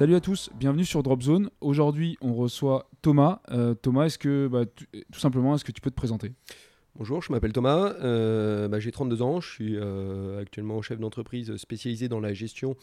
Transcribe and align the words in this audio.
Salut 0.00 0.14
à 0.14 0.20
tous, 0.22 0.48
bienvenue 0.54 0.86
sur 0.86 1.02
Drop 1.02 1.20
Zone. 1.20 1.50
Aujourd'hui, 1.60 2.16
on 2.22 2.32
reçoit 2.32 2.88
Thomas. 3.02 3.42
Euh, 3.50 3.74
Thomas, 3.74 4.06
est-ce 4.06 4.16
que, 4.16 4.48
bah, 4.48 4.64
tu- 4.64 4.86
tout 5.12 5.20
simplement, 5.20 5.54
est-ce 5.54 5.62
que 5.62 5.72
tu 5.72 5.82
peux 5.82 5.90
te 5.90 5.94
présenter? 5.94 6.32
Bonjour, 6.94 7.20
je 7.20 7.30
m'appelle 7.30 7.52
Thomas, 7.52 7.92
euh, 8.00 8.66
bah, 8.66 8.80
j'ai 8.80 8.92
32 8.92 9.20
ans, 9.20 9.42
je 9.42 9.50
suis 9.50 9.76
euh, 9.76 10.40
actuellement 10.40 10.80
chef 10.80 11.00
d'entreprise 11.00 11.54
spécialisé 11.58 12.08
dans 12.08 12.18
la 12.18 12.32
gestion 12.32 12.76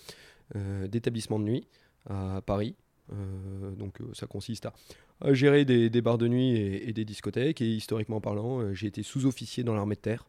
d'établissements 0.53 1.39
de 1.39 1.45
nuit 1.45 1.67
à 2.07 2.43
Paris. 2.45 2.75
Donc 3.75 3.97
ça 4.13 4.27
consiste 4.27 4.67
à, 4.67 4.73
à 5.21 5.33
gérer 5.33 5.65
des, 5.65 5.89
des 5.89 6.01
bars 6.03 6.19
de 6.19 6.27
nuit 6.27 6.51
et, 6.51 6.87
et 6.87 6.93
des 6.93 7.03
discothèques. 7.03 7.61
Et 7.61 7.67
historiquement 7.73 8.21
parlant, 8.21 8.75
j'ai 8.75 8.85
été 8.85 9.01
sous-officier 9.01 9.63
dans 9.63 9.73
l'armée 9.73 9.95
de 9.95 10.01
terre. 10.01 10.27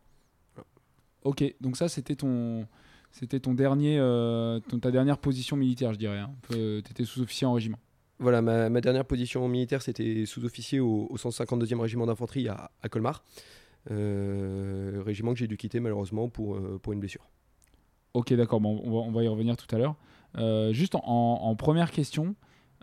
Ok, 1.25 1.45
donc 1.61 1.77
ça, 1.77 1.91
c'était 1.91 2.17
ton, 2.17 2.67
c'était 3.11 3.41
ton 3.41 3.55
dernier, 3.55 3.99
euh, 3.99 4.61
ton- 4.61 4.79
ta 4.79 4.91
dernière 4.91 5.19
position 5.19 5.57
militaire, 5.57 5.93
je 5.93 5.99
dirais. 5.99 6.23
Tu 6.51 6.79
étais 6.79 7.05
sous-officier 7.05 7.47
en 7.47 7.53
régiment. 7.55 7.79
Voilà, 8.21 8.43
ma, 8.43 8.69
ma 8.69 8.81
dernière 8.81 9.05
position 9.05 9.47
militaire, 9.49 9.81
c'était 9.83 10.27
sous-officier 10.27 10.81
au, 10.81 11.07
au 11.11 11.17
152e 11.17 11.81
régiment 11.81 12.07
d'infanterie 12.07 12.49
à, 12.49 12.71
à 12.83 12.89
Colmar. 12.89 13.23
Euh, 13.91 15.03
régiment 15.05 15.33
que 15.33 15.39
j'ai 15.39 15.47
dû 15.47 15.57
quitter 15.57 15.81
malheureusement 15.81 16.29
pour, 16.29 16.57
euh, 16.57 16.79
pour 16.83 16.93
une 16.93 17.01
blessure. 17.01 17.29
Ok, 18.15 18.33
d'accord, 18.35 18.61
bon, 18.61 18.81
on, 18.85 18.91
va, 18.91 18.97
on 18.99 19.13
va 19.13 19.23
y 19.23 19.29
revenir 19.29 19.57
tout 19.57 19.73
à 19.75 19.79
l'heure. 19.79 19.95
Euh, 20.37 20.73
juste 20.73 20.95
en, 20.95 21.01
en 21.05 21.55
première 21.57 21.91
question, 21.91 22.35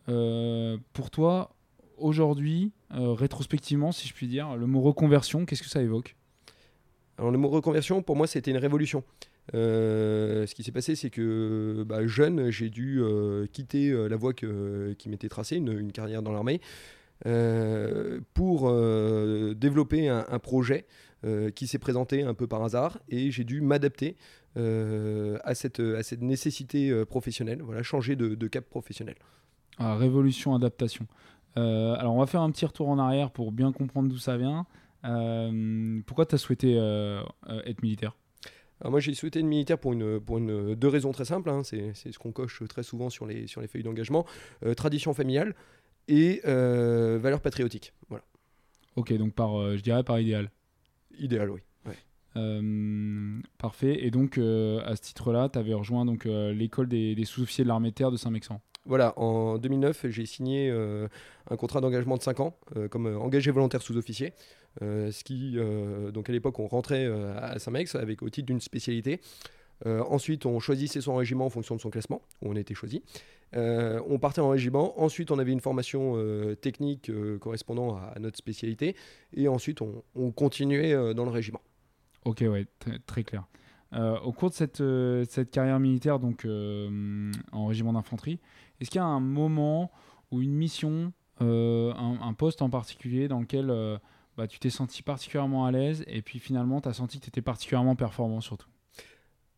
pour 0.06 1.09
toi, 1.12 1.56
aujourd'hui, 1.98 2.72
rétrospectivement, 2.92 3.92
si 3.92 4.08
je 4.08 4.14
puis 4.14 4.28
dire, 4.28 4.56
le 4.56 4.68
mot 4.68 4.81
reconversion, 4.81 5.46
qu'est-ce 5.46 5.64
que 5.64 5.70
ça 5.70 5.81
évoque? 5.81 6.16
Alors 7.18 7.31
le 7.31 7.38
mot 7.38 7.50
reconversion, 7.50 8.02
pour 8.03 8.16
moi, 8.16 8.28
c'était 8.28 8.52
une 8.52 8.58
révolution. 8.58 9.03
Euh, 9.54 10.46
ce 10.48 10.56
qui 10.56 10.64
s'est 10.64 10.72
passé, 10.72 10.96
c'est 10.96 11.10
que 11.10 11.84
bah, 11.88 12.06
jeune, 12.08 12.50
j'ai 12.50 12.70
dû 12.70 13.02
euh, 13.02 13.46
quitter 13.48 13.92
euh, 13.92 14.08
la 14.08 14.16
voie 14.16 14.34
qui 14.34 15.10
m'était 15.10 15.30
tracée, 15.30 15.58
une, 15.58 15.92
carrière 15.92 16.22
dans 16.22 16.31
l'armée, 16.31 16.62
pour 18.34 18.72
développer 19.56 20.09
un, 20.09 20.40
projet 20.40 20.86
qui 21.56 21.66
s'est 21.66 21.80
présenté 21.80 22.24
un 22.24 22.34
peu 22.34 22.46
par 22.46 22.64
hasard, 22.64 23.00
et 23.09 23.31
j'ai 23.31 23.44
dû 23.44 23.62
m'adapter 23.62 24.16
à, 24.56 25.56
cette, 25.56 25.80
nécessité 26.22 27.06
professionnelle, 27.06 27.62
voilà, 27.62 27.84
changer 27.84 28.16
de, 28.16 28.48
cap 28.48 28.66
professionnel. 28.66 29.16
Ah, 29.78 29.96
révolution, 29.96 30.56
adaptation. 30.56 31.08
Alors, 31.56 32.14
on 32.14 32.19
va 32.19 32.28
faire 32.28 32.42
un 32.42 32.52
petit 32.52 32.66
retour 32.66 32.90
en 32.90 33.00
arrière 33.00 33.31
pour 33.31 33.53
bien 33.53 33.72
comprendre 33.72 34.09
d'où 34.09 34.18
ça 34.18 34.38
vient. 34.38 34.66
Pourquoi 36.06 36.25
tu 36.25 36.36
as 36.36 36.38
souhaité 36.38 36.75
être 36.75 37.81
militaire? 37.81 38.18
Alors 38.81 38.91
moi 38.91 39.00
j'ai 39.00 39.13
souhaité 39.13 39.40
être 39.40 39.46
militaire 39.46 39.78
pour, 39.78 39.94
une, 39.94 40.19
pour 40.19 40.38
une, 40.38 40.75
deux 40.75 40.88
raisons 40.88 41.12
très 41.12 41.25
simples, 41.25 41.50
hein. 41.50 41.63
c'est 41.63 41.94
ce 41.94 42.19
qu'on 42.19 42.31
coche 42.31 42.62
très 42.68 42.84
souvent 42.84 43.09
sur 43.09 43.25
les, 43.25 43.47
sur 43.47 43.62
les 43.62 43.68
feuilles 43.68 43.84
d'engagement, 43.84 44.25
Euh, 44.63 44.74
tradition 44.74 45.13
familiale 45.13 45.56
et 46.08 46.41
euh, 46.46 47.18
valeurs 47.22 47.41
patriotiques. 47.41 47.94
Voilà, 48.09 48.24
Ok, 48.96 49.13
donc 49.13 49.34
par, 49.34 49.59
euh, 49.59 49.78
je 49.78 49.81
dirais 49.81 50.03
par 50.03 50.19
idéal. 50.19 50.52
idéal 51.18 51.50
oui. 51.50 51.62
Ouais. 51.86 51.96
Parfait. 53.58 54.06
Et 54.06 54.12
donc, 54.12 54.38
à 54.38 54.96
ce 54.96 55.02
titre-là, 55.02 55.50
tu 55.50 55.57
avais 55.57 55.74
rejoint 55.74 56.06
donc, 56.06 56.25
l'école 56.25 56.88
des, 56.88 57.16
des 57.16 57.25
sous-officiers 57.25 57.63
de 57.63 57.69
l'armée 57.69 57.92
de 57.92 57.96
terre 57.96 58.12
de 58.12 58.18
Saint-Mexan. 58.18 58.62
Voilà, 58.88 59.18
en 59.18 59.57
2009 59.57 60.07
j'ai 60.09 60.25
signé 60.28 60.69
un 60.69 61.56
contrat 61.56 61.81
d'engagement 61.81 62.18
de 62.18 62.22
5 62.22 62.40
ans 62.42 62.57
comme 62.92 63.07
engagé 63.07 63.52
volontaire 63.52 63.81
sous-officier, 63.81 64.34
ce 64.81 65.24
qui, 65.24 65.53
euh, 65.56 66.12
donc 66.12 66.30
à 66.30 66.34
l'époque 66.34 66.59
on 66.59 66.68
rentrait 66.68 67.06
euh, 67.06 67.38
à 67.38 67.59
Saint-Mex 67.59 67.96
avec 67.96 68.22
au 68.22 68.30
titre 68.30 68.47
d'une 68.47 68.62
spécialité. 68.62 69.19
Euh, 69.86 70.03
ensuite, 70.09 70.46
on 70.46 70.59
choisissait 70.59 71.02
son 71.02 71.16
régiment 71.16 71.46
en 71.46 71.50
fonction 71.50 71.75
de 71.75 71.81
son 71.81 71.90
classement, 71.90 72.22
où 72.41 72.50
on 72.50 72.56
était 72.56 72.74
choisi. 72.74 73.03
Euh, 73.56 74.02
on 74.08 74.19
partait 74.19 74.41
en 74.41 74.50
régiment. 74.50 75.00
Ensuite, 75.02 75.31
on 75.31 75.40
avait 75.40 75.52
une 75.52 75.59
formation 75.59 76.13
euh, 76.16 76.56
technique 76.56 77.09
euh, 77.09 77.38
correspondant 77.38 77.97
à, 77.97 78.18
notre 78.19 78.38
spécialité. 78.38 78.96
Et 79.34 79.47
ensuite, 79.47 79.81
on, 79.81 80.03
on 80.16 80.31
continuait 80.31 80.94
euh, 80.94 81.13
dans 81.13 81.25
le 81.25 81.31
régiment. 81.31 81.62
Ok, 82.25 82.42
ouais, 82.42 82.66
très- 83.06 83.24
clair. 83.24 83.46
Euh, 83.94 84.19
au 84.22 84.31
cours 84.31 84.50
de 84.50 84.56
cette, 84.56 84.81
euh, 84.81 85.25
cette 85.30 85.52
carrière 85.52 85.80
militaire, 85.80 86.19
donc 86.19 86.46
euh, 86.46 87.31
en 87.52 87.68
régiment 87.68 87.94
d'infanterie, 87.94 88.40
est-ce 88.80 88.90
qu'il 88.90 89.00
y 89.00 89.03
a 89.03 89.06
un 89.06 89.19
moment 89.19 89.92
ou 90.31 90.42
une 90.42 90.53
mission, 90.53 91.13
euh, 91.42 91.94
un, 91.94 92.34
poste 92.34 92.62
en 92.62 92.69
particulier 92.69 93.28
dans 93.28 93.40
lequel 93.40 93.69
euh, 93.69 93.97
bah, 94.38 94.47
tu 94.47 94.59
t'es 94.59 94.69
senti 94.69 95.01
particulièrement 95.01 95.66
à 95.66 95.72
l'aise 95.72 96.03
et 96.07 96.22
puis 96.22 96.40
finalement 96.40 96.81
tu 96.81 96.90
as 96.90 96.94
senti 96.94 97.19
que 97.19 97.23
tu 97.23 97.29
étais 97.29 97.41
particulièrement 97.41 97.96
performant 97.96 98.41
surtout 98.41 98.68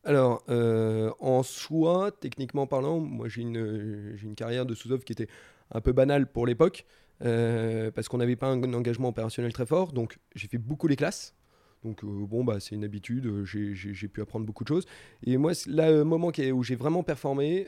Alors, 0.04 0.44
euh, 0.50 1.12
en 1.20 1.44
soi, 1.44 2.12
techniquement 2.12 2.68
parlant, 2.68 3.00
moi 3.00 3.28
j'ai 3.28 3.42
une, 3.42 4.18
une 4.22 4.36
carrière 4.36 4.66
de 4.66 4.76
sous-off 4.76 5.04
qui 5.04 5.14
était 5.14 5.28
un 5.72 5.82
peu 5.82 5.92
banale 5.92 6.28
pour 6.32 6.46
l'époque, 6.46 6.86
euh, 7.24 7.92
parce 7.92 8.08
qu'on 8.08 8.18
n'avait 8.18 8.36
pas 8.36 8.48
un, 8.48 8.74
engagement 8.74 9.10
opérationnel 9.10 9.52
très 9.52 9.66
fort. 9.66 9.92
Donc, 9.92 10.20
j'ai 10.36 10.48
fait 10.48 10.58
beaucoup 10.58 10.88
les 10.88 10.96
classes. 10.96 11.36
Donc, 11.84 12.04
euh, 12.04 12.08
bon, 12.08 12.44
bah, 12.44 12.60
c'est 12.60 12.76
une 12.76 12.84
habitude, 12.84 13.44
j'ai- 13.46 14.08
pu 14.08 14.22
apprendre 14.22 14.46
beaucoup 14.46 14.64
de 14.64 14.70
choses. 14.70 14.86
Et 15.26 15.38
moi, 15.38 15.54
le 15.68 16.04
moment 16.04 16.32
où 16.54 16.64
j'ai 16.64 16.76
vraiment 16.76 17.04
performé, 17.04 17.66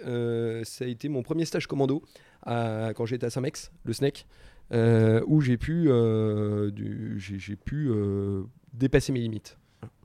ça 0.63 0.85
a 0.85 0.87
été 0.87 1.09
mon 1.09 1.23
premier 1.23 1.45
stage 1.45 1.67
commando 1.67 2.03
quand 2.45 3.05
j'étais 3.05 3.25
à 3.25 3.29
Saint-Mex, 3.29 3.71
le 3.83 3.93
SNEC, 3.93 4.25
euh, 4.71 5.21
où 5.27 5.41
j'ai 5.41 5.57
pu, 5.57 5.85
euh, 5.87 6.71
du- 6.71 7.15
j'ai 7.19 7.39
j'ai 7.39 7.55
pu 7.55 7.89
euh, 7.89 8.43
dépasser 8.73 9.11
mes 9.11 9.19
limites. 9.19 9.57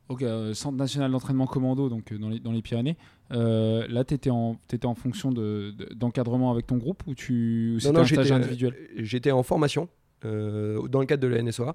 Ok, 0.09 0.23
Centre 0.53 0.77
national 0.77 1.11
d'entraînement 1.11 1.47
commando, 1.47 1.89
donc 1.89 2.13
dans 2.13 2.29
les, 2.29 2.39
dans 2.39 2.53
les 2.53 2.61
Pyrénées. 2.61 2.97
Euh, 3.33 3.87
là, 3.89 4.05
tu 4.05 4.13
étais 4.15 4.29
en, 4.31 4.59
fonction 4.95 5.33
de- 5.33 5.73
de- 5.77 5.95
d'encadrement 5.95 6.51
avec 6.53 6.67
ton 6.67 6.77
groupe 6.77 7.03
ou, 7.07 7.15
tu, 7.15 7.73
ou 7.77 7.81
c'était 7.81 7.99
un 7.99 8.05
stage 8.05 8.25
j'étais, 8.27 8.33
individuel? 8.33 8.75
J'étais 8.97 9.31
en 9.31 9.43
formation 9.43 9.89
euh, 10.27 10.87
dans 10.89 11.01
le 11.01 11.07
cadre 11.07 11.23
de 11.23 11.29
la 11.29 11.43
NSOA. 11.43 11.75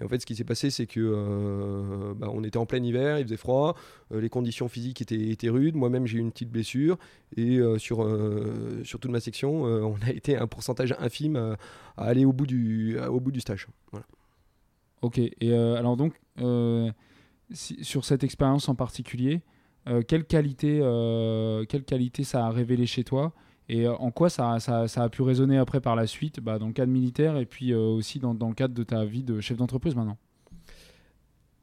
Et 0.00 0.04
en 0.04 0.08
fait, 0.08 0.20
ce 0.20 0.26
qui 0.26 0.36
s'est 0.36 0.44
passé, 0.44 0.70
c'est 0.70 0.86
que 0.86 1.00
euh, 1.00 2.14
bah, 2.14 2.28
on 2.32 2.44
était 2.44 2.58
en 2.58 2.66
plein 2.66 2.82
hiver, 2.82 3.18
il 3.18 3.24
faisait 3.24 3.36
froid, 3.36 3.76
euh, 4.12 4.20
les 4.20 4.28
conditions 4.28 4.68
physiques 4.68 5.02
étaient, 5.02 5.28
étaient 5.28 5.48
rudes. 5.48 5.74
Moi-même, 5.74 6.06
j'ai 6.06 6.18
eu 6.18 6.20
une 6.20 6.30
petite 6.30 6.50
blessure. 6.50 6.98
Et 7.36 7.58
euh, 7.58 7.78
sur, 7.78 8.06
sur 8.84 9.00
toute 9.00 9.10
ma 9.10 9.20
section, 9.20 9.62
on 9.64 9.96
a 10.06 10.10
été 10.10 10.36
un 10.36 10.46
pourcentage 10.46 10.94
infime 10.98 11.36
à, 11.36 11.56
aller 11.96 12.24
au 12.24 12.32
bout 12.32 12.46
du, 12.46 12.98
au 12.98 13.20
bout 13.20 13.32
du 13.32 13.40
stage. 13.40 13.66
Ok, 15.00 15.18
et 15.18 15.54
alors 15.54 15.96
donc, 15.96 16.14
sur 17.52 18.04
cette 18.04 18.24
expérience 18.24 18.68
en 18.68 18.74
particulier, 18.74 19.42
quelle, 20.06 20.24
qualité, 20.24 20.80
quelle 21.68 21.84
qualité 21.84 22.24
ça 22.24 22.46
a 22.46 22.50
révélé 22.50 22.86
chez 22.86 23.04
toi? 23.04 23.32
Et 23.68 23.86
euh, 23.86 23.94
en 23.94 24.10
quoi 24.10 24.30
ça, 24.30 24.56
a 24.56 25.08
pu 25.08 25.22
résonner 25.22 25.58
après 25.58 25.80
par 25.80 25.94
la 25.94 26.06
suite 26.06 26.40
bah, 26.40 26.58
dans 26.58 26.68
le 26.68 26.72
cadre 26.72 26.92
militaire 26.92 27.36
et 27.36 27.44
puis 27.44 27.72
euh, 27.72 27.78
aussi 27.78 28.18
dans, 28.18 28.32
le 28.32 28.54
cadre 28.54 28.74
de 28.74 28.82
ta 28.82 29.04
vie 29.04 29.22
de 29.22 29.40
chef 29.40 29.58
d'entreprise 29.58 29.94
maintenant? 29.94 30.16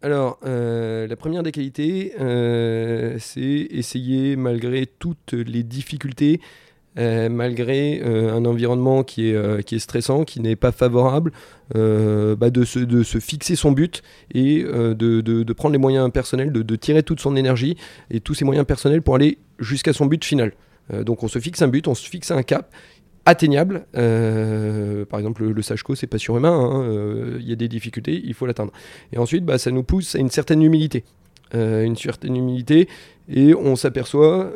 Alors, 0.02 0.40
euh, 0.46 1.08
la 1.08 1.16
première 1.16 1.42
des 1.42 1.52
qualités, 1.52 2.14
c'est 3.20 3.68
essayer, 3.72 4.36
malgré 4.36 4.86
toutes 4.86 5.34
les 5.34 5.64
difficultés, 5.64 6.42
malgré 6.96 8.04
un 8.04 8.46
environnement 8.46 9.04
qui 9.04 9.30
est, 9.30 9.80
stressant, 9.80 10.24
qui 10.24 10.42
n'est 10.42 10.56
pas 10.56 10.72
favorable, 10.72 11.32
bah, 11.74 12.50
de, 12.52 12.64
se, 12.64 13.20
fixer 13.20 13.56
son 13.56 13.72
but 13.72 14.04
et 14.32 14.62
de, 14.64 15.54
prendre 15.54 15.74
les 15.74 15.80
moyens 15.80 16.12
personnels, 16.12 16.52
de 16.52 16.76
tirer 16.76 17.02
toute 17.02 17.20
son 17.20 17.36
énergie 17.36 17.76
et 18.12 18.20
tous 18.20 18.36
ses 18.36 18.46
moyens 18.46 18.68
personnels 18.68 19.02
pour 19.02 19.16
aller 19.16 19.40
jusqu'à 19.60 19.94
son 19.94 20.06
but 20.06 20.24
final. 20.24 20.52
Euh, 20.94 21.04
donc 21.04 21.24
on 21.24 21.28
se 21.28 21.40
fixe 21.40 21.62
un 21.62 21.68
but, 21.68 21.88
on 21.88 21.96
se 21.96 22.08
fixe 22.10 22.32
un 22.32 22.44
cap, 22.44 22.74
atteignable. 23.26 23.86
par 23.94 25.20
exemple, 25.20 25.44
le, 25.44 25.52
le 25.52 25.62
c'est 25.62 26.08
pas 26.08 26.18
surhumain, 26.18 26.54
hein, 26.54 27.38
il 27.40 27.48
y 27.48 27.52
a 27.52 27.56
des 27.56 27.68
difficultés, 27.68 28.22
il 28.24 28.34
faut 28.34 28.46
l'atteindre. 28.46 28.72
Et 29.12 29.18
ensuite, 29.18 29.46
bah, 29.46 29.58
ça 29.58 29.72
nous 29.72 29.84
pousse 29.84 30.16
à 30.16 30.20
une 30.20 30.30
certaine 30.30 30.62
humilité. 30.62 31.04
une 31.54 31.96
certaine 31.96 32.36
humilité 32.36 32.88
et 33.28 33.56
on 33.56 33.76
s'aperçoit 33.76 34.52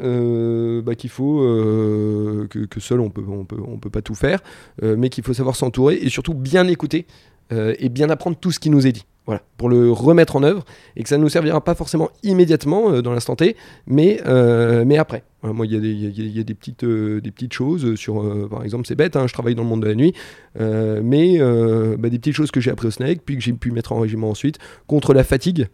bah, 0.84 0.96
qu'il 0.96 1.10
faut 1.10 1.40
que, 1.40 2.66
que, 2.66 2.80
seul 2.80 3.00
on 3.00 3.10
peut 3.10 3.24
on 3.28 3.46
peut 3.46 3.58
on 3.66 3.80
peut 3.80 3.90
pas 3.90 4.02
tout 4.02 4.16
faire 4.16 4.40
mais 4.82 5.10
qu'il 5.10 5.24
faut 5.24 5.34
savoir 5.34 5.56
s'entourer 5.56 5.96
et 5.96 6.10
surtout 6.10 6.36
bien 6.36 6.68
écouter 6.68 7.08
et 7.52 7.90
bien 7.90 8.10
apprendre 8.10 8.38
tout 8.38 8.52
ce 8.52 8.60
qui 8.60 8.70
nous 8.70 8.86
est 8.86 8.92
dit 8.92 9.06
voilà, 9.30 9.44
pour 9.58 9.70
le 9.70 9.92
remettre 9.92 10.38
en 10.38 10.42
œuvre 10.42 10.66
et 10.96 11.04
que 11.04 11.10
ça 11.10 11.20
ne 11.20 11.22
nous 11.22 11.30
servira 11.30 11.64
pas 11.64 11.76
forcément 11.76 12.10
immédiatement 12.24 12.92
euh, 12.92 13.04
dans 13.04 13.14
l'instant 13.14 13.36
T, 13.36 13.56
mais, 13.86 14.20
euh, 14.26 14.86
mais 14.88 14.98
après. 14.98 15.22
moi, 15.44 15.68
il 15.68 15.74
y, 15.74 16.38
y, 16.38 16.40
a 16.40 16.44
des 16.44 16.56
petites, 16.56 16.84
euh, 16.84 17.22
des 17.22 17.30
petites 17.30 17.54
choses 17.54 17.94
sur, 17.94 18.50
par 18.50 18.64
exemple, 18.64 18.88
c'est 18.88 18.96
bête, 18.96 19.16
hein, 19.16 19.28
je 19.28 19.34
travaille 19.34 19.54
dans 19.54 19.62
le 19.62 19.70
monde 19.70 19.84
de 19.84 19.88
la 19.88 19.94
nuit, 19.94 20.16
mais 20.56 21.38
bah, 21.38 22.10
des 22.10 22.18
petites 22.18 22.34
choses 22.34 22.50
que 22.50 22.60
j'ai 22.60 22.72
appris 22.72 22.88
au 22.88 22.92
Snake, 22.92 23.22
puis 23.24 23.38
que 23.38 23.44
j'ai 23.44 23.54
pu 23.54 23.70
mettre 23.70 23.92
en 23.92 24.00
régiment 24.00 24.32
ensuite, 24.32 24.58
contre 24.88 25.14
la 25.14 25.24
fatigue, 25.24 25.68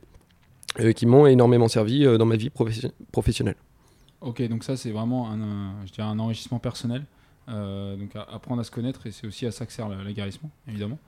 qui 0.94 1.06
m'ont 1.06 1.26
énormément 1.26 1.70
servi 1.70 2.04
dans 2.18 2.26
ma 2.26 2.36
vie 2.36 2.50
professionnelle. 3.14 3.56
Ok, 4.20 4.46
donc 4.50 4.66
ça, 4.66 4.76
c'est 4.76 4.92
vraiment 4.92 5.32
un, 5.32 5.86
je 5.86 5.94
dirais 5.94 6.08
un 6.08 6.20
enrichissement 6.20 6.60
personnel. 6.60 7.06
donc 7.48 8.10
apprendre 8.34 8.60
à 8.60 8.66
se 8.66 8.72
connaître 8.72 9.08
et 9.08 9.12
c'est 9.12 9.28
aussi 9.28 9.46
à 9.46 9.52
ça 9.52 9.66
que 9.66 9.72
sert 9.72 9.88
l'aguerrissement 9.88 10.52
évidemment. 10.68 11.00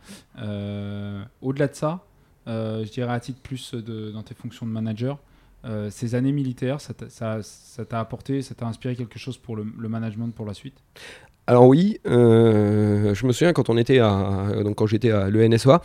Au-delà 1.42 1.68
de 1.68 1.76
ça, 1.76 2.06
je 2.48 2.90
dirais 2.90 3.14
à 3.14 3.20
titre 3.20 3.40
plus 3.42 3.74
de, 3.74 4.12
dans 4.12 4.24
tes 4.24 4.34
fonctions 4.34 4.66
de 4.66 4.72
manager, 4.72 5.20
euh, 5.66 5.90
ces 5.90 6.16
années 6.16 6.32
militaires, 6.32 6.80
ça 6.80 6.94
t'a 6.94 8.00
apporté, 8.00 8.42
ça 8.42 8.56
t'a 8.56 8.66
inspiré 8.66 8.96
quelque 8.96 9.20
chose 9.20 9.38
pour 9.38 9.56
le, 9.56 9.90
management 9.90 10.34
pour 10.34 10.46
la 10.46 10.54
suite? 10.54 10.76
Alors 11.48 11.68
oui, 11.68 12.00
euh, 12.06 13.14
je 13.14 13.26
me 13.26 13.32
souviens 13.32 13.54
quand 13.54 13.70
on 13.70 13.78
était 13.78 14.00
à, 14.00 14.50
donc 14.64 14.76
quand 14.76 14.88
j'étais 14.88 15.12
à 15.12 15.30
l'ENSA, 15.30 15.82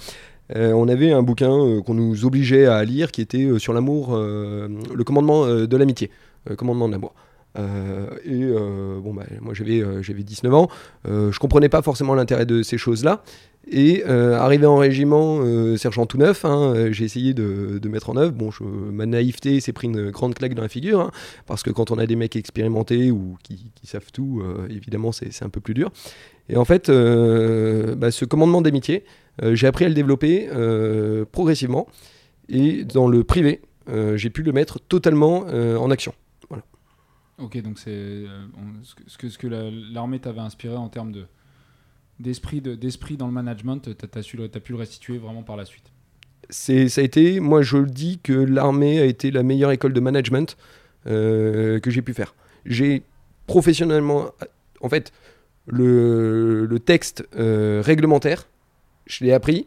on 0.55 0.87
avait 0.89 1.13
un 1.13 1.23
bouquin 1.23 1.81
qu'on 1.81 1.95
nous 1.95 2.27
obligeait 2.27 2.67
à 2.67 2.85
lire 2.85 3.11
qui 3.11 3.23
était 3.23 3.59
sur 3.59 3.73
l'amour, 3.73 4.17
le 4.17 5.03
commandement 5.05 5.47
de 5.47 5.77
l'amitié, 5.77 6.11
commandement 6.57 6.89
de 6.89 6.93
l'amour. 6.93 7.15
Et 7.57 8.47
bon, 9.03 9.15
bah, 9.15 9.25
moi 9.41 9.55
j'avais 9.55 9.83
j'avais 10.03 10.23
19 10.23 10.55
ans, 10.55 10.69
je 11.05 11.39
comprenais 11.39 11.69
pas 11.69 11.83
forcément 11.83 12.15
l'intérêt 12.15 12.47
de 12.47 12.63
ces 12.63 12.79
choses-là, 12.79 13.23
et 13.71 14.03
euh, 14.07 14.37
arrivé 14.39 14.67
en 14.67 14.77
régiment, 14.77 15.39
euh, 15.41 15.77
sergent 15.77 16.05
tout 16.07 16.19
neuf, 16.19 16.45
hein, 16.45 16.75
euh, 16.75 16.93
j'ai 16.93 17.05
essayé 17.05 17.33
de, 17.33 17.81
mettre 17.89 18.11
en 18.11 18.17
œuvre. 18.17 18.33
Bon, 18.33 18.51
ma 18.61 19.07
naïveté 19.07 19.61
s'est 19.61 19.73
pris 19.73 19.87
une 19.87 20.11
grande 20.11 20.35
claque 20.35 20.55
dans 20.55 20.63
la 20.63 20.69
figure, 20.69 21.01
hein, 21.01 21.11
parce 21.47 21.63
que 21.63 21.71
quand 21.71 21.91
on 21.91 21.99
a 21.99 22.07
des 22.07 22.17
mecs 22.17 22.35
expérimentés 22.35 23.11
ou 23.11 23.37
qui, 23.43 23.71
savent 23.85 24.11
tout, 24.13 24.43
évidemment, 24.71 25.13
c'est 25.13 25.43
un 25.43 25.49
peu 25.49 25.61
plus 25.61 25.75
dur. 25.75 25.93
Et 26.49 26.57
en 26.57 26.65
fait, 26.65 26.91
bah, 26.91 28.11
ce 28.11 28.25
commandement 28.25 28.63
d'amitié, 28.63 29.05
j'ai 29.53 29.67
appris 29.67 29.85
à 29.85 29.89
le 29.89 29.95
développer 29.95 30.49
progressivement. 31.31 31.87
Et 32.49 32.85
dans 32.85 33.09
le 33.09 33.23
privé, 33.23 33.61
j'ai 34.15 34.31
pu 34.31 34.43
le 34.43 34.53
mettre 34.53 34.81
totalement 34.81 35.45
en 35.47 35.91
action. 35.91 36.15
Ok, 37.39 37.61
donc 37.63 37.79
c'est 37.79 38.25
ce 38.83 39.17
que, 39.17 39.29
ce 39.29 39.39
que 39.39 39.47
l'armée 39.47 40.21
t'avait 40.21 40.41
inspiré 40.41 40.77
en 40.77 40.89
termes 40.89 41.13
de 41.13 41.27
d'esprit 42.21 42.61
d'esprit 42.61 43.17
dans 43.17 43.27
le 43.27 43.33
management, 43.33 43.81
tu 43.81 43.91
as, 43.91 44.61
pu 44.61 44.73
le 44.73 44.79
restituer 44.79 45.19
vraiment 45.19 45.43
par 45.43 45.57
la 45.57 45.65
suite 45.65 45.93
c'est 46.51 46.89
ça 46.89 47.01
a 47.01 47.05
été, 47.05 47.41
moi 47.41 47.63
je 47.63 47.79
le 47.79 47.87
dis 47.87 48.19
que 48.23 48.33
l'armée 48.33 49.01
a 49.01 49.05
été 49.05 49.31
la 49.31 49.43
meilleure 49.43 49.73
école 49.73 49.93
de 49.93 50.01
management 50.01 50.57
euh, 51.07 51.81
que 51.81 51.91
j'ai 51.91 52.03
pu 52.03 52.15
faire. 52.15 52.35
J'ai 52.67 53.03
professionnellement, 53.47 54.31
en 54.81 54.89
fait, 54.89 55.13
le, 55.67 56.67
le 56.67 56.79
texte 56.79 57.27
euh, 57.37 57.83
réglementaire, 57.85 58.47
je 59.07 59.25
l'ai 59.25 59.33
appris. 59.33 59.67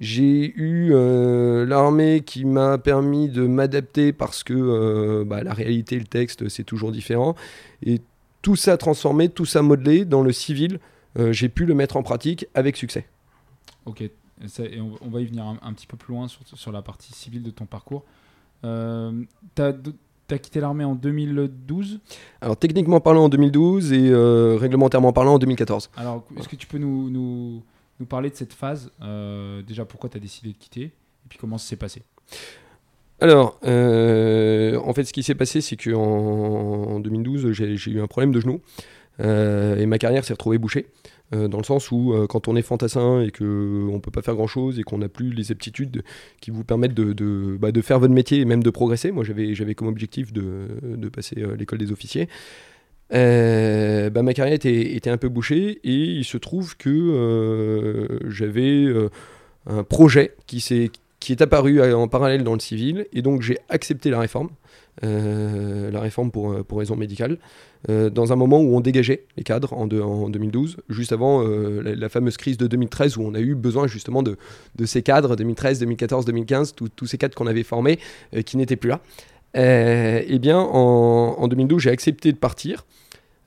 J'ai 0.00 0.52
eu 0.56 0.90
euh, 0.92 1.66
l'armée 1.66 2.22
qui 2.24 2.44
m'a 2.44 2.78
permis 2.78 3.28
de 3.28 3.46
m'adapter 3.46 4.12
parce 4.12 4.44
que 4.44 5.24
bah, 5.24 5.42
la 5.42 5.52
réalité, 5.52 5.98
le 5.98 6.04
texte, 6.04 6.48
c'est 6.48 6.64
toujours 6.64 6.92
différent. 6.92 7.34
Et 7.82 8.00
tout 8.42 8.56
ça 8.56 8.76
transformé, 8.76 9.28
tout 9.28 9.44
ça 9.44 9.62
modelé 9.62 10.04
dans 10.04 10.22
le 10.22 10.32
civil 10.32 10.78
euh, 11.18 11.32
j'ai 11.32 11.48
pu 11.48 11.64
le 11.64 11.74
mettre 11.74 11.96
en 11.96 12.02
pratique 12.02 12.46
avec 12.54 12.76
succès. 12.76 13.06
Ok, 13.86 14.02
et 14.02 14.12
on, 14.80 15.08
va 15.08 15.20
y 15.20 15.24
venir 15.24 15.44
un, 15.62 15.72
petit 15.72 15.86
peu 15.86 15.96
plus 15.96 16.14
loin 16.14 16.28
sur, 16.28 16.42
sur, 16.46 16.70
la 16.70 16.82
partie 16.82 17.12
civile 17.12 17.42
de 17.42 17.50
ton 17.50 17.66
parcours. 17.66 18.04
Euh, 18.64 19.24
tu 19.54 19.62
as, 19.62 20.38
quitté 20.38 20.60
l'armée 20.60 20.84
en 20.84 20.94
2012 20.94 22.00
Alors 22.40 22.56
techniquement 22.56 23.00
parlant 23.00 23.24
en 23.24 23.28
2012 23.28 23.92
et 23.92 24.10
euh, 24.10 24.56
réglementairement 24.60 25.12
parlant 25.12 25.34
en 25.34 25.38
2014. 25.38 25.90
Alors 25.96 26.24
est-ce 26.36 26.48
que 26.48 26.56
tu 26.56 26.66
peux 26.66 26.78
nous, 26.78 27.08
nous, 27.08 27.62
nous, 28.00 28.06
parler 28.06 28.30
de 28.30 28.34
cette 28.34 28.52
phase 28.52 28.92
Déjà 29.66 29.84
pourquoi 29.84 30.08
tu 30.10 30.16
as 30.16 30.20
décidé 30.20 30.52
de 30.52 30.58
quitter 30.58 30.82
et 30.84 31.28
puis 31.28 31.38
comment 31.38 31.58
ça 31.58 31.68
s'est 31.68 31.76
passé 31.76 32.02
alors, 33.20 33.58
en 33.64 34.94
fait, 34.94 35.02
ce 35.02 35.12
qui 35.12 35.24
s'est 35.24 35.34
passé, 35.34 35.60
c'est 35.60 35.76
qu'en 35.76 35.98
en 35.98 37.00
2012, 37.00 37.50
j'ai 37.50 37.90
eu 37.90 38.00
un 38.00 38.06
problème 38.06 38.30
de 38.30 38.38
genou. 38.38 38.60
Euh, 39.20 39.76
et 39.76 39.86
ma 39.86 39.98
carrière 39.98 40.24
s'est 40.24 40.32
retrouvée 40.32 40.58
bouchée. 40.58 40.86
Euh, 41.34 41.46
dans 41.46 41.58
le 41.58 41.64
sens 41.64 41.90
où 41.90 42.14
euh, 42.14 42.26
quand 42.26 42.48
on 42.48 42.56
est 42.56 42.62
fantassin 42.62 43.20
et 43.20 43.30
qu'on 43.30 43.44
ne 43.44 43.98
peut 43.98 44.10
pas 44.10 44.22
faire 44.22 44.34
grand-chose 44.34 44.78
et 44.78 44.82
qu'on 44.82 44.96
n'a 44.96 45.10
plus 45.10 45.30
les 45.30 45.52
aptitudes 45.52 46.02
qui 46.40 46.50
vous 46.50 46.64
permettent 46.64 46.94
de, 46.94 47.58
bah, 47.60 47.68
faire 47.82 47.98
votre 47.98 48.14
métier 48.14 48.40
et 48.40 48.44
même 48.46 48.62
de 48.62 48.70
progresser, 48.70 49.10
moi 49.10 49.24
j'avais 49.24 49.74
comme 49.74 49.88
objectif 49.88 50.32
de 50.32 51.08
passer 51.12 51.36
l'école 51.58 51.78
des 51.78 51.92
officiers, 51.92 52.28
bah, 53.10 54.22
ma 54.22 54.34
carrière 54.34 54.54
était, 54.54 55.10
un 55.10 55.16
peu 55.16 55.28
bouchée 55.28 55.80
et 55.84 55.94
il 55.94 56.24
se 56.24 56.36
trouve 56.36 56.76
que 56.76 58.20
j'avais 58.28 58.86
un 59.66 59.82
projet 59.84 60.34
qui, 60.46 60.58
est, 60.70 60.90
qui 61.20 61.32
est 61.32 61.42
apparu 61.42 61.82
en 61.92 62.08
parallèle 62.08 62.44
dans 62.44 62.54
le 62.54 62.60
civil 62.60 63.06
et 63.12 63.22
donc 63.22 63.42
j'ai 63.42 63.58
accepté 63.68 64.10
la 64.10 64.20
réforme. 64.20 64.50
Euh, 65.04 65.90
la 65.92 66.00
réforme 66.00 66.32
pour, 66.32 66.50
euh, 66.50 66.64
pour 66.64 66.78
raison 66.78 66.96
médicale, 66.96 67.38
euh, 67.88 68.10
dans 68.10 68.32
un 68.32 68.36
moment 68.36 68.60
où 68.60 68.76
on 68.76 68.80
dégageait 68.80 69.26
les 69.36 69.44
cadres 69.44 69.72
en, 69.72 69.88
en 69.88 70.28
2012, 70.28 70.78
juste 70.88 71.12
avant 71.12 71.42
la, 71.42 72.08
fameuse 72.08 72.36
crise 72.36 72.56
de 72.56 72.66
2013 72.66 73.16
où 73.16 73.22
on 73.22 73.34
a 73.34 73.40
eu 73.40 73.54
besoin 73.54 73.86
justement 73.86 74.22
de, 74.22 74.36
de 74.74 74.86
ces 74.86 75.02
cadres, 75.02 75.36
2013, 75.36 75.78
2014, 75.80 76.24
2015, 76.24 76.74
tous 76.74 77.06
ces 77.06 77.18
cadres 77.18 77.34
qu'on 77.34 77.46
avait 77.46 77.62
formés 77.62 77.98
qui 78.44 78.56
n'étaient 78.56 78.76
plus 78.76 78.90
là. 78.90 79.00
eh 79.54 80.38
bien, 80.40 80.58
en, 80.58 81.36
en 81.38 81.48
2012, 81.48 81.82
j'ai 81.82 81.90
accepté 81.90 82.32
de 82.32 82.38
partir. 82.38 82.84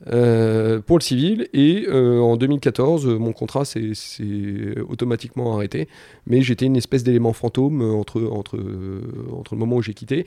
Pour 0.05 0.97
le 0.97 1.01
civil 1.01 1.47
et 1.53 1.87
en 1.91 2.37
2014 2.37 3.05
mon 3.05 3.33
contrat 3.33 3.65
s'est 3.65 3.93
automatiquement 4.87 5.53
arrêté. 5.55 5.87
Mais 6.25 6.41
j'étais 6.41 6.65
une 6.65 6.77
espèce 6.77 7.03
d'élément 7.03 7.33
fantôme 7.33 7.81
entre, 7.81 8.23
entre, 8.23 8.57
entre 9.31 9.53
le 9.55 9.59
moment 9.59 9.77
où 9.77 9.81
j'ai 9.81 9.93
quitté 9.93 10.25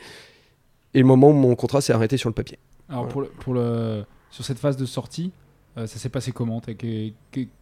et 0.94 1.00
le 1.00 1.06
moment 1.06 1.30
où 1.30 1.34
mon 1.34 1.54
contrat 1.56 1.80
s'est 1.80 1.92
arrêté 1.92 2.16
sur 2.16 2.28
le 2.28 2.34
papier. 2.34 2.58
Alors 2.88 3.08
pour, 3.08 3.22
le, 3.22 3.28
pour 3.28 3.54
le, 3.54 4.04
sur 4.30 4.44
cette 4.44 4.58
phase 4.58 4.76
de 4.76 4.86
sortie, 4.86 5.32
euh, 5.76 5.86
ça 5.86 5.98
s'est 5.98 6.08
passé 6.08 6.32
comment? 6.32 6.60
Que, 6.60 7.10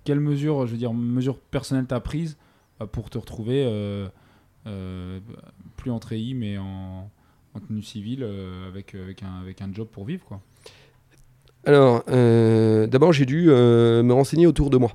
Quelles 0.04 0.20
mesures, 0.20 0.66
je 0.66 0.72
veux 0.72 0.78
dire, 0.78 0.92
mesures 0.92 1.38
personnelles 1.38 1.86
t'as 1.86 2.00
prises 2.00 2.36
euh, 2.80 2.86
pour 2.86 3.10
te 3.10 3.18
retrouver 3.18 3.64
euh, 3.66 5.20
plus 5.76 5.90
en 5.90 5.98
treillis 5.98 6.34
mais 6.34 6.58
en, 6.58 7.10
en 7.54 7.60
tenue 7.60 7.82
civile 7.82 8.24
avec, 8.68 8.94
avec, 8.94 9.22
un, 9.22 9.40
avec 9.40 9.60
un 9.62 9.72
job 9.72 9.88
pour 9.90 10.04
vivre 10.04 10.24
quoi? 10.24 10.40
Alors, 11.64 12.04
d'abord 12.06 13.12
j'ai 13.12 13.26
dû 13.26 13.46
me 13.46 14.12
renseigner 14.12 14.46
autour 14.46 14.70
de 14.70 14.78
moi. 14.78 14.92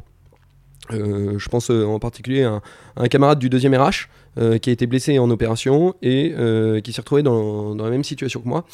Euh, 0.93 1.37
je 1.37 1.49
pense 1.49 1.69
euh, 1.69 1.85
en 1.85 1.99
particulier 1.99 2.43
à 2.43 2.61
un, 2.95 3.07
camarade 3.07 3.39
du 3.39 3.49
deuxième 3.49 3.75
RH 3.75 4.07
euh, 4.37 4.57
qui 4.57 4.69
a 4.69 4.73
été 4.73 4.87
blessé 4.87 5.19
en 5.19 5.29
opération 5.29 5.95
et 6.01 6.33
qui 6.83 6.93
s'est 6.93 7.01
retrouvé 7.01 7.23
dans, 7.23 7.75
la 7.75 7.89
même 7.89 8.03
situation 8.03 8.41
que 8.41 8.47
moi. 8.47 8.65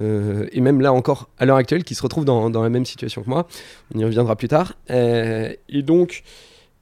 et 0.00 0.60
même 0.60 0.80
là 0.80 0.92
encore, 0.92 1.28
à 1.38 1.46
l'heure 1.46 1.56
actuelle, 1.56 1.84
qui 1.84 1.94
se 1.94 2.02
retrouve 2.02 2.24
dans, 2.24 2.48
la 2.50 2.68
même 2.68 2.86
situation 2.86 3.22
que 3.22 3.28
moi. 3.28 3.46
On 3.94 3.98
y 3.98 4.04
reviendra 4.04 4.36
plus 4.36 4.48
tard. 4.48 4.74
et 4.88 5.82
donc, 5.82 6.22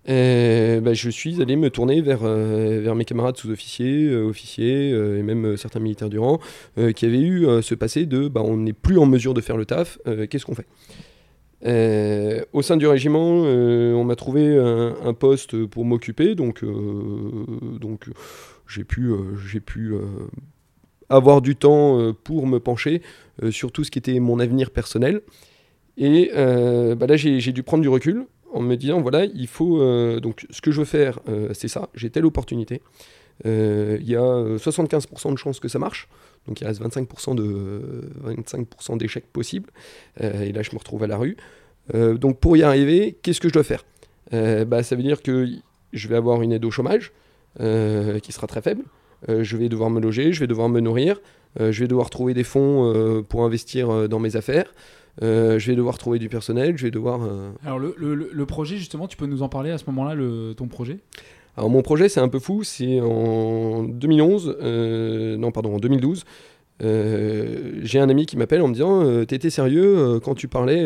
bah, 0.07 0.95
je 0.95 1.11
suis 1.11 1.41
allé 1.41 1.57
me 1.57 1.71
tourner 1.71 2.01
vers, 2.01 2.21
vers 2.25 2.95
mes 2.95 3.05
camarades 3.05 3.37
sous-officiers, 3.37 4.15
officiers 4.15 4.91
et 4.91 5.23
même 5.23 5.57
certains 5.57 5.81
militaires 5.81 6.09
du 6.09 6.19
rang 6.19 6.41
qui 6.97 7.07
avaient 7.07 7.21
eu 7.21 7.47
ce 7.63 7.75
passé 7.75 8.07
de 8.07 8.29
bah, 8.29 8.43
on 8.45 8.57
n'est 8.57 8.73
plus 8.73 8.99
en 8.99 9.07
mesure 9.07 9.35
de 9.35 9.41
faire 9.41 9.57
le 9.57 9.67
taf, 9.67 9.99
qu'est-ce 10.29 10.47
qu'on 10.47 10.55
fait? 10.55 10.67
Euh, 11.67 12.43
au 12.53 12.63
sein 12.63 12.77
du 12.77 12.87
régiment, 12.87 13.43
euh, 13.45 13.93
on 13.93 14.05
m'a 14.05 14.17
trouvé 14.17 14.57
un, 14.57 15.15
poste 15.15 15.67
pour 15.67 15.85
m'occuper, 15.85 16.35
donc, 16.35 16.65
euh, 16.65 17.45
donc 17.79 18.09
j'ai 18.67 18.85
pu, 18.85 19.13
j'ai 19.51 19.61
pu 19.61 19.95
avoir 21.09 21.43
du 21.43 21.57
temps 21.57 22.15
pour 22.25 22.47
me 22.47 22.59
pencher 22.59 23.03
sur 23.51 23.73
tout 23.73 23.85
ce 23.85 23.91
qui 23.91 23.99
était 23.99 24.19
mon 24.21 24.39
avenir 24.41 24.71
personnel. 24.71 25.23
Et 25.97 26.31
bah 26.35 27.07
là, 27.07 27.17
j'ai 27.17 27.53
dû 27.53 27.63
prendre 27.63 27.83
du 27.83 27.89
recul 27.89 28.27
en 28.53 28.61
me 28.61 28.77
disant 28.77 29.01
voilà, 29.01 29.25
il 29.25 29.47
faut. 29.47 29.79
donc, 30.21 30.47
ce 30.51 30.61
que 30.61 30.71
je 30.71 30.81
veux 30.81 30.85
faire, 30.85 31.21
c'est 31.53 31.69
ça, 31.69 31.89
j'ai 31.95 32.11
telle 32.11 32.27
opportunité. 32.27 32.83
Il 33.45 34.09
y 34.09 34.17
a 34.17 34.57
75% 34.57 35.33
de 35.33 35.37
chances 35.39 35.61
que 35.61 35.69
ça 35.69 35.79
marche. 35.79 36.09
Donc 36.47 36.61
il 36.61 36.67
reste 36.67 36.81
25% 36.83 37.35
de 37.35 38.11
25% 38.25 38.97
d'échecs 38.99 39.27
possibles. 39.33 39.71
et 40.21 40.53
là, 40.53 40.63
je 40.63 40.71
me 40.73 40.79
retrouve 40.79 41.03
à 41.05 41.07
la 41.07 41.17
rue. 41.17 41.37
Euh, 41.95 42.17
donc 42.17 42.39
pour 42.39 42.57
y 42.57 42.63
arriver, 42.63 43.19
qu'est-ce 43.23 43.41
que 43.41 43.49
je 43.49 43.53
dois 43.53 43.65
faire? 43.65 43.85
Euh, 44.33 44.65
bah, 44.65 44.83
Ça 44.83 44.97
veut 44.97 45.03
dire 45.03 45.23
que 45.23 45.49
je 45.93 46.09
vais 46.09 46.17
avoir 46.17 46.43
une 46.43 46.53
aide 46.53 46.65
au 46.65 46.71
chômage 46.71 47.13
euh, 47.61 48.19
qui 48.19 48.33
sera 48.33 48.47
très 48.47 48.63
faible. 48.63 48.85
Euh, 49.29 49.43
je 49.43 49.57
vais 49.57 49.69
devoir 49.69 49.91
me 49.91 50.01
loger, 50.01 50.33
je 50.33 50.41
vais 50.41 50.47
devoir 50.47 50.69
me 50.69 50.81
nourrir, 50.81 51.21
euh, 51.61 51.73
je 51.73 51.81
vais 51.81 51.89
devoir 51.89 52.11
trouver 52.11 52.33
des 52.33 52.45
fonds 52.45 52.93
euh, 52.95 53.23
pour 53.23 53.45
investir 53.45 53.91
euh, 53.91 54.09
dans 54.09 54.19
mes 54.19 54.37
affaires, 54.37 54.73
euh, 55.23 55.59
je 55.59 55.71
vais 55.71 55.77
devoir 55.77 55.99
trouver 55.99 56.19
du 56.19 56.29
personnel, 56.29 56.77
je 56.79 56.85
vais 56.85 56.91
devoir... 56.91 57.23
euh, 57.23 57.51
Alors 57.65 57.79
le, 57.79 57.95
le- 57.97 58.47
projet 58.47 58.77
justement, 58.77 59.07
tu 59.09 59.17
peux 59.17 59.27
nous 59.27 59.43
en 59.43 59.49
parler 59.49 59.71
à 59.71 59.79
ce 59.79 59.85
moment-là, 59.89 60.15
le, 60.15 60.55
ton 60.57 60.67
projet? 60.69 60.99
Alors 61.57 61.69
mon 61.71 61.83
projet 61.83 62.09
c'est 62.09 62.21
un 62.21 62.29
peu 62.29 62.39
fou, 62.39 62.63
c'est 62.65 63.01
en 63.01 63.83
2011, 63.85 64.57
euh, 64.63 65.37
non 65.37 65.51
pardon 65.53 65.75
en 65.75 65.79
2012, 65.79 66.25
euh, 66.83 67.73
j'ai 67.83 67.99
un 67.99 68.09
ami 68.09 68.27
qui 68.27 68.37
m'appelle 68.37 68.63
en 68.63 68.69
me 68.69 68.73
disant 68.73 69.25
t'étais 69.27 69.51
sérieux 69.51 70.19
quand 70.25 70.35
tu 70.35 70.49
parlais 70.49 70.85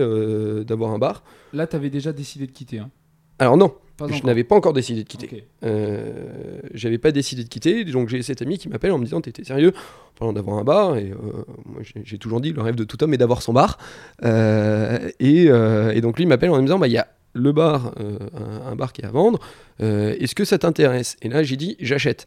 d'avoir 0.65 0.91
un 0.91 0.99
bar? 0.99 1.23
Là, 1.53 1.67
tu 1.67 1.77
avais 1.77 1.91
déjà 1.91 2.13
décidé 2.13 2.47
de 2.47 2.53
quitter. 2.53 2.79
Hein? 2.79 2.91
Alors 3.39 3.57
non, 3.57 3.75
Pas 3.97 4.09
je 4.09 4.23
n'avais 4.25 4.43
pas 4.43 4.57
encore 4.57 4.73
décidé 4.73 5.05
de 5.05 5.09
quitter. 5.09 5.27
Ok. 5.33 5.43
Euh, 5.65 6.59
j'avais 6.73 6.99
pas 6.99 7.13
décidé 7.13 7.45
de 7.45 7.49
quitter, 7.49 7.85
donc 7.85 8.09
j'ai 8.09 8.23
cet 8.23 8.43
ami 8.43 8.59
qui 8.59 8.69
m'appelle 8.69 8.91
en 8.91 8.99
me 8.99 9.05
disant 9.05 9.21
t'étais 9.21 9.45
sérieux? 9.45 9.73
En 9.77 10.19
parlant 10.19 10.33
d'avoir 10.33 10.59
un 10.59 10.65
bar 10.65 10.97
et 10.97 11.11
euh, 11.11 11.45
moi 11.65 11.83
j'ai 11.83 12.19
toujours 12.19 12.41
dit 12.41 12.53
le 12.53 12.61
rêve 12.61 12.75
de 12.75 12.85
tout 12.85 13.03
homme 13.03 13.15
est 13.15 13.19
d'avoir 13.19 13.43
son 13.43 13.53
bar. 13.53 13.79
Euh, 14.25 15.11
et, 15.21 15.47
euh, 15.49 15.93
et 15.93 16.01
donc 16.01 16.19
lui 16.19 16.27
m'appelle 16.27 16.51
en 16.51 16.57
me 16.57 16.63
disant 16.63 16.79
bah 16.79 16.89
il 16.89 16.93
y 16.93 16.99
a 16.99 17.07
le 17.35 17.53
bar 17.53 17.95
un, 17.99 18.71
un 18.71 18.77
bar 18.77 18.93
qui 18.93 19.03
est 19.03 19.07
à 19.07 19.11
vendre. 19.11 19.39
Est-ce 19.79 20.35
que 20.35 20.45
ça 20.45 20.59
t'intéresse? 20.59 21.17
Et 21.23 21.29
là 21.29 21.43
j'ai 21.43 21.57
dit 21.57 21.77
j'achète. 21.81 22.27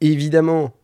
Évidemment 0.00 0.74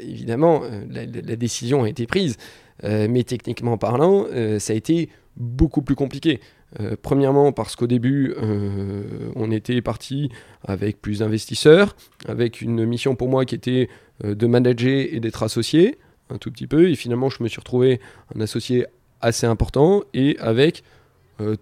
évidemment 0.00 0.62
la, 0.90 1.36
décision 1.36 1.84
a 1.84 1.88
été 1.88 2.06
prise. 2.06 2.36
Mais 2.82 3.22
techniquement 3.22 3.76
parlant 3.78 4.26
ça 4.58 4.72
a 4.72 4.76
été 4.76 5.08
beaucoup 5.36 5.82
plus 5.82 5.94
compliqué 5.94 6.40
euh, 6.80 6.96
premièrement 7.00 7.52
parce 7.52 7.76
qu'au 7.76 7.86
début, 7.86 8.34
euh, 8.42 9.30
on 9.36 9.50
était 9.50 9.82
parti 9.82 10.30
avec 10.64 11.00
plus 11.00 11.18
d'investisseurs, 11.18 11.96
avec 12.26 12.62
une 12.62 12.86
mission 12.86 13.14
pour 13.14 13.28
moi 13.28 13.44
qui 13.44 13.54
était 13.54 13.88
euh, 14.24 14.34
de 14.34 14.46
manager 14.46 15.06
et 15.10 15.20
d'être 15.20 15.42
associé, 15.42 15.98
un 16.30 16.38
tout 16.38 16.50
petit 16.50 16.66
peu, 16.66 16.88
et 16.88 16.94
finalement 16.94 17.28
je 17.28 17.42
me 17.42 17.48
suis 17.48 17.60
retrouvé 17.60 18.00
un 18.34 18.40
associé 18.40 18.86
assez 19.20 19.46
important 19.46 20.02
et 20.14 20.36
avec 20.38 20.82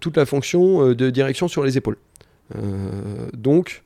toute 0.01 0.19
la 0.19 0.27
fonction 0.27 0.93
de 0.93 1.11
direction 1.11 1.49
sur 1.49 1.65
les 1.65 1.79
épaules. 1.79 1.97
Donc 3.33 3.83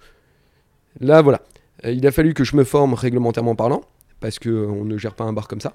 là 0.99 1.23
voilà, 1.23 1.43
il 1.85 2.05
a 2.05 2.11
fallu 2.11 2.35
que 2.35 2.43
je 2.43 2.57
me 2.57 2.65
forme 2.65 2.95
réglementairement 2.95 3.55
parlant, 3.55 3.83
parce 4.19 4.41
qu'on 4.41 4.85
ne 4.85 4.99
gère 4.99 5.15
pas 5.15 5.23
un 5.23 5.33
bar 5.33 5.47
comme 5.47 5.61
ça. 5.61 5.75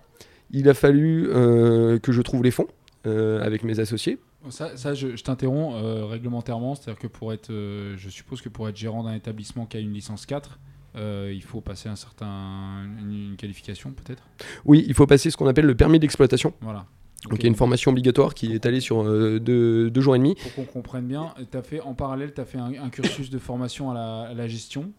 Il 0.51 0.67
a 0.67 0.73
fallu 0.73 1.29
que 1.29 2.11
je 2.11 2.21
trouve 2.21 2.43
les 2.43 2.51
fonds 2.51 2.67
euh, 3.05 3.41
avec 3.43 3.63
mes 3.63 3.79
associés 3.79 4.17
Ça, 4.49 4.75
ça, 4.77 4.93
je, 4.93 5.15
je 5.15 5.23
t'interromps 5.23 5.75
euh, 5.81 6.05
réglementairement, 6.05 6.75
c'est-à-dire 6.75 6.99
que 6.99 7.07
pour 7.07 7.33
être, 7.33 7.49
euh, 7.51 7.95
je 7.97 8.09
suppose 8.09 8.41
que 8.41 8.49
pour 8.49 8.67
être 8.69 8.77
gérant 8.77 9.03
d'un 9.03 9.13
établissement 9.13 9.65
qui 9.65 9.77
a 9.77 9.79
une 9.79 9.93
licence 9.93 10.25
4, 10.25 10.59
euh, 10.95 11.31
il 11.33 11.43
faut 11.43 11.61
passer 11.61 11.87
un 11.87 11.95
certain, 11.95 12.83
une, 12.99 13.31
une 13.31 13.35
qualification 13.37 13.91
peut-être? 13.91 14.23
Oui, 14.65 14.83
il 14.87 14.93
faut 14.93 15.05
passer 15.07 15.29
ce 15.29 15.37
qu'on 15.37 15.47
appelle 15.47 15.65
le 15.65 15.75
permis 15.75 15.99
d'exploitation. 15.99 16.53
Voilà. 16.61 16.85
Donc 17.25 17.33
Ok. 17.33 17.39
il 17.39 17.43
y 17.43 17.45
a 17.47 17.49
une 17.49 17.55
formation 17.55 17.91
obligatoire 17.91 18.33
qui 18.33 18.53
est 18.53 18.65
allée 18.65 18.79
sur 18.79 19.03
euh, 19.03 19.39
deux, 19.39 19.89
deux 19.91 20.01
jours 20.01 20.15
et 20.15 20.19
demi. 20.19 20.35
Pour 20.35 20.55
qu'on 20.55 20.63
comprenne 20.63 21.05
bien, 21.05 21.33
t'as 21.51 21.61
fait 21.61 21.81
en 21.81 21.93
parallèle, 21.93 22.33
tu 22.33 22.41
as 22.41 22.45
fait 22.45 22.57
un, 22.57 22.71
un 22.81 22.89
cursus 22.89 23.29
de 23.29 23.37
formation 23.39 23.91
à 23.91 23.93
la, 23.93 24.21
à 24.29 24.33
la 24.33 24.47
gestion? 24.47 24.91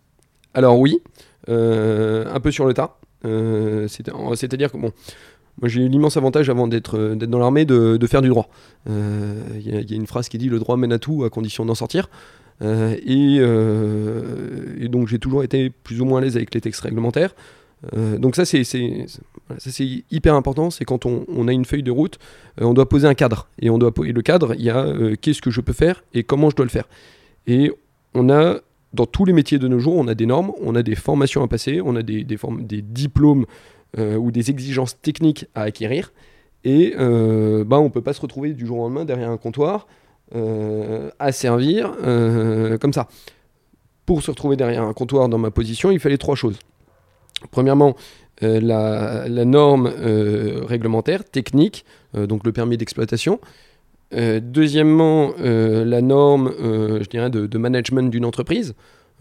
Alors 0.55 0.79
oui, 0.79 0.99
euh, 1.49 2.27
un 2.33 2.41
peu 2.41 2.51
sur 2.51 2.67
le 2.67 2.75
tas. 2.75 2.99
Euh, 3.25 3.87
c'est- 3.89 4.05
C'est-à-dire 4.37 4.71
que 4.73 4.77
bon, 4.79 4.93
moi 5.61 5.69
j'ai 5.69 5.83
eu 5.83 5.89
l'immense 5.89 6.17
avantage 6.17 6.49
avant 6.51 6.67
d'être 6.69 6.99
euh, 6.99 7.15
dans 7.15 7.39
l'armée 7.39 7.65
de, 7.65 7.99
faire 8.07 8.23
du 8.23 8.29
droit. 8.29 8.49
Euh, 8.89 9.43
Il 9.57 9.69
y, 9.69 9.95
a- 9.95 9.97
une 9.97 10.07
phrase 10.07 10.29
qui 10.29 10.39
dit 10.39 10.49
le 10.49 10.59
droit 10.59 10.77
mène 10.77 10.93
à 10.93 10.99
tout 10.99 11.25
à 11.25 11.31
condition 11.31 11.65
d'en 11.65 11.75
sortir. 11.75 12.09
Euh, 12.63 12.95
et, 13.07 14.89
donc 14.89 15.09
j'ai 15.09 15.19
toujours 15.19 15.43
été 15.43 15.71
plus 15.71 16.01
ou 16.01 16.05
moins 16.05 16.19
à 16.19 16.23
l'aise 16.23 16.37
avec 16.37 16.55
les 16.55 16.61
textes 16.61 16.81
réglementaires. 16.81 17.35
Donc 18.19 18.37
ça 18.37 18.45
c'est 18.45 18.63
hyper 20.11 20.35
important, 20.35 20.71
c'est 20.71 20.85
quand 20.85 21.07
on, 21.07 21.49
a 21.49 21.53
une 21.53 21.65
feuille 21.65 21.83
de 21.83 21.91
route, 21.91 22.19
on 22.61 22.75
doit 22.75 22.89
poser 22.89 23.07
un 23.07 23.15
cadre. 23.15 23.49
Et, 23.59 23.71
on 23.71 23.79
doit, 23.79 23.93
le 23.97 24.23
cadre, 24.23 24.55
il 24.55 24.63
y 24.63 24.71
a 24.71 25.17
qu'est-ce 25.21 25.41
que 25.41 25.51
je 25.51 25.61
peux 25.63 25.73
faire 25.73 26.05
et 26.13 26.23
comment 26.23 26.51
je 26.51 26.57
dois 26.57 26.67
le 26.67 26.71
faire. 26.71 26.89
Et 27.47 27.73
on 28.15 28.29
a 28.29 28.61
dans 28.93 29.07
tous 29.07 29.25
les 29.25 29.33
métiers 29.33 29.59
de 29.59 29.69
nos 29.69 29.79
jours, 29.79 29.97
on 29.97 30.09
a 30.09 30.15
des 30.15 30.27
normes, 30.27 30.53
on 30.61 30.75
a 30.75 30.83
des 30.83 30.95
formations 30.95 31.43
à 31.43 31.49
passer, 31.49 31.81
on 31.85 31.97
a 31.97 32.03
des, 32.03 32.25
diplômes 32.83 33.47
ou 33.99 34.31
des 34.31 34.51
exigences 34.51 35.01
techniques 35.01 35.47
à 35.55 35.63
acquérir. 35.63 36.13
Et 36.65 36.95
euh, 36.99 37.65
bah, 37.65 37.79
on 37.79 37.85
ne 37.85 37.89
peut 37.89 38.03
pas 38.03 38.13
se 38.13 38.21
retrouver 38.21 38.53
du 38.53 38.67
jour 38.67 38.79
au 38.79 38.83
lendemain 38.83 39.05
derrière 39.05 39.31
un 39.31 39.37
comptoir 39.37 39.87
euh, 40.35 41.11
à 41.19 41.33
servir 41.33 41.93
euh, 42.05 42.79
comme 42.79 42.93
ça. 42.93 43.09
Pour 44.07 44.23
se 44.23 44.31
retrouver 44.31 44.57
derrière 44.57 44.83
un 44.83 44.93
comptoir 44.93 45.29
dans 45.29 45.39
ma 45.39 45.51
position, 45.51 45.91
il 45.91 46.01
fallait 46.01 46.19
trois 46.19 46.35
choses. 46.35 46.59
Premièrement, 47.51 47.97
euh, 48.43 48.61
la, 48.61 49.45
norme 49.45 49.91
euh, 49.99 50.63
réglementaire, 50.65 51.25
technique, 51.25 51.85
euh, 52.15 52.27
donc 52.27 52.45
le 52.45 52.53
permis 52.53 52.77
d'exploitation. 52.77 53.41
Euh, 54.13 54.41
deuxièmement, 54.43 55.33
euh, 55.41 55.85
la 55.85 56.03
norme, 56.03 56.53
euh, 56.61 57.01
de 57.01 57.59
management 57.59 58.11
d'une 58.11 58.25
entreprise. 58.25 58.75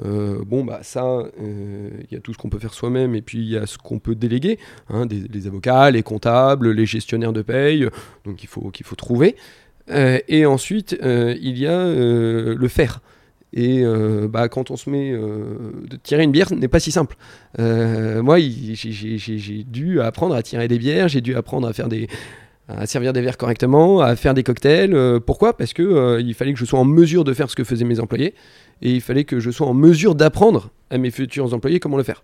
Euh, 0.05 0.43
bon, 0.45 0.63
bah 0.63 0.79
ça, 0.81 1.05
euh, 1.05 1.89
il 2.09 2.13
y 2.13 2.17
a 2.17 2.19
tout 2.21 2.33
ce 2.33 2.37
qu'on 2.37 2.49
peut 2.49 2.59
faire 2.59 2.73
soi-même 2.73 3.15
et 3.15 3.21
puis 3.21 3.39
il 3.39 3.49
y 3.49 3.57
a 3.57 3.65
ce 3.65 3.77
qu'on 3.77 3.99
peut 3.99 4.15
déléguer, 4.15 4.59
hein, 4.89 5.05
des, 5.05 5.21
les 5.31 5.47
avocats, 5.47 5.91
les 5.91 6.03
comptables, 6.03 6.71
les 6.71 6.85
gestionnaires 6.85 7.33
de 7.33 7.41
paye, 7.41 7.87
donc 8.25 8.43
il 8.43 8.47
faut 8.47 8.69
qu'il 8.71 8.85
faut 8.85 8.95
trouver. 8.95 9.35
Euh, 9.89 10.19
et 10.27 10.45
ensuite, 10.45 10.97
il 11.01 11.57
y 11.57 11.67
a 11.67 11.85
le 11.85 12.67
faire. 12.67 13.01
Et 13.51 13.83
bah, 14.29 14.47
quand 14.47 14.69
on 14.69 14.77
se 14.77 14.89
met 14.91 15.11
de 15.11 15.95
tirer 16.03 16.23
une 16.23 16.31
bière, 16.31 16.49
ce 16.49 16.53
n'est 16.53 16.67
pas 16.67 16.79
si 16.79 16.91
simple. 16.91 17.15
Moi, 17.57 18.37
j'ai 18.39 19.63
dû 19.63 20.01
apprendre 20.01 20.35
à 20.35 20.43
tirer 20.43 20.67
des 20.67 20.77
bières, 20.77 21.07
j'ai 21.07 21.21
dû 21.21 21.35
apprendre 21.35 21.67
à 21.67 21.73
faire 21.73 21.87
des 21.87 22.07
à 22.69 22.85
servir 22.85 23.13
des 23.13 23.21
verres 23.21 23.37
correctement, 23.37 23.99
à 23.99 24.15
faire 24.15 24.33
des 24.33 24.43
cocktails. 24.43 24.93
Euh, 24.93 25.19
pourquoi? 25.19 25.57
Parce 25.57 25.73
que 25.73 25.81
euh, 25.81 26.21
il 26.21 26.33
fallait 26.35 26.53
que 26.53 26.59
je 26.59 26.65
sois 26.65 26.79
en 26.79 26.85
mesure 26.85 27.23
de 27.23 27.33
faire 27.33 27.49
ce 27.49 27.55
que 27.55 27.63
faisaient 27.63 27.83
mes 27.83 27.99
employés, 27.99 28.35
et 28.81 28.93
il 28.93 29.01
fallait 29.01 29.23
que 29.23 29.39
je 29.39 29.49
sois 29.49 29.67
en 29.67 29.73
mesure 29.73 30.13
d'apprendre 30.13 30.69
à 30.89 30.97
mes 30.97 31.11
futurs 31.11 31.53
employés 31.53 31.79
comment 31.79 31.97
le 31.97 32.03
faire. 32.03 32.23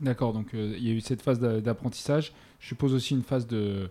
D'accord, 0.00 0.32
donc 0.32 0.48
euh, 0.54 0.74
il 0.78 0.88
y 0.88 0.90
a 0.90 0.94
eu 0.94 1.00
cette 1.00 1.22
phase 1.22 1.38
d'a- 1.38 1.60
d'apprentissage. 1.60 2.32
Je 2.60 2.68
suppose 2.68 2.92
aussi 2.94 3.14
une 3.14 3.22
phase 3.22 3.46
de, 3.46 3.90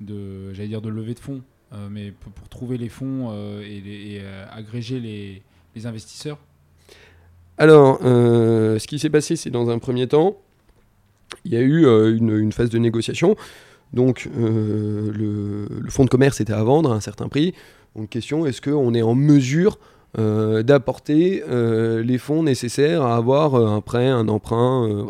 de 0.00 0.52
j'allais 0.52 0.68
dire 0.68 0.80
de 0.80 0.88
levée 0.88 1.14
de 1.14 1.18
fonds, 1.18 1.42
mais 1.90 2.10
pour, 2.10 2.32
pour 2.32 2.48
trouver 2.48 2.78
les 2.78 2.88
fonds 2.88 3.32
et, 3.60 3.80
les- 3.80 4.16
et, 4.16 4.22
agréger 4.50 5.00
les, 5.00 5.42
les 5.74 5.86
investisseurs? 5.86 6.38
Alors, 7.58 7.98
ce 8.00 8.86
qui 8.86 8.98
s'est 8.98 9.10
passé, 9.10 9.36
c'est 9.36 9.50
dans 9.50 9.68
un 9.68 9.78
premier 9.78 10.06
temps, 10.06 10.36
il 11.44 11.52
y 11.52 11.56
a 11.56 11.60
eu 11.60 11.84
une, 12.16 12.30
une 12.30 12.52
phase 12.52 12.70
de 12.70 12.78
négociation. 12.78 13.36
Donc, 13.92 14.28
euh, 14.38 15.12
le, 15.12 15.90
fonds 15.90 16.04
de 16.04 16.10
commerce 16.10 16.40
était 16.40 16.52
à 16.52 16.62
vendre 16.62 16.92
à 16.92 16.94
un 16.94 17.00
certain 17.00 17.28
prix. 17.28 17.54
Donc, 17.96 18.08
question 18.08 18.46
est-ce 18.46 18.62
qu'on 18.62 18.94
est 18.94 19.02
en 19.02 19.14
mesure 19.14 19.78
euh, 20.18 20.62
d'apporter 20.62 21.42
euh, 21.48 22.02
les 22.02 22.18
fonds 22.18 22.42
nécessaires 22.42 23.02
à 23.02 23.16
avoir 23.16 23.54
un 23.54 23.80
prêt, 23.80 24.08
un 24.08 24.28
emprunt 24.28 25.06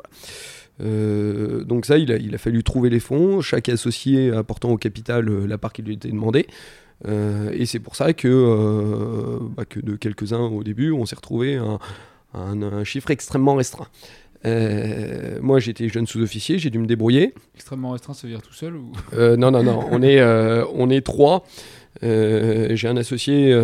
donc 0.80 1.86
ça, 1.86 1.96
il 1.96 2.34
a, 2.34 2.38
fallu 2.38 2.64
trouver 2.64 2.90
les 2.90 2.98
fonds, 2.98 3.40
chaque 3.40 3.68
associé 3.68 4.32
apportant 4.32 4.70
au 4.70 4.76
capital 4.76 5.46
la 5.46 5.56
part 5.56 5.72
qui 5.72 5.80
lui 5.82 5.94
était 5.94 6.08
demandée. 6.08 6.48
Et 7.06 7.66
c'est 7.66 7.78
pour 7.78 7.94
ça 7.94 8.12
que, 8.14 9.38
bah, 9.56 9.64
que 9.64 9.78
de 9.78 9.94
quelques-uns 9.94 10.40
au 10.40 10.64
début, 10.64 10.90
on 10.90 11.06
s'est 11.06 11.14
retrouvé 11.14 11.54
un, 11.54 11.78
un, 12.34 12.62
un 12.62 12.82
chiffre 12.82 13.12
extrêmement 13.12 13.54
restreint. 13.54 13.86
Euh, 14.44 15.38
moi, 15.40 15.60
j'étais 15.60 15.88
jeune 15.88 16.06
sous-officier, 16.06 16.58
j'ai 16.58 16.70
dû 16.70 16.78
me 16.78 16.86
débrouiller. 16.86 17.32
Extrêmement 17.54 17.90
restreint, 17.90 18.14
ça 18.14 18.26
veut 18.26 18.32
dire 18.32 18.42
tout 18.42 18.52
seul 18.52 18.74
ou... 18.76 18.92
Euh, 19.14 19.36
non, 19.36 19.50
non, 19.50 19.62
non, 19.62 19.80
on 19.90 20.02
est, 20.02 20.20
euh, 20.20 20.64
on 20.74 20.90
est 20.90 21.00
trois. 21.00 21.44
J'ai 22.02 22.88
un 22.88 22.96
associé 22.96 23.54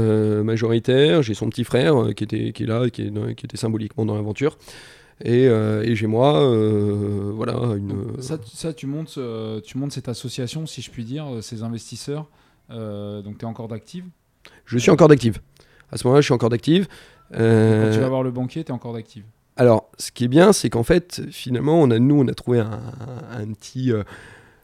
majoritaire, 0.45 1.23
j'ai 1.23 1.35
son 1.35 1.49
petit 1.51 1.65
frère 1.65 1.95
qui, 2.15 2.25
était, 2.25 2.53
qui 2.53 2.63
est 2.63 2.67
là, 2.67 2.89
qui, 2.91 3.03
est 3.03 3.11
dans- 3.11 3.35
qui 3.35 3.47
était 3.47 3.57
symboliquement 3.57 4.05
dans 4.05 4.15
l'aventure. 4.15 4.57
Et, 5.25 5.45
et 5.47 5.97
j'ai 5.97 6.07
moi, 6.07 6.33
voilà, 7.35 7.55
une. 7.77 8.21
Ça, 8.21 8.39
tu- 8.39 8.57
ça, 8.57 8.73
tu, 8.73 8.87
montes, 8.87 9.19
tu 9.65 9.79
montes 9.79 9.91
cette 9.93 10.09
association, 10.09 10.67
si 10.67 10.81
je 10.83 10.91
puis 10.91 11.05
dire, 11.05 11.27
ces 11.41 11.65
investisseurs. 11.65 12.29
donc 12.71 13.39
tu 13.39 13.45
es 13.45 13.49
encore 13.49 13.67
d'active? 13.67 14.05
Je 14.67 14.79
suis 14.79 14.93
encore 14.93 15.09
d'active. 15.09 15.41
À 15.91 15.97
ce 15.97 16.07
moment-là, 16.07 16.21
je 16.21 16.27
suis 16.27 16.35
encore 16.35 16.51
d'active. 16.51 16.87
Quand 17.33 17.91
tu 17.93 17.99
vas 17.99 18.09
voir 18.09 18.23
le 18.23 18.31
banquier, 18.31 18.63
tu 18.63 18.69
es 18.71 18.75
encore 18.75 18.93
d'active? 18.93 19.25
Alors, 19.59 19.91
ce 19.99 20.13
qui 20.13 20.25
est 20.25 20.29
bien, 20.29 20.53
c'est 20.53 20.71
qu'en 20.71 20.85
fait, 20.85 21.21
finalement, 21.33 21.83
on 21.83 21.91
a, 21.91 21.99
nous, 21.99 22.21
on 22.21 22.29
a 22.29 22.33
trouvé 22.33 22.61
un, 22.61 23.53
petit. 23.55 23.93
euh, 23.93 24.05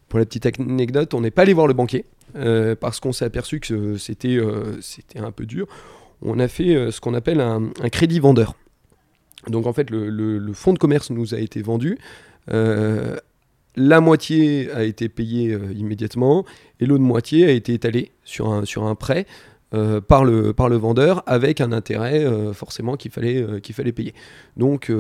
pour 0.08 0.20
la 0.20 0.24
petite 0.24 0.46
anecdote, 0.46 1.12
on 1.14 1.20
n'est 1.20 1.32
pas 1.32 1.42
allé 1.42 1.52
voir 1.52 1.66
le 1.66 1.74
banquier 1.74 2.04
euh, 2.36 2.76
parce 2.76 3.00
qu'on 3.00 3.12
s'est 3.12 3.24
aperçu 3.24 3.58
que 3.58 3.96
c'était 3.96 4.36
euh, 4.36 4.80
c'était 4.80 5.18
un 5.18 5.32
peu 5.32 5.46
dur. 5.46 5.66
On 6.22 6.38
a 6.38 6.46
fait 6.46 6.92
ce 6.92 7.00
qu'on 7.00 7.12
appelle 7.12 7.40
un, 7.40 7.72
crédit 7.90 8.20
vendeur. 8.20 8.54
Donc, 9.48 9.66
en 9.66 9.72
fait, 9.72 9.90
le, 9.90 10.52
fonds 10.52 10.72
de 10.72 10.78
commerce 10.78 11.10
nous 11.10 11.34
a 11.34 11.38
été 11.38 11.60
vendu. 11.60 11.98
la 12.46 14.00
moitié 14.00 14.70
a 14.70 14.84
été 14.84 15.08
payée 15.08 15.58
immédiatement 15.74 16.44
et 16.78 16.86
l'autre 16.86 17.02
moitié 17.02 17.46
a 17.46 17.50
été 17.50 17.74
étalée 17.74 18.12
sur 18.22 18.52
un 18.52 18.94
prêt 18.94 19.26
euh, 19.75 20.00
par, 20.00 20.25
le, 20.25 20.54
par 20.54 20.69
le 20.71 20.76
vendeur 20.76 21.23
avec 21.26 21.61
un 21.61 21.73
intérêt 21.73 22.25
euh, 22.25 22.54
forcément 22.54 22.97
qu'il 22.97 23.11
fallait, 23.11 23.43
euh, 23.43 23.61
qu'il 23.61 23.75
fallait 23.75 23.93
payer. 23.93 24.14
Donc, 24.57 24.90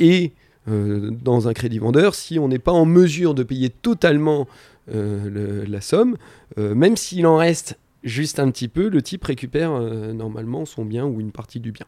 et 0.00 0.32
dans 0.66 1.48
un 1.48 1.52
crédit 1.54 1.80
vendeur, 1.80 2.14
si 2.14 2.38
on 2.38 2.46
n'est 2.46 2.60
pas 2.60 2.70
en 2.70 2.84
mesure 2.84 3.34
de 3.34 3.42
payer 3.42 3.68
totalement 3.68 4.46
le- 4.86 5.64
la 5.64 5.80
somme, 5.80 6.16
même 6.56 6.96
s'il 6.96 7.26
en 7.26 7.36
reste 7.36 7.78
juste 8.04 8.38
un 8.38 8.48
petit 8.50 8.68
peu, 8.68 8.88
le 8.88 9.02
type 9.02 9.24
récupère 9.24 9.72
normalement 10.14 10.64
son 10.64 10.84
bien 10.84 11.04
ou 11.04 11.20
une 11.20 11.32
partie 11.32 11.58
du 11.58 11.72
bien. 11.72 11.84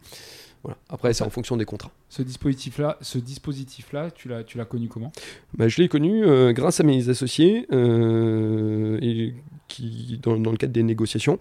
Voilà. 0.65 0.79
Après, 0.89 1.13
c'est 1.13 1.23
en 1.23 1.31
fonction 1.31 1.57
des 1.57 1.67
contrats. 1.67 1.93
Ce 2.09 2.23
dispositif-là, 2.23 2.97
ce 3.03 3.19
dispositif-là, 3.19 4.11
tu 4.11 4.29
l'as, 4.29 4.43
tu 4.45 4.57
l'as 4.59 4.65
connu 4.65 4.89
comment? 4.89 5.13
Bah, 5.57 5.69
je 5.69 5.81
l'ai 5.81 5.89
connu 5.89 6.25
euh, 6.25 6.53
grâce 6.53 6.81
à 6.81 6.85
mes 6.85 7.11
associés 7.11 7.67
euh, 7.71 8.99
et 9.03 9.35
qui, 9.69 10.19
dans, 10.23 10.39
dans 10.39 10.51
le 10.51 10.57
cadre 10.57 10.73
des 10.73 10.83
négociations. 10.83 11.39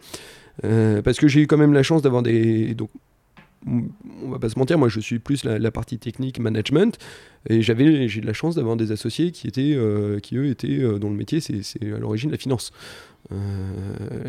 Euh, 0.64 1.02
parce 1.02 1.18
que 1.18 1.28
j'ai 1.28 1.42
eu 1.42 1.48
quand 1.48 1.58
même 1.58 1.74
la 1.74 1.84
chance 1.84 2.02
d'avoir 2.02 2.24
des. 2.24 2.76
Donc, 2.76 2.90
on 3.66 4.30
va 4.30 4.40
pas 4.40 4.50
se 4.50 4.60
mentir, 4.60 4.78
moi 4.78 4.90
je 4.90 5.00
suis 5.00 5.20
plus 5.20 5.46
la, 5.46 5.72
partie 5.72 5.98
technique, 5.98 6.38
management, 6.40 6.98
et 7.50 7.62
j'avais, 7.62 8.10
j'ai 8.10 8.20
eu 8.20 8.24
la 8.24 8.34
chance 8.34 8.56
d'avoir 8.56 8.76
des 8.76 8.92
associés 8.92 9.32
qui 9.32 9.48
étaient, 9.48 9.74
euh, 9.74 10.20
qui 10.20 10.36
eux 10.36 10.48
étaient 10.48 10.80
euh, 10.80 11.00
dont 11.00 11.10
le 11.10 11.16
métier, 11.16 11.40
c'est, 11.40 11.62
à 11.82 11.98
l'origine 11.98 12.30
la 12.32 12.38
finance. 12.38 12.72
Euh, 13.32 13.36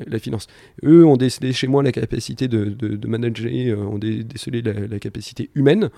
la 0.06 0.20
finance. 0.20 0.46
Eux 0.84 1.04
ont 1.04 1.16
décelé 1.16 1.52
chez 1.52 1.66
moi 1.66 1.82
la 1.82 1.90
capacité 1.90 2.46
de, 2.46 2.66
de, 2.66 2.94
de 2.94 3.08
manager, 3.08 3.50
euh, 3.50 3.82
ont 3.82 3.98
dé- 3.98 4.22
décelé 4.22 4.62
la, 4.62 4.98
capacité 5.00 5.50
humaine 5.54 5.90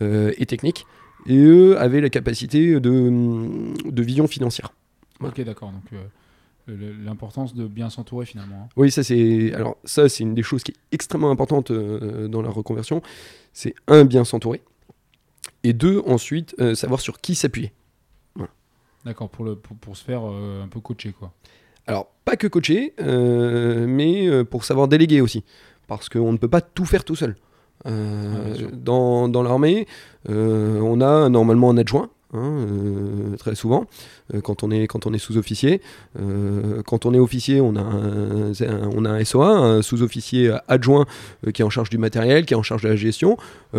et 0.00 0.46
technique, 0.46 0.86
et 1.26 1.36
eux 1.36 1.78
avaient 1.78 2.00
la 2.00 2.10
capacité 2.10 2.80
de, 2.80 3.12
de 3.88 4.02
vision 4.02 4.26
financière. 4.26 4.72
Ok, 5.20 5.40
d'accord. 5.42 5.70
Donc 5.70 6.00
l'importance 6.68 7.54
de 7.54 7.66
bien 7.66 7.90
s'entourer 7.90 8.26
finalement. 8.26 8.62
hein. 8.64 8.68
Oui, 8.76 8.90
ça 8.90 9.02
c'est 9.02 9.52
alors 9.54 9.76
ça 9.84 10.08
c'est 10.08 10.22
une 10.22 10.34
des 10.34 10.42
choses 10.42 10.62
qui 10.62 10.72
est 10.72 10.76
extrêmement 10.92 11.30
importante 11.30 11.70
euh, 11.70 12.28
dans 12.28 12.42
la 12.42 12.50
reconversion. 12.50 13.02
C'est 13.52 13.74
un 13.88 14.04
bien 14.04 14.24
s'entourer 14.24 14.62
et 15.64 15.72
deux 15.72 16.02
ensuite 16.06 16.54
euh, 16.60 16.74
savoir 16.74 17.00
sur 17.00 17.20
qui 17.20 17.34
s'appuyer. 17.34 17.72
D'accord, 19.04 19.28
pour, 19.30 19.44
le, 19.44 19.56
pour, 19.56 19.76
pour 19.78 19.96
se 19.96 20.04
faire 20.04 20.22
euh, 20.24 20.62
un 20.62 20.68
peu 20.68 20.78
coacher 20.78 21.12
quoi. 21.12 21.32
Alors 21.88 22.06
pas 22.24 22.36
que 22.36 22.46
coacher, 22.46 22.94
euh, 23.00 23.84
mais 23.88 24.28
euh, 24.28 24.44
pour 24.44 24.62
savoir 24.64 24.86
déléguer 24.86 25.20
aussi, 25.20 25.42
parce 25.88 26.08
qu'on 26.08 26.30
ne 26.30 26.36
peut 26.38 26.46
pas 26.46 26.60
tout 26.60 26.84
faire 26.84 27.04
tout 27.04 27.16
seul. 27.16 27.34
Euh, 27.86 28.54
Ah, 28.60 28.66
dans 28.72 29.28
dans 29.28 29.42
l'armée, 29.42 29.88
euh, 30.28 30.78
on 30.80 31.00
a 31.00 31.28
normalement 31.28 31.70
un 31.70 31.78
adjoint. 31.78 32.10
Hein, 32.32 32.38
euh, 32.40 33.36
très 33.36 33.54
souvent, 33.54 33.86
euh, 34.34 34.40
quand 34.40 34.62
on 34.62 34.70
est 34.70 34.86
quand 34.86 35.06
on 35.06 35.12
est 35.12 35.18
sous-officier, 35.18 35.80
Euh, 36.20 36.82
quand 36.82 37.06
on 37.06 37.14
est 37.14 37.18
officier, 37.18 37.60
on 37.60 37.76
a 37.76 37.80
un, 37.80 38.52
on 38.94 39.04
a 39.04 39.10
un 39.10 39.24
SOA, 39.24 39.48
un 39.48 39.82
sous-officier 39.82 40.52
adjoint 40.68 41.06
qui 41.54 41.62
est 41.62 41.64
en 41.64 41.70
charge 41.70 41.90
du 41.90 41.98
matériel, 41.98 42.44
qui 42.44 42.54
est 42.54 42.56
en 42.56 42.62
charge 42.62 42.82
de 42.82 42.88
la 42.88 42.96
gestion. 42.96 43.36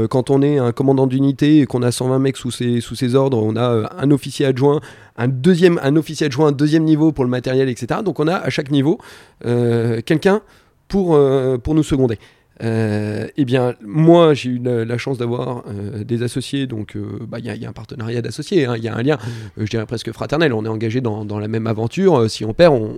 Quand 0.10 0.30
on 0.30 0.42
est 0.42 0.58
un 0.58 0.72
commandant 0.72 1.08
d'unité 1.08 1.60
et 1.60 1.66
qu'on 1.66 1.84
a 1.84 1.92
120 1.92 2.20
mecs 2.20 2.38
sous 2.38 2.52
ses, 2.52 2.82
sous 2.82 2.96
ses 2.96 3.16
ordres, 3.16 3.38
on 3.42 3.56
a 3.56 3.94
un 3.98 4.12
officier 4.12 4.46
adjoint, 4.46 4.82
un 5.18 5.28
deuxième, 5.28 5.80
un 5.84 5.96
officier 5.96 6.26
adjoint, 6.26 6.52
deuxième 6.52 6.84
niveau 6.84 7.12
pour 7.12 7.24
le 7.24 7.30
matériel, 7.30 7.70
etc. 7.70 8.02
Donc 8.04 8.20
on 8.20 8.28
a 8.28 8.36
à 8.36 8.50
chaque 8.50 8.72
niveau 8.72 8.98
quelqu'un 9.42 10.42
pour, 10.88 11.20
pour 11.64 11.76
nous 11.76 11.84
seconder. 11.84 12.18
Euh, 12.62 13.28
eh 13.36 13.46
bien, 13.46 13.74
moi, 13.82 14.34
j'ai 14.34 14.52
eu 14.52 14.60
la, 14.60 14.86
la 14.86 14.98
chance 14.98 15.18
d'avoir 15.18 15.64
euh, 15.68 16.04
des 16.04 16.22
associés, 16.22 16.68
donc 16.68 16.96
euh, 16.96 17.18
bah, 17.28 17.40
il 17.40 17.46
y, 17.46 17.50
a- 17.50 17.56
il 17.56 17.62
y 17.62 17.66
a 17.66 17.70
un 17.70 17.74
partenariat 17.74 18.22
d'associés, 18.22 18.66
hein, 18.66 18.76
il 18.78 18.84
y 18.84 18.88
a 18.88 18.96
un 18.96 19.02
lien, 19.02 19.18
euh, 19.58 19.66
je 19.66 19.70
dirais 19.72 19.86
presque 19.88 20.12
fraternel. 20.12 20.54
On 20.54 20.64
est 20.64 20.70
engagé 20.70 21.02
dans, 21.02 21.26
dans 21.26 21.40
la 21.40 21.48
même 21.48 21.66
aventure. 21.68 22.30
si 22.30 22.46
on 22.46 22.54
perd, 22.54 22.74
on, 22.76 22.96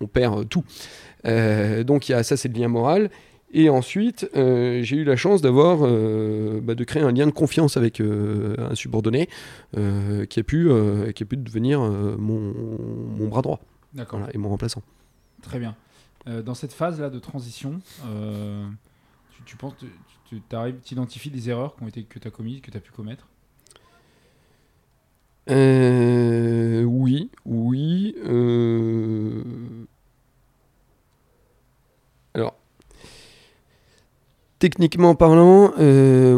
on 0.00 0.06
perd 0.06 0.48
tout. 0.48 0.64
Donc, 1.86 2.08
y 2.08 2.14
a, 2.14 2.22
ça, 2.22 2.36
c'est 2.36 2.48
le 2.48 2.58
lien 2.58 2.68
moral. 2.68 3.10
Et 3.54 3.68
ensuite, 3.68 4.26
j'ai 4.34 4.96
eu 4.96 5.04
la 5.04 5.14
chance 5.16 5.42
d'avoir, 5.42 5.78
bah, 6.62 6.74
de 6.74 6.84
créer 6.84 7.02
un 7.02 7.12
lien 7.12 7.26
de 7.26 7.32
confiance 7.32 7.76
avec 7.76 8.00
un 8.00 8.74
subordonné 8.74 9.28
qui, 9.76 10.40
a 10.40 10.42
pu, 10.42 10.68
qui 11.14 11.22
a 11.22 11.26
pu 11.26 11.36
devenir 11.36 11.80
mon, 11.80 12.54
mon 13.18 13.28
bras 13.28 13.42
droit 13.42 13.60
voilà, 14.10 14.28
et 14.32 14.38
mon 14.38 14.48
remplaçant. 14.48 14.82
très 15.42 15.58
bien. 15.58 15.76
Euh, 16.28 16.42
dans 16.42 16.54
cette 16.54 16.72
phase-là 16.72 17.10
de 17.10 17.18
transition, 17.18 17.80
euh, 18.06 18.68
tu, 19.36 19.42
tu 19.42 19.56
penses, 19.56 19.74
tu 19.78 20.40
tu 20.84 20.92
identifies 20.94 21.30
des 21.30 21.50
erreurs 21.50 21.76
que 21.76 22.18
tu 22.18 22.28
as 22.28 22.30
commises, 22.30 22.60
que 22.60 22.70
tu 22.70 22.76
as 22.76 22.80
pu 22.80 22.92
commettre? 22.92 23.28
Euh, 25.50 26.84
oui, 26.84 27.30
oui. 27.44 28.14
Alors, 32.34 32.56
techniquement 34.58 35.14
parlant, 35.14 35.72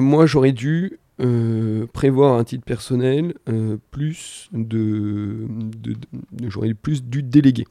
moi 0.00 0.26
j'aurais 0.26 0.52
dû 0.52 0.98
prévoir 1.92 2.38
un 2.38 2.44
titre 2.44 2.64
personnel 2.64 3.34
plus 3.90 4.48
de, 4.52 5.46
de- 5.48 5.92
de- 5.92 6.48
j'aurais 6.48 6.74
plus 6.74 7.04
dû 7.04 7.22
déléguer. 7.22 7.66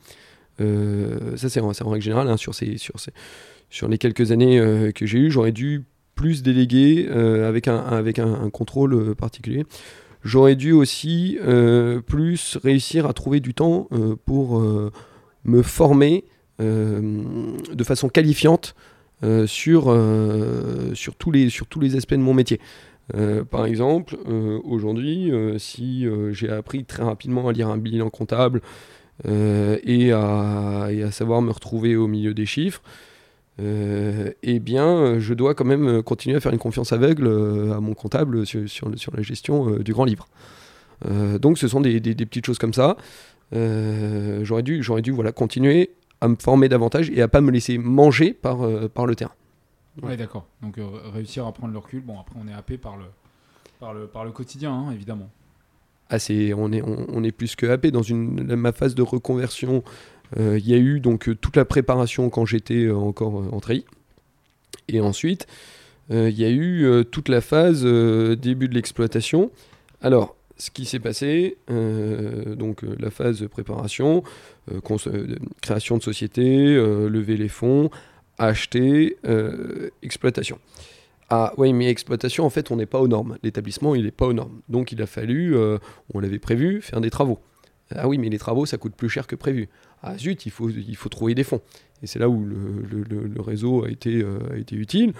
Euh, 0.62 1.36
ça 1.36 1.50
c'est 1.50 1.60
en, 1.60 1.70
règle 1.70 2.02
générale 2.04 2.30
hein, 2.30 2.38
sur 2.38 3.88
les 3.88 3.98
quelques 3.98 4.32
années 4.32 4.60
euh, 4.60 4.92
que 4.92 5.06
j'ai 5.06 5.20
eues, 5.20 5.32
j'aurais 5.32 5.52
dû 5.52 5.84
plus 6.16 6.44
déléguer 6.44 7.08
euh, 7.10 7.48
avec 7.48 7.68
un, 7.68 8.50
contrôle 8.52 9.16
particulier. 9.16 9.66
J'aurais 10.24 10.56
dû 10.56 10.72
aussi 10.72 11.38
plus 12.08 12.58
réussir 12.64 13.06
à 13.08 13.14
trouver 13.14 13.42
du 13.42 13.54
temps 13.54 13.90
pour 14.26 14.62
me 15.44 15.62
former 15.62 16.24
de 16.60 17.84
façon 17.84 18.08
qualifiante 18.08 18.74
sur, 19.48 19.84
tous 21.18 21.32
les, 21.32 21.96
aspects 21.98 22.14
de 22.14 22.20
mon 22.20 22.34
métier. 22.34 22.62
Par 23.52 23.66
exemple, 23.66 24.16
aujourd'hui, 24.64 25.30
si 25.58 26.06
j'ai 26.32 26.50
appris 26.50 26.86
très 26.86 27.04
rapidement 27.04 27.50
à 27.50 27.52
lire 27.52 27.68
un 27.68 27.78
bilan 27.78 28.10
comptable 28.10 28.62
et, 29.26 30.12
à, 30.12 30.88
et 30.92 31.04
à 31.04 31.12
savoir 31.12 31.42
me 31.42 31.52
retrouver 31.52 31.96
au 31.96 32.08
milieu 32.08 32.34
des 32.34 32.46
chiffres, 32.46 32.82
euh, 33.60 34.32
eh 34.42 34.60
bien, 34.60 34.88
euh, 34.88 35.20
je 35.20 35.34
dois 35.34 35.54
quand 35.54 35.66
même 35.66 35.88
euh, 35.88 36.02
continuer 36.02 36.36
à 36.38 36.40
faire 36.40 36.52
une 36.52 36.60
confiance 36.60 36.92
aveugle 36.92 37.28
euh, 37.28 37.76
à 37.76 37.80
mon 37.80 37.94
comptable 37.94 38.46
sur, 38.46 38.90
la 38.90 39.22
gestion 39.22 39.70
euh, 39.70 39.84
du 39.84 39.94
grand 39.94 40.06
livre. 40.06 40.28
Euh, 41.06 41.38
donc, 41.38 41.58
ce 41.58 41.68
sont 41.68 41.82
des, 41.82 42.00
petites 42.02 42.46
choses 42.46 42.58
comme 42.58 42.74
ça. 42.74 42.98
Euh, 43.54 44.44
j'aurais 44.44 44.64
dû, 44.64 44.82
j'aurais 44.82 45.04
dû 45.04 45.12
voilà, 45.12 45.32
continuer 45.32 45.92
à 46.22 46.28
me 46.28 46.36
former 46.36 46.70
davantage 46.70 47.12
et 47.12 47.22
à 47.22 47.28
pas 47.28 47.42
me 47.42 47.52
laisser 47.52 47.78
manger 47.78 48.34
par, 48.34 48.64
euh, 48.64 48.90
le 49.06 49.16
terrain. 49.16 49.34
Ouais. 50.02 50.10
Ouais, 50.10 50.18
d'accord. 50.18 50.48
Donc 50.64 50.80
euh, 50.80 50.88
réussir 51.14 51.46
à 51.46 51.52
prendre 51.52 51.74
le 51.74 51.80
recul. 51.80 52.02
Bon, 52.02 52.20
après, 52.20 52.36
on 52.44 52.48
est 52.48 52.54
happé 52.54 52.80
par 52.80 52.98
le 52.98 54.32
quotidien, 54.32 54.74
hein, 54.74 54.92
évidemment. 54.92 55.30
C'est- 56.20 56.54
on, 56.54 56.72
est, 56.72 57.32
plus 57.32 57.56
que 57.56 57.66
happé. 57.66 57.92
Dans 57.92 58.04
ma 58.58 58.72
phase 58.72 58.96
de 58.96 59.02
reconversion, 59.02 59.84
euh, 60.38 60.58
il 60.58 60.68
y 60.68 60.74
a 60.74 60.78
eu 60.78 61.00
donc 61.00 61.30
euh, 61.30 61.36
toute 61.36 61.56
la 61.56 61.66
préparation 61.66 62.30
quand 62.30 62.46
j'étais 62.46 62.86
euh, 62.86 62.96
encore 62.96 63.36
en. 63.36 63.60
Et 64.90 65.00
ensuite, 65.00 65.48
il 66.10 66.38
y 66.38 66.44
a 66.44 66.50
eu 66.50 67.06
toute 67.10 67.30
la 67.30 67.40
phase 67.40 67.84
début 67.84 68.68
de 68.68 68.76
l'exploitation. 68.76 69.50
Alors, 70.02 70.36
ce 70.58 70.70
qui 70.70 70.84
s'est 70.86 71.00
passé, 71.00 71.56
donc 71.70 72.82
la 73.00 73.10
phase 73.10 73.48
préparation, 73.48 74.24
création 75.62 75.98
de 75.98 76.04
société, 76.04 76.76
lever 76.76 77.38
les 77.38 77.48
fonds, 77.48 77.90
acheter, 78.38 79.16
exploitation. 80.02 80.60
Ah 81.36 81.52
oui, 81.58 81.74
mais 81.74 81.90
exploitation, 81.90 82.46
en 82.46 82.52
fait, 82.52 82.70
on 82.70 82.76
n'est 82.76 82.86
pas 82.86 83.00
aux 83.00 83.08
normes. 83.08 83.40
L'établissement, 83.42 83.96
il 83.96 84.04
n'est 84.04 84.12
pas 84.12 84.28
aux 84.28 84.34
normes. 84.34 84.62
Donc, 84.70 84.92
il 84.92 85.02
a 85.02 85.08
fallu, 85.08 85.58
euh, 85.58 85.80
on 86.14 86.20
l'avait 86.20 86.38
prévu, 86.38 86.80
faire 86.80 87.02
des 87.02 87.10
travaux. 87.10 87.40
Ah 87.90 88.08
oui, 88.08 88.20
mais 88.20 88.30
les 88.30 88.38
travaux, 88.38 88.68
ça 88.68 88.78
coûte 88.78 88.94
plus 88.94 89.10
cher 89.10 89.26
que 89.26 89.36
prévu. 89.36 89.68
Ah 90.04 90.16
zut, 90.16 90.46
il 90.46 90.52
faut, 90.52 90.70
il 90.70 90.96
faut 90.96 91.10
trouver 91.10 91.34
des 91.34 91.44
fonds. 91.44 91.62
Et 92.04 92.08
c'est 92.08 92.20
là 92.20 92.30
où 92.30 92.46
le, 92.46 93.42
réseau 93.42 93.84
a 93.84 93.90
été, 93.90 94.22
euh, 94.22 94.64
utile. 94.74 95.14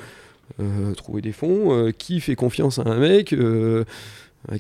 Euh, 0.60 0.94
trouver 0.94 1.24
des 1.24 1.32
fonds. 1.32 1.92
qui 1.98 2.20
fait 2.20 2.36
confiance 2.36 2.78
à 2.78 2.84
un 2.84 3.00
mec 3.00 3.36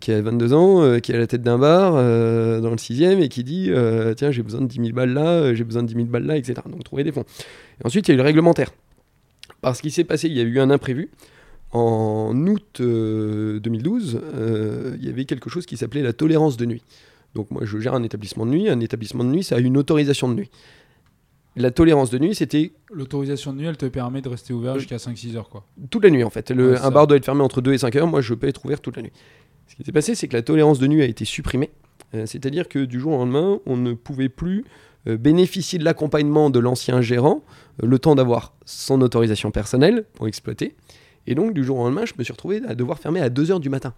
qui 0.02 0.12
a 0.12 0.22
22 0.24 0.54
ans, 0.54 1.00
qui 1.02 1.14
a 1.14 1.20
la 1.20 1.28
tête 1.28 1.44
d'un 1.44 1.60
bar 1.60 1.92
dans 1.94 2.72
le 2.72 2.78
6ème 2.78 3.22
et 3.22 3.30
qui 3.30 3.44
dit 3.44 3.70
Tiens, 4.18 4.32
j'ai 4.32 4.42
besoin 4.42 4.62
de 4.62 4.66
10 4.66 4.78
000 4.78 4.90
balles 4.94 5.14
là, 5.14 5.54
j'ai 5.54 5.64
besoin 5.64 5.84
de 5.84 5.88
10 5.88 5.94
000 5.94 6.06
balles 6.08 6.26
là, 6.26 6.36
etc. 6.36 6.62
Donc, 6.68 6.84
trouver 6.84 7.04
des 7.04 7.12
fonds. 7.12 7.26
Ensuite, 7.84 8.08
il 8.08 8.12
y 8.12 8.14
a 8.14 8.16
eu 8.16 8.18
le 8.18 8.24
réglementaire. 8.24 8.72
Parce 9.62 9.82
qu'il 9.82 9.92
s'est 9.92 10.04
passé, 10.04 10.30
il 10.30 10.36
y 10.36 10.42
a 10.42 10.44
eu 10.44 10.60
un 10.60 10.72
imprévu. 10.72 11.12
En 11.74 12.36
août 12.48 12.80
euh, 12.82 13.60
2012, 13.60 14.22
euh, 14.24 14.96
il 15.00 15.06
y 15.06 15.10
avait 15.10 15.26
quelque 15.26 15.50
chose 15.50 15.66
qui 15.66 15.76
s'appelait 15.76 16.04
la 16.04 16.14
tolérance 16.14 16.56
de 16.56 16.66
nuit. 16.66 16.84
Donc 17.34 17.50
moi, 17.50 17.64
je 17.66 17.80
gère 17.80 17.96
un 17.96 18.04
établissement 18.04 18.46
de 18.46 18.52
nuit. 18.52 18.70
Un 18.70 18.80
établissement 18.80 19.24
de 19.24 19.30
nuit, 19.30 19.44
ça 19.44 19.56
a 19.56 19.60
une 19.60 19.76
autorisation 19.78 20.30
de 20.30 20.36
nuit. 20.36 20.52
La 21.56 21.72
tolérance 21.72 22.10
de 22.12 22.20
nuit, 22.20 22.36
c'était 22.36 22.74
L'autorisation 22.92 23.54
de 23.54 23.58
nuit, 23.60 23.66
elle 23.68 23.78
te 23.78 23.86
permet 23.88 24.22
de 24.22 24.30
rester 24.30 24.54
ouvert 24.54 24.78
jusqu'à 24.78 24.98
5-6 24.98 25.36
heures, 25.36 25.50
quoi. 25.50 25.66
toute 25.90 26.04
la 26.04 26.10
nuit 26.12 26.24
en 26.24 26.30
fait. 26.30 26.50
Le- 26.52 26.70
Ouais, 26.72 26.76
c'est 26.76 26.82
un 26.82 26.86
ça. 26.86 26.90
bar 26.92 27.08
doit 27.08 27.18
être 27.18 27.26
fermé 27.26 27.42
entre 27.42 27.62
2 27.62 27.74
et 27.74 27.78
5 27.80 27.96
heures. 27.96 28.08
Moi, 28.08 28.22
je 28.22 28.34
peux 28.36 28.48
être 28.48 28.64
ouvert 28.66 28.80
toute 28.80 28.96
la 28.98 29.04
nuit. 29.04 29.12
Ce 29.68 29.76
qui 29.76 29.84
s'est 29.84 29.92
passé, 29.92 30.14
c'est 30.16 30.28
que 30.28 30.36
la 30.36 30.42
tolérance 30.44 30.78
de 30.80 30.86
nuit 30.88 31.02
a 31.02 31.06
été 31.06 31.26
supprimée 31.26 31.72
C'est-à-dire 32.26 32.68
que 32.70 32.86
du 32.86 33.00
jour 33.00 33.14
au 33.14 33.18
lendemain, 33.18 33.60
on 33.66 33.78
ne 33.78 33.94
pouvait 33.94 34.30
plus 34.30 34.64
bénéficier 35.06 35.80
de 35.80 35.84
l'accompagnement 35.84 36.50
de 36.50 36.60
l'ancien 36.60 37.02
gérant 37.02 37.44
le 37.82 37.98
temps 38.00 38.14
d'avoir 38.16 38.54
son 38.66 39.02
autorisation 39.02 39.50
personnelle 39.52 40.06
pour 40.14 40.28
exploiter. 40.28 40.76
Et 41.28 41.36
donc, 41.36 41.54
du 41.54 41.64
jour 41.64 41.80
au 41.80 41.84
lendemain, 41.84 42.06
je 42.06 42.14
me 42.18 42.24
suis 42.24 42.34
retrouvé 42.34 42.62
à 42.68 42.76
devoir 42.76 43.00
fermer 43.00 43.22
à 43.22 43.30
2h 43.30 43.60
du 43.60 43.70
matin. 43.70 43.94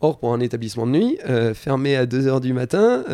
Or, 0.00 0.18
pour 0.18 0.32
un 0.32 0.40
établissement 0.40 0.86
de 0.86 0.92
nuit, 0.92 1.18
fermer 1.54 1.96
à 1.96 2.06
2h 2.06 2.40
du 2.40 2.52
matin, 2.52 3.04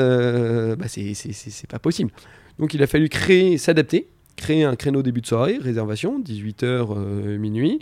bah, 0.77 0.87
c'est 0.89 1.67
pas 1.69 1.79
possible. 1.79 2.11
Donc, 2.59 2.75
il 2.75 2.83
a 2.83 2.87
fallu 2.87 3.09
créer, 3.09 3.59
s'adapter, 3.59 4.09
créer 4.37 4.65
un 4.65 4.77
créneau 4.77 5.03
début 5.03 5.21
de 5.21 5.27
soirée, 5.27 5.59
réservation, 5.61 6.21
18h, 6.21 7.37
minuit, 7.37 7.81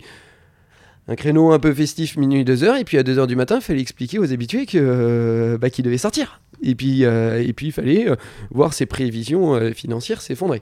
un 1.09 1.15
créneau 1.15 1.51
un 1.51 1.57
peu 1.57 1.73
festif, 1.73 2.17
minuit, 2.17 2.43
2h, 2.43 2.79
et 2.79 2.83
puis 2.83 2.99
à 2.99 3.03
2h 3.03 3.25
du 3.25 3.35
matin, 3.35 3.55
il 3.55 3.61
fallait 3.61 3.81
expliquer 3.81 4.19
aux 4.19 4.31
habitués 4.31 4.67
euh, 4.75 5.57
bah, 5.57 5.71
qu'ils 5.71 5.83
devaient 5.83 5.97
sortir. 5.97 6.39
Et 6.61 6.75
puis, 6.75 7.03
euh, 7.03 7.41
et 7.41 7.51
puis 7.51 7.67
il 7.67 7.71
fallait 7.71 8.07
euh, 8.07 8.15
voir 8.51 8.73
ses 8.73 8.85
prévisions 8.85 9.59
financières 9.73 10.21
s'effondrer. 10.21 10.61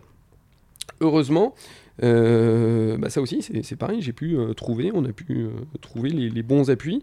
Heureusement, 1.02 1.54
bah, 2.02 3.10
ça 3.10 3.22
aussi, 3.22 3.42
c'est, 3.42 3.76
pareil, 3.76 4.02
j'ai 4.02 4.14
pu 4.14 4.38
trouver, 4.56 4.92
on 4.94 5.06
a 5.06 5.12
pu 5.12 5.48
trouver 5.82 6.10
les, 6.10 6.44
bons 6.44 6.70
appuis 6.70 7.02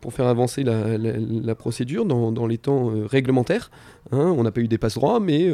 pour 0.00 0.12
faire 0.12 0.26
avancer 0.26 0.64
la, 0.64 1.54
procédure 1.54 2.04
dans, 2.04 2.46
les 2.46 2.58
temps 2.58 2.90
réglementaires. 3.06 3.70
Hein. 4.12 4.34
on 4.36 4.42
n'a 4.42 4.50
pas 4.50 4.60
eu 4.60 4.68
des 4.68 4.78
passe-droits, 4.78 5.20
mais 5.20 5.50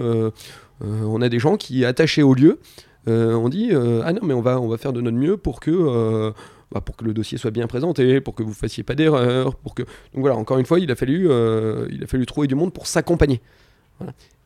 on 0.80 1.20
a 1.20 1.28
des 1.28 1.38
gens 1.38 1.56
qui, 1.56 1.84
attachés 1.84 2.22
au 2.22 2.34
lieu, 2.34 2.60
ont 3.06 3.48
dit 3.48 3.70
Ah 3.72 4.12
non, 4.12 4.20
mais 4.22 4.34
on 4.34 4.42
va, 4.42 4.60
on 4.60 4.68
va 4.68 4.78
faire 4.78 4.92
de 4.92 5.00
notre 5.00 5.18
mieux 5.18 5.36
pour 5.36 5.60
que 5.60 6.32
bah, 6.72 6.80
pour 6.80 6.96
que 6.96 7.04
le 7.04 7.12
dossier 7.12 7.36
soit 7.36 7.50
bien 7.50 7.66
présenté, 7.66 8.20
pour 8.22 8.34
que 8.34 8.42
vous 8.42 8.54
fassiez 8.54 8.82
pas 8.82 8.94
d'erreur, 8.94 9.54
que 9.76 9.82
donc 9.82 10.20
voilà 10.22 10.36
encore 10.36 10.58
une 10.58 10.64
fois 10.64 10.80
il 10.80 10.90
a 10.90 10.96
fallu 10.96 11.30
euh, 11.30 11.86
il 11.90 12.02
a 12.02 12.06
fallu 12.06 12.24
trouver 12.24 12.46
du 12.46 12.54
monde 12.54 12.72
pour 12.72 12.86
s'accompagner. 12.86 13.42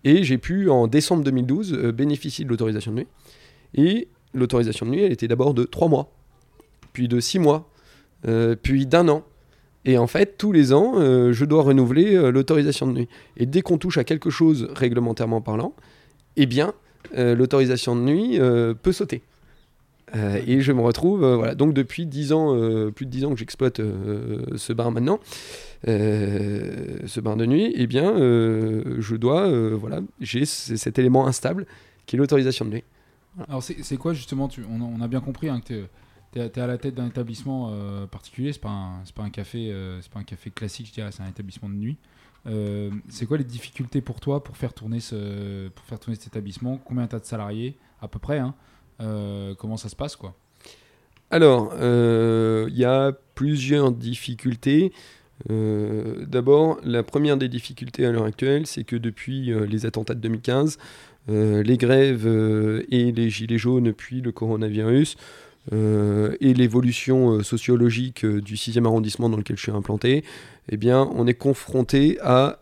Et 0.03 0.25
j'ai 0.25 0.37
pu 0.37 0.69
en 0.69 0.89
décembre 0.89 1.23
2012 1.23 1.73
euh, 1.73 1.93
bénéficier 1.93 2.45
de 2.45 2.51
l'autorisation 2.51 2.91
de 2.91 2.97
nuit. 2.99 3.07
Et 3.75 4.09
l'autorisation 4.37 4.87
de 4.87 4.91
nuit 4.93 5.03
elle 5.03 5.13
était 5.13 5.29
d'abord 5.29 5.55
de 5.55 5.65
3 5.65 5.89
mois, 5.89 6.13
puis 6.93 7.09
de 7.09 7.21
6 7.21 7.39
mois, 7.39 7.69
euh, 8.27 8.57
puis 8.61 8.87
d'un 8.87 9.09
an. 9.09 9.25
Et 9.85 9.99
en 9.99 10.07
fait, 10.07 10.37
tous 10.37 10.51
les 10.51 10.73
ans, 10.73 10.95
je 10.97 11.45
dois 11.45 11.63
renouveler 11.63 12.33
l'autorisation 12.33 12.89
de 12.89 12.93
nuit. 12.93 13.09
Et 13.37 13.47
dès 13.47 13.63
qu'on 13.63 13.79
touche 13.79 13.99
à 13.99 14.03
quelque 14.03 14.31
chose 14.31 14.69
réglementairement 14.75 15.41
parlant, 15.41 15.75
eh 16.35 16.47
bien, 16.47 16.75
l'autorisation 17.15 17.95
de 17.95 18.01
nuit 18.01 18.41
peut 18.83 18.91
sauter. 18.91 19.23
Euh, 20.15 20.41
et 20.47 20.61
je 20.61 20.73
me 20.73 20.81
retrouve, 20.81 21.25
euh, 21.25 21.37
voilà, 21.37 21.55
donc 21.55 21.75
depuis 21.75 22.07
10 22.07 22.33
ans, 22.33 22.55
euh, 22.55 22.91
plus 22.91 23.07
de 23.07 23.11
10 23.11 23.25
ans 23.25 23.31
que 23.33 23.39
j'exploite 23.39 23.81
ce 24.57 24.73
bar 24.73 24.93
maintenant, 24.93 25.19
ce 25.85 27.21
bar 27.21 27.37
de 27.37 27.47
nuit, 27.47 27.73
eh 27.77 27.87
bien, 27.87 28.15
je 28.17 29.17
dois, 29.17 29.49
voilà, 29.75 30.01
j'ai 30.21 30.45
cet 30.45 30.99
élément 30.99 31.27
instable 31.27 31.67
qui 32.07 32.17
est 32.17 32.19
l'autorisation 32.19 32.65
de 32.65 32.71
nuit. 32.71 32.85
Alors, 33.49 33.63
c'est 33.63 33.97
quoi 33.97 34.15
justement 34.15 34.49
tu, 34.49 34.65
on, 34.65 35.01
a 35.01 35.09
bien 35.09 35.21
compris 35.21 35.49
hein, 35.49 35.61
que 35.61 35.87
tu 36.33 36.39
es, 36.39 36.59
à 36.59 36.67
la 36.67 36.79
tête 36.79 36.95
d'un 36.95 37.07
établissement 37.07 37.71
particulier, 38.09 38.53
c'est 38.53 38.61
pas, 38.61 39.03
pas, 39.15 39.23
un 39.23 39.31
café, 39.31 39.75
c'est 40.01 40.11
pas 40.11 40.21
un 40.21 40.25
café 40.25 40.51
classique, 40.51 40.87
je 40.89 40.93
dirais, 40.93 41.13
c'est 41.13 41.23
un 41.23 41.29
établissement 41.29 41.69
de 41.69 41.75
nuit. 41.75 41.99
c'est 43.09 43.27
quoi 43.27 43.37
les 43.37 43.45
difficultés 43.45 44.01
pour 44.01 44.21
toi 44.21 44.43
pour 44.43 44.57
faire 44.57 44.73
tourner, 44.73 45.01
ce, 45.01 45.69
pour 45.69 45.85
faire 45.85 45.99
tourner 45.99 46.17
cet 46.17 46.29
établissement? 46.29 46.79
Combien 46.85 47.07
tu 47.07 47.17
as 47.17 47.19
de 47.21 47.27
salariés 47.27 47.77
À 48.01 48.09
peu 48.09 48.19
près, 48.19 48.39
hein? 48.39 48.55
Euh, 49.01 49.55
comment 49.55 49.77
ça 49.77 49.89
se 49.89 49.97
passe 49.97 50.17
quoi? 50.17 50.35
Alors, 51.31 51.73
euh, 51.75 52.67
il 52.71 52.77
y 52.77 52.85
a 52.85 53.13
plusieurs 53.35 53.93
difficultés. 53.93 54.93
Euh, 55.51 56.25
d'abord, 56.27 56.79
la 56.83 57.03
première 57.03 57.37
des 57.37 57.49
difficultés 57.49 58.07
à 58.07 58.13
l'heure 58.13 58.25
actuelle, 58.25 58.67
c'est 58.67 58.85
que 58.85 58.97
depuis 58.97 59.53
les 59.69 59.87
attentats 59.87 60.15
de 60.15 60.21
2015, 60.21 60.79
les 61.29 61.77
grèves 61.77 62.27
et 62.27 63.13
les 63.13 63.31
gilets 63.31 63.59
jaunes, 63.59 63.93
puis 63.93 64.21
le 64.21 64.33
coronavirus, 64.33 65.17
et 65.73 66.55
l'évolution 66.55 67.43
sociologique 67.43 68.25
du 68.25 68.55
6e 68.55 68.85
arrondissement 68.85 69.29
dans 69.29 69.37
lequel 69.37 69.57
je 69.57 69.63
suis 69.63 69.73
implanté, 69.73 70.25
eh 70.69 70.77
bien, 70.77 71.09
on 71.15 71.27
est 71.27 71.35
confronté 71.35 72.19
à 72.23 72.61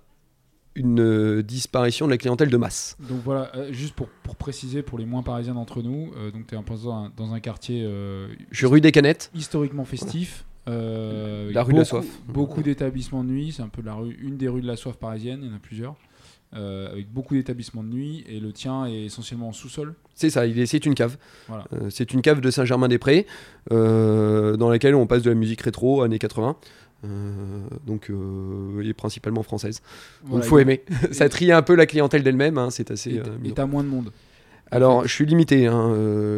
une 0.75 1.01
euh, 1.01 1.43
disparition 1.43 2.07
de 2.07 2.11
la 2.11 2.19
clientèle 2.19 2.51
de 2.51 2.57
masse. 2.57 2.97
Donc 3.09 3.21
voilà, 3.25 3.51
euh, 3.55 3.73
juste 3.73 3.95
pour, 3.95 4.09
pour, 4.09 4.37
préciser 4.37 4.83
pour 4.83 4.99
les 4.99 5.07
moins 5.07 5.23
parisiens 5.23 5.55
d'entre 5.55 5.83
nous, 5.83 6.13
euh, 6.17 6.31
donc 6.31 6.47
tu 6.47 6.55
es 6.55 6.59
dans 6.59 6.93
un, 6.93 7.13
dans 7.17 7.33
un 7.33 7.41
quartier. 7.41 7.83
Je 8.51 8.57
suis 8.57 8.67
rue 8.67 8.81
des 8.81 8.93
Canettes. 8.93 9.31
Historiquement 9.35 9.85
festif. 9.85 10.45
la 10.67 11.63
rue 11.63 11.73
de 11.73 11.79
la 11.79 11.85
Soif. 11.85 12.07
Beaucoup 12.29 12.63
d'établissements 12.63 13.25
de 13.25 13.29
nuit, 13.29 13.53
c'est 13.53 13.63
un 13.63 13.69
peu 13.69 13.83
la 13.83 13.95
rue, 13.95 14.17
une 14.21 14.37
des 14.37 14.49
rues 14.49 14.63
de 14.63 14.67
la 14.67 14.77
Soif 14.77 14.97
parisienne, 14.97 15.41
il 15.43 15.49
y 15.49 15.53
en 15.53 15.57
a 15.57 15.61
plusieurs. 15.61 15.97
Avec 16.55 17.13
beaucoup 17.13 17.35
d'établissements 17.35 17.83
de 17.83 17.89
nuit 17.89 18.25
et 18.29 18.41
le 18.41 18.53
tien 18.53 18.87
est 18.87 19.05
essentiellement 19.05 19.49
en 19.49 19.53
sous-sol. 19.53 19.95
C'est 20.15 20.31
ça, 20.31 20.43
c'est 20.67 20.87
une 20.87 20.95
cave. 20.95 21.17
Voilà. 21.49 21.65
c'est 21.91 22.13
une 22.13 22.23
cave 22.23 22.41
de 22.41 22.51
Saint-Germain-des-Prés 22.51 23.27
dans 23.71 24.71
laquelle 24.71 24.95
on 24.95 25.07
passe 25.07 25.23
de 25.23 25.31
la 25.31 25.37
musique 25.37 25.63
rétro 25.63 26.03
années 26.03 26.19
80. 26.19 26.57
Euh, 27.05 27.67
donc, 27.87 28.11
euh, 28.11 28.83
est 28.89 28.93
principalement 28.93 29.43
française. 29.43 29.83
Donc, 30.29 30.43
il 30.43 30.49
faut 30.49 30.59
aimer. 30.59 30.83
ça 31.13 31.29
trie 31.29 31.53
un 31.53 31.63
peu 31.63 31.75
la 31.75 31.87
clientèle 31.87 32.23
d'elle-même. 32.23 32.59
Hein, 32.59 32.71
c'est 32.71 32.91
assez. 32.91 33.15
Et 33.15 33.21
euh, 33.21 33.53
t'as 33.55 33.67
moins 33.67 33.83
de 33.83 33.89
monde. 33.89 34.11
Alors, 34.71 35.07
je 35.07 35.13
suis 35.13 35.27
limité. 35.27 35.67
Hein, 35.67 35.93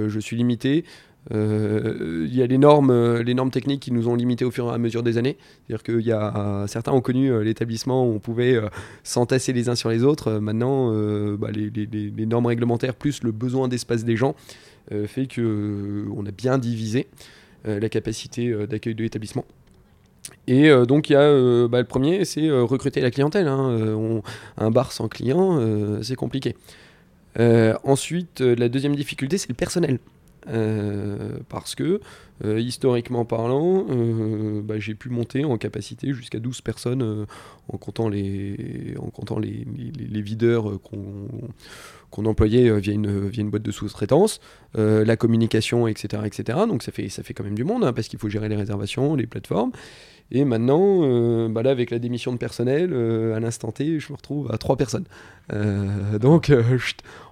je 0.08 0.18
suis 0.20 0.36
limité. 0.36 0.84
Il 1.30 2.34
y 2.34 2.42
a 2.42 2.46
les 2.46 2.58
normes, 2.58 3.20
les 3.20 3.34
normes 3.34 3.50
techniques 3.50 3.80
qui 3.80 3.92
nous 3.92 4.08
ont 4.08 4.14
limités 4.14 4.44
au 4.44 4.50
fur 4.50 4.68
et 4.70 4.74
à 4.74 4.78
mesure 4.78 5.02
des 5.02 5.18
années. 5.18 5.36
C'est-à-dire 5.66 6.00
y 6.00 6.12
a 6.12 6.64
certains 6.68 6.92
ont 6.92 7.00
connu 7.00 7.42
l'établissement 7.42 8.06
où 8.06 8.14
on 8.14 8.18
pouvait 8.18 8.60
s'entasser 9.02 9.52
les 9.52 9.68
uns 9.68 9.74
sur 9.74 9.90
les 9.90 10.04
autres. 10.04 10.38
Maintenant, 10.38 10.92
bah, 11.36 11.48
les, 11.52 12.26
normes 12.26 12.46
réglementaires 12.46 12.94
plus 12.94 13.22
le 13.22 13.32
besoin 13.32 13.68
d'espace 13.68 14.04
des 14.04 14.16
gens 14.16 14.36
fait 15.06 15.26
que 15.26 16.06
on 16.16 16.24
a 16.26 16.30
bien 16.30 16.58
divisé 16.58 17.08
la 17.64 17.88
capacité 17.88 18.54
d'accueil 18.68 18.94
de 18.94 19.02
l'établissement. 19.02 19.44
Et 20.46 20.68
euh, 20.68 20.84
donc, 20.84 21.10
il 21.10 21.14
y 21.14 21.16
a 21.16 21.20
euh, 21.20 21.68
bah, 21.68 21.78
le 21.78 21.86
premier, 21.86 22.24
c'est 22.24 22.48
euh, 22.48 22.62
recruter 22.62 23.00
la 23.00 23.10
clientèle. 23.10 23.48
Hein. 23.48 24.22
un 24.56 24.70
bar 24.70 24.92
sans 24.92 25.08
client, 25.08 25.60
c'est 26.02 26.16
compliqué. 26.16 26.54
ensuite, 27.84 28.40
la 28.40 28.68
deuxième 28.68 28.96
difficulté, 28.96 29.38
c'est 29.38 29.48
le 29.48 29.54
personnel. 29.54 29.98
Parce 31.48 31.74
que, 31.74 32.00
historiquement 32.44 33.24
parlant, 33.24 33.84
bah, 34.62 34.78
j'ai 34.78 34.94
pu 34.94 35.08
monter 35.08 35.44
en 35.44 35.56
capacité 35.58 36.12
jusqu'à 36.12 36.38
12 36.38 36.60
personnes 36.60 37.26
en 37.68 37.76
comptant 37.78 38.08
les, 38.08 38.94
en 38.98 39.10
comptant 39.10 39.38
les, 39.38 39.64
videurs 40.22 40.80
qu'on 40.82 42.24
employait 42.26 42.78
via 42.80 42.92
une, 42.92 43.28
via 43.28 43.42
une 43.42 43.50
boîte 43.50 43.62
de 43.62 43.72
sous-traitance, 43.72 44.40
la 44.74 45.16
communication, 45.16 45.88
etc., 45.88 46.22
etc. 46.26 46.58
Donc 46.68 46.82
ça 46.82 46.92
fait, 46.92 47.08
ça 47.08 47.22
fait 47.22 47.34
quand 47.34 47.44
même 47.44 47.54
du 47.54 47.64
monde, 47.64 47.84
hein, 47.84 47.92
parce 47.92 48.08
qu'il 48.08 48.18
faut 48.18 48.28
gérer 48.28 48.48
les 48.48 48.56
réservations, 48.56 49.14
les 49.14 49.26
plateformes. 49.26 49.72
Et 50.30 50.44
maintenant, 50.44 51.00
euh, 51.02 51.48
bah 51.48 51.62
là, 51.62 51.70
avec 51.70 51.90
la 51.90 51.98
démission 51.98 52.32
de 52.32 52.36
personnel, 52.38 52.90
euh, 52.92 53.36
à 53.36 53.40
l'instant 53.40 53.70
T, 53.70 54.00
je 54.00 54.12
me 54.12 54.16
retrouve 54.16 54.50
à 54.52 54.58
trois 54.58 54.76
personnes. 54.76 55.04
Euh, 55.52 56.18
donc, 56.18 56.52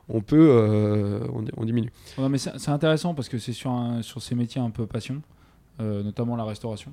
on 0.09 0.21
peut, 0.21 1.21
on, 1.57 1.65
diminue. 1.65 1.91
mais 2.19 2.39
c'est 2.39 2.69
intéressant 2.69 3.15
parce 3.15 3.29
que 3.29 3.39
c'est 3.39 3.53
sur, 3.53 3.75
sur 4.03 4.23
ces 4.23 4.35
métiers 4.35 4.61
un 4.61 4.71
peu 4.71 4.87
passion, 4.87 5.23
notamment 5.79 6.37
la 6.37 6.45
restauration. 6.45 6.93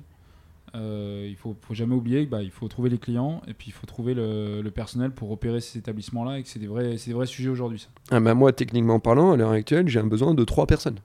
il 0.74 0.80
ne 0.80 1.34
faut, 1.36 1.54
faut, 1.60 1.74
jamais 1.74 1.94
oublier 1.94 2.20
qu'il 2.20 2.30
bah, 2.30 2.40
faut 2.50 2.68
trouver 2.68 2.88
les 2.88 2.98
clients 2.98 3.42
et 3.46 3.54
puis 3.54 3.68
il 3.68 3.72
faut 3.72 3.86
trouver 3.86 4.14
le, 4.14 4.62
personnel 4.74 5.10
pour 5.10 5.30
opérer 5.30 5.60
ces 5.60 5.78
établissements-là 5.78 6.38
et 6.38 6.42
que 6.42 6.48
c'est 6.48 6.58
des 6.58 6.66
vrais, 6.66 6.96
des 6.96 7.12
vrais 7.12 7.26
sujets 7.26 7.50
aujourd'hui. 7.50 7.86
Ah 8.10 8.20
bah 8.20 8.34
moi, 8.34 8.52
techniquement 8.52 8.98
parlant, 8.98 9.32
à 9.32 9.36
l'heure 9.36 9.50
actuelle, 9.50 9.88
j'ai 9.88 10.00
un 10.00 10.06
besoin 10.06 10.34
de 10.34 10.44
trois 10.44 10.66
personnes. 10.66 10.98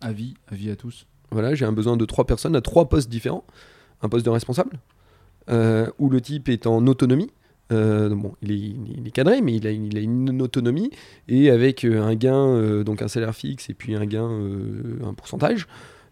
Avis, 0.00 0.34
avis 0.48 0.70
à 0.70 0.76
tous. 0.76 1.06
Voilà, 1.30 1.54
j'ai 1.54 1.66
un 1.66 1.72
besoin 1.72 1.96
de 1.96 2.04
trois 2.06 2.24
personnes 2.24 2.56
à 2.56 2.62
trois 2.62 2.88
postes 2.88 3.10
différents 3.10 3.44
un 4.02 4.08
poste 4.08 4.24
de 4.24 4.30
responsable, 4.30 4.78
euh, 5.48 5.88
où 5.98 6.08
le 6.08 6.20
type 6.20 6.48
est 6.48 6.66
en 6.66 6.86
autonomie. 6.86 7.30
Euh, 7.72 8.08
bon, 8.10 8.34
il 8.42 9.06
est, 9.06 9.10
cadré, 9.10 9.40
mais 9.40 9.54
il 9.54 9.66
a, 9.66 9.70
il 9.70 9.96
a, 9.96 10.00
une 10.00 10.42
autonomie 10.42 10.90
et 11.28 11.50
avec 11.50 11.84
euh, 11.84 12.02
un 12.02 12.14
gain, 12.14 12.82
donc 12.82 13.02
un 13.02 13.08
salaire 13.08 13.34
fixe 13.34 13.70
et 13.70 13.74
puis 13.74 13.94
un 13.94 14.06
gain, 14.06 14.30
un 15.04 15.14
pourcentage. 15.14 15.66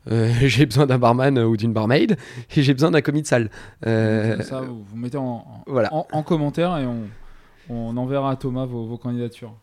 j'ai 0.40 0.64
besoin 0.64 0.86
d'un 0.86 0.96
barman 0.96 1.38
ou 1.38 1.58
d'une 1.58 1.74
barmaid 1.74 2.16
et 2.56 2.62
j'ai 2.62 2.72
besoin 2.72 2.90
d'un 2.90 3.02
commis 3.02 3.20
de 3.20 3.26
salle. 3.26 3.50
ça, 3.82 4.62
vous, 4.62 4.82
vous 4.82 4.96
mettez 4.96 5.18
en, 5.18 5.44
voilà. 5.66 5.90
en, 5.92 6.22
commentaire 6.22 6.78
et 6.78 6.86
on, 6.86 7.02
on, 7.68 7.94
enverra 7.98 8.30
à 8.30 8.36
Thomas 8.36 8.64
vos, 8.64 8.96
candidatures. 8.96 9.54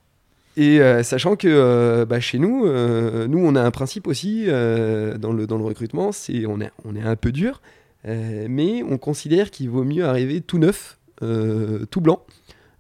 Et 0.56 0.80
sachant 1.02 1.36
que 1.36 2.04
bah, 2.04 2.20
chez 2.20 2.38
nous, 2.38 2.68
nous, 2.68 3.40
on 3.40 3.56
a 3.56 3.62
un 3.62 3.72
principe 3.72 4.06
aussi 4.08 4.46
dans, 4.46 5.34
le, 5.34 5.48
dans 5.48 5.58
le 5.58 5.64
recrutement, 5.64 6.12
c'est 6.12 6.46
on 6.46 6.62
est, 6.62 6.72
on 6.84 6.96
est 6.96 7.02
un 7.02 7.16
peu 7.16 7.32
dur, 7.32 7.60
euh, 8.08 8.48
mais 8.50 8.84
on 8.84 8.98
considère 8.98 9.52
qu'il 9.52 9.70
vaut 9.70 9.84
mieux 9.84 10.06
arriver 10.06 10.42
tout 10.42 10.60
neuf, 10.60 11.00
euh, 11.00 11.05
tout 11.22 12.02
blanc, 12.02 12.22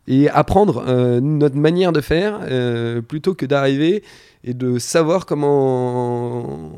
et 0.07 0.29
apprendre 0.29 0.83
euh, 0.87 1.19
notre 1.19 1.55
manière 1.55 1.91
de 1.91 2.01
faire 2.01 2.39
euh, 2.43 3.01
plutôt 3.01 3.33
que 3.33 3.45
d'arriver 3.45 4.03
et 4.43 4.53
de 4.53 4.77
savoir 4.77 5.25
comment, 5.25 6.71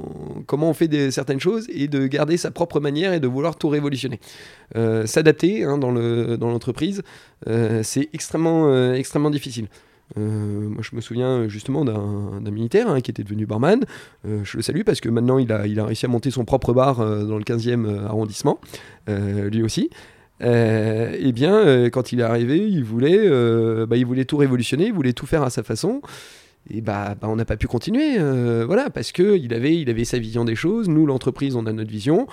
comment 0.45 0.69
on 0.69 0.73
fait 0.73 1.11
certaines 1.11 1.41
choses 1.41 1.67
et 1.69 1.89
de 1.89 2.07
garder 2.07 2.37
sa 2.37 2.51
propre 2.51 2.79
manière 2.79 3.11
et 3.11 3.19
de 3.19 3.27
vouloir 3.27 3.57
tout 3.57 3.67
révolutionner. 3.67 4.21
Euh, 4.77 5.05
S'adapter 5.05 5.65
hein, 5.65 5.77
dans 5.77 5.91
l'entreprise, 5.91 7.03
dans 7.45 7.83
c'est 7.83 8.09
extrêmement, 8.13 8.93
extrêmement 8.93 9.29
difficile. 9.29 9.67
moi, 10.15 10.81
je 10.81 10.95
me 10.95 11.01
souviens 11.01 11.49
justement 11.49 11.83
d'un 11.83 12.51
militaire 12.51 12.89
hein, 12.89 13.01
qui 13.01 13.11
était 13.11 13.23
devenu 13.23 13.45
barman. 13.45 13.83
je 14.23 14.55
le 14.55 14.63
salue 14.63 14.83
parce 14.85 15.01
que 15.01 15.09
maintenant, 15.09 15.37
il 15.37 15.51
a, 15.51 15.67
il 15.67 15.77
a 15.81 15.85
réussi 15.85 16.05
à 16.05 16.09
monter 16.09 16.31
son 16.31 16.45
propre 16.45 16.71
bar 16.71 16.99
dans 16.99 17.37
le 17.37 17.43
15e 17.43 18.05
arrondissement, 18.05 18.61
lui 19.07 19.61
aussi 19.61 19.89
euh, 20.41 21.15
eh 21.17 21.31
bien, 21.31 21.55
euh, 21.55 21.89
quand 21.89 22.11
il 22.11 22.19
est 22.19 22.23
arrivé, 22.23 22.57
il 22.57 22.83
voulait, 22.83 23.19
euh, 23.19 23.85
bah, 23.85 23.97
il 23.97 24.05
voulait 24.05 24.25
tout 24.25 24.37
révolutionner, 24.37 24.87
il 24.87 24.93
voulait 24.93 25.13
tout 25.13 25.25
faire 25.25 25.43
à 25.43 25.49
sa 25.49 25.63
façon. 25.63 26.01
Et 26.69 26.81
bah, 26.81 27.15
bah 27.19 27.27
on 27.29 27.35
n'a 27.35 27.45
pas 27.45 27.57
pu 27.57 27.67
continuer, 27.67 28.17
euh, 28.19 28.65
voilà, 28.65 28.89
parce 28.89 29.11
que 29.11 29.37
il 29.37 29.53
avait, 29.53 29.79
il 29.79 29.89
avait 29.89 30.05
sa 30.05 30.19
vision 30.19 30.45
des 30.45 30.55
choses. 30.55 30.89
Nous, 30.89 31.05
l'entreprise, 31.05 31.55
on 31.55 31.65
a 31.65 31.71
notre 31.71 31.89
vision. 31.89 32.27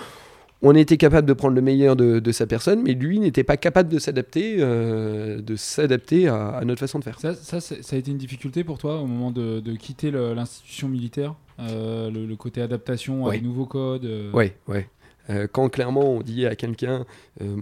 On 0.61 0.75
était 0.75 0.97
capable 0.97 1.29
de 1.29 1.35
prendre 1.35 1.55
le 1.55 1.61
meilleur 1.61 1.95
de, 1.95 2.21
de 2.21 2.33
sa 2.33 2.47
personne, 2.47 2.83
mais 2.83 2.95
lui 2.95 3.21
n'était 3.21 3.45
pas 3.45 3.59
capable 3.59 3.91
de 3.91 3.99
s'adapter, 3.99 4.57
de 4.57 5.57
s'adapter 5.57 6.27
à, 6.27 6.49
à, 6.49 6.65
notre 6.65 6.81
façon 6.81 6.99
de 6.99 7.05
faire. 7.05 7.21
Ça, 7.21 7.35
ça, 7.35 7.61
ça, 7.61 7.75
a 7.95 7.99
été 7.99 8.11
une 8.11 8.17
difficulté 8.17 8.65
pour 8.65 8.79
toi 8.79 8.99
au 8.99 9.07
moment 9.07 9.31
de, 9.31 9.61
de 9.61 9.77
quitter 9.77 10.11
l'institution 10.11 10.89
militaire, 10.89 11.35
le, 11.59 12.25
le, 12.25 12.37
côté 12.37 12.63
adaptation 12.63 13.25
ouais. 13.25 13.37
à 13.37 13.41
nouveaux 13.43 13.67
codes. 13.67 14.09
Oui, 14.33 14.53
ouais. 14.67 14.89
Euh, 15.31 15.47
quand 15.51 15.69
clairement 15.69 16.05
on 16.05 16.23
dit 16.23 16.47
à 16.47 16.55
quelqu'un, 16.55 17.05
euh, 17.41 17.57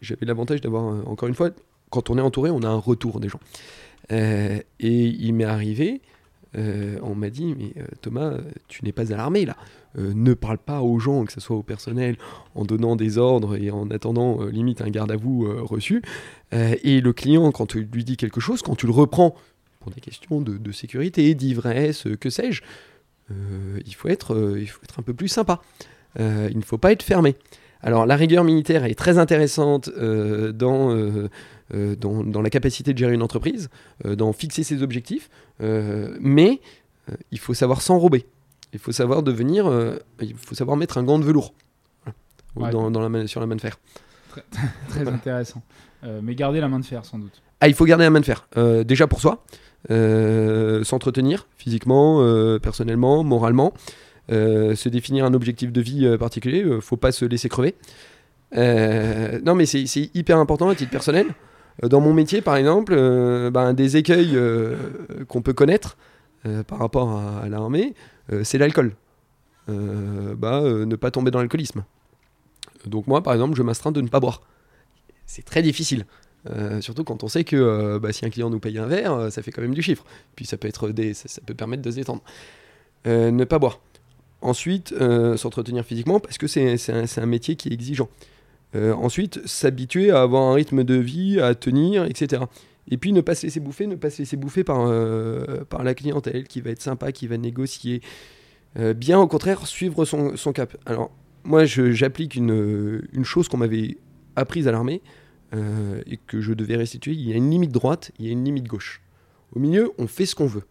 j'avais 0.00 0.26
l'avantage 0.26 0.60
d'avoir, 0.60 0.92
euh, 0.92 1.02
encore 1.06 1.28
une 1.28 1.34
fois, 1.34 1.50
quand 1.90 2.10
on 2.10 2.18
est 2.18 2.22
entouré, 2.22 2.50
on 2.50 2.62
a 2.62 2.68
un 2.68 2.78
retour 2.78 3.20
des 3.20 3.28
gens. 3.28 3.40
et 4.10 4.66
il 4.80 5.32
m'est 5.32 5.44
arrivé, 5.44 6.02
on 6.54 7.14
m'a 7.14 7.30
dit, 7.30 7.54
mais 7.56 7.72
Thomas, 8.00 8.34
tu 8.68 8.84
n'es 8.84 8.92
pas 8.92 9.12
à 9.12 9.16
l'armée 9.16 9.46
là. 9.46 9.56
ne 9.96 10.34
parle 10.34 10.58
pas 10.58 10.82
aux 10.82 10.98
gens, 10.98 11.24
que 11.24 11.32
ce 11.32 11.40
soit 11.40 11.56
au 11.56 11.62
personnel, 11.62 12.16
en 12.54 12.64
donnant 12.64 12.96
des 12.96 13.16
ordres 13.16 13.56
et 13.56 13.70
en 13.70 13.90
attendant 13.90 14.42
limite 14.44 14.82
un 14.82 14.90
garde 14.90 15.10
à 15.12 15.16
vous 15.16 15.46
reçu. 15.64 16.02
et 16.52 17.00
le 17.00 17.12
client, 17.12 17.50
quand 17.52 17.66
tu 17.66 17.84
lui 17.84 18.04
dis 18.04 18.16
quelque 18.16 18.40
chose, 18.40 18.60
quand 18.60 18.74
tu 18.74 18.86
le 18.86 18.92
reprends 18.92 19.36
pour 19.80 19.92
des 19.92 20.00
questions 20.00 20.40
de, 20.40 20.58
de 20.58 20.72
sécurité, 20.72 21.34
d'ivresse, 21.34 22.06
que 22.20 22.28
sais-je, 22.28 22.62
il, 23.30 23.94
faut 23.94 24.08
être, 24.08 24.56
il 24.58 24.66
faut 24.66 24.82
être 24.82 24.98
un 24.98 25.02
peu 25.02 25.14
plus 25.14 25.28
sympa. 25.28 25.60
Euh, 26.20 26.48
il 26.50 26.58
ne 26.58 26.62
faut 26.62 26.78
pas 26.78 26.92
être 26.92 27.02
fermé. 27.02 27.36
Alors 27.80 28.06
la 28.06 28.16
rigueur 28.16 28.44
militaire 28.44 28.84
est 28.84 28.94
très 28.94 29.18
intéressante 29.18 29.88
euh, 29.88 30.52
euh, 31.74 31.96
dans, 31.96 32.24
dans, 32.24 32.42
la 32.42 32.50
capacité 32.50 32.92
de 32.92 32.98
gérer 32.98 33.14
une 33.14 33.22
entreprise, 33.22 33.68
dans 34.04 34.32
fixer 34.32 34.62
ses 34.62 34.82
objectifs, 34.82 35.28
mais 35.60 36.60
il 37.30 37.38
faut 37.38 37.54
savoir 37.54 37.82
s'enrober. 37.82 38.26
Il 38.72 38.78
faut 38.78 38.92
savoir 38.92 39.22
devenir, 39.22 39.70
il 40.20 40.34
faut 40.34 40.54
savoir 40.54 40.76
mettre 40.76 40.98
un 40.98 41.04
gant 41.04 41.18
de 41.18 41.24
velours 41.24 41.54
dans, 42.56 42.90
la 42.90 43.26
sur 43.26 43.40
la 43.40 43.46
main 43.46 43.56
de 43.56 43.60
fer. 43.60 43.78
Très, 44.88 45.06
intéressant. 45.08 45.62
mais 46.22 46.34
garder 46.34 46.60
la 46.60 46.68
main 46.68 46.80
de 46.80 46.84
fer 46.84 47.04
sans 47.04 47.18
doute. 47.18 47.42
Ah, 47.60 47.68
il 47.68 47.74
faut 47.74 47.84
garder 47.84 48.04
la 48.04 48.10
main 48.10 48.20
de 48.20 48.26
fer. 48.26 48.46
déjà 48.84 49.06
pour 49.06 49.20
soi, 49.20 49.44
s'entretenir 49.88 51.46
physiquement, 51.56 52.58
personnellement, 52.60 53.24
moralement. 53.24 53.74
Euh, 54.32 54.74
se 54.74 54.88
définir 54.88 55.26
un 55.26 55.34
objectif 55.34 55.70
de 55.70 55.80
vie 55.82 56.06
euh, 56.06 56.16
particulier, 56.16 56.62
euh, 56.64 56.80
faut 56.80 56.96
pas 56.96 57.12
se 57.12 57.26
laisser 57.26 57.50
crever. 57.50 57.74
non, 58.56 59.54
mais 59.54 59.66
c'est 59.66 60.10
hyper 60.14 60.38
important 60.38 60.68
à 60.68 60.74
titre 60.74 60.90
personnel. 60.90 61.26
Dans 61.82 62.00
mon 62.00 62.14
métier, 62.14 62.40
par 62.40 62.56
exemple, 62.56 62.94
ben, 63.50 63.74
des 63.74 63.96
écueils 63.96 64.38
qu'on 65.26 65.42
peut 65.42 65.52
connaître 65.52 65.96
par 66.68 66.78
rapport 66.78 67.18
à, 67.18 67.48
l'armée, 67.48 67.94
c'est 68.44 68.58
l'alcool. 68.58 68.94
bah, 69.66 70.60
ne 70.62 70.94
pas 70.94 71.10
tomber 71.10 71.32
dans 71.32 71.40
l'alcoolisme. 71.40 71.82
Donc 72.86 73.08
moi, 73.08 73.24
par 73.24 73.32
exemple, 73.32 73.56
je 73.56 73.64
m'astreins 73.64 73.90
de 73.90 74.00
ne 74.00 74.06
pas 74.06 74.20
boire. 74.20 74.42
C'est 75.26 75.44
très 75.44 75.62
difficile. 75.62 76.06
surtout 76.80 77.02
quand 77.02 77.24
on 77.24 77.28
sait 77.28 77.42
que 77.42 77.98
bah, 77.98 78.12
si 78.12 78.24
un 78.24 78.30
client 78.30 78.50
nous 78.50 78.60
paye 78.60 78.78
un 78.78 78.86
verre, 78.86 79.32
ça 79.32 79.42
fait 79.42 79.50
quand 79.50 79.62
même 79.62 79.74
du 79.74 79.82
chiffre. 79.82 80.04
Puis 80.36 80.46
ça 80.46 80.56
peut, 80.56 80.68
être 80.68 80.92
ça, 81.14 81.40
peut 81.44 81.54
permettre 81.54 81.82
de 81.82 81.90
se 81.90 81.96
détendre. 81.96 82.22
ne 83.04 83.44
pas 83.44 83.58
boire. 83.58 83.80
Ensuite, 84.40 84.92
euh, 84.92 85.36
s'entretenir 85.36 85.84
physiquement 85.84 86.20
parce 86.20 86.36
que 86.36 86.46
c'est 86.46 86.76
un, 86.90 87.26
métier 87.26 87.56
qui 87.56 87.70
est 87.70 87.72
exigeant. 87.72 88.08
Euh, 88.74 88.92
ensuite, 88.92 89.40
s'habituer 89.46 90.10
à 90.10 90.20
avoir 90.20 90.42
un 90.42 90.54
rythme 90.54 90.84
de 90.84 90.96
vie, 90.96 91.40
à 91.40 91.54
tenir, 91.54 92.04
etc. 92.04 92.42
Et 92.90 92.98
puis 92.98 93.12
ne 93.12 93.22
pas 93.22 93.34
se 93.34 93.46
laisser 93.46 93.60
bouffer, 93.60 93.86
ne 93.86 93.94
pas 93.94 94.10
se 94.10 94.18
laisser 94.18 94.36
bouffer 94.36 94.62
par, 94.62 94.86
euh, 94.86 95.64
par 95.64 95.82
la 95.82 95.94
clientèle 95.94 96.46
qui 96.46 96.60
va 96.60 96.70
être 96.70 96.82
sympa, 96.82 97.12
qui 97.12 97.26
va 97.26 97.38
négocier. 97.38 98.02
bien 98.96 99.18
au 99.18 99.28
contraire, 99.28 99.66
suivre 99.66 100.04
son, 100.04 100.36
son 100.36 100.52
cap. 100.52 100.76
Alors, 100.84 101.10
moi, 101.44 101.64
j'applique 101.64 102.34
une, 102.34 103.02
une, 103.12 103.24
chose 103.24 103.48
qu'on 103.48 103.58
m'avait 103.58 103.96
apprise 104.36 104.66
à 104.68 104.72
l'armée 104.72 105.00
et 105.52 106.18
que 106.26 106.40
je 106.40 106.52
devais 106.52 106.76
restituer. 106.76 107.12
Il 107.12 107.28
y 107.28 107.32
a 107.32 107.36
une 107.36 107.48
limite 107.48 107.70
droite, 107.70 108.10
il 108.18 108.26
y 108.26 108.28
a 108.28 108.32
une 108.32 108.44
limite 108.44 108.66
gauche. 108.66 109.00
Au 109.54 109.60
milieu, 109.60 109.92
on 109.98 110.06
fait 110.06 110.26
ce 110.26 110.34
qu'on 110.34 110.46
veut. 110.46 110.64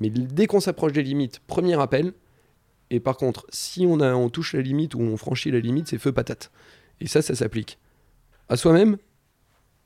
Mais 0.00 0.08
dès 0.10 0.46
qu'on 0.46 0.60
s'approche 0.60 0.92
des 0.92 1.02
limites, 1.02 1.40
premier 1.46 1.78
appel, 1.80 2.12
et 2.90 3.00
par 3.00 3.16
contre, 3.16 3.46
si 3.50 3.86
on, 3.86 4.00
a, 4.00 4.14
on 4.14 4.28
touche 4.28 4.54
la 4.54 4.62
limite 4.62 4.94
ou 4.94 5.00
on 5.00 5.16
franchit 5.16 5.50
la 5.50 5.60
limite, 5.60 5.88
c'est 5.88 5.98
feu 5.98 6.12
patate. 6.12 6.50
Et 7.00 7.06
ça, 7.06 7.22
ça 7.22 7.34
s'applique 7.34 7.78
à 8.48 8.56
soi-même, 8.56 8.96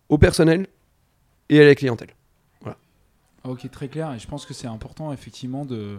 au 0.09 0.19
personnel 0.19 0.67
et 1.51 1.61
à 1.61 1.65
la 1.65 1.75
clientèle. 1.75 2.15
Voilà. 2.63 2.79
Ah, 3.45 3.51
ok, 3.51 3.71
très 3.71 3.89
clair. 3.89 4.13
Et 4.13 4.19
je 4.19 4.27
pense 4.27 4.47
que 4.47 4.55
c'est 4.55 4.67
important, 4.67 5.13
effectivement, 5.13 5.65
de. 5.65 5.99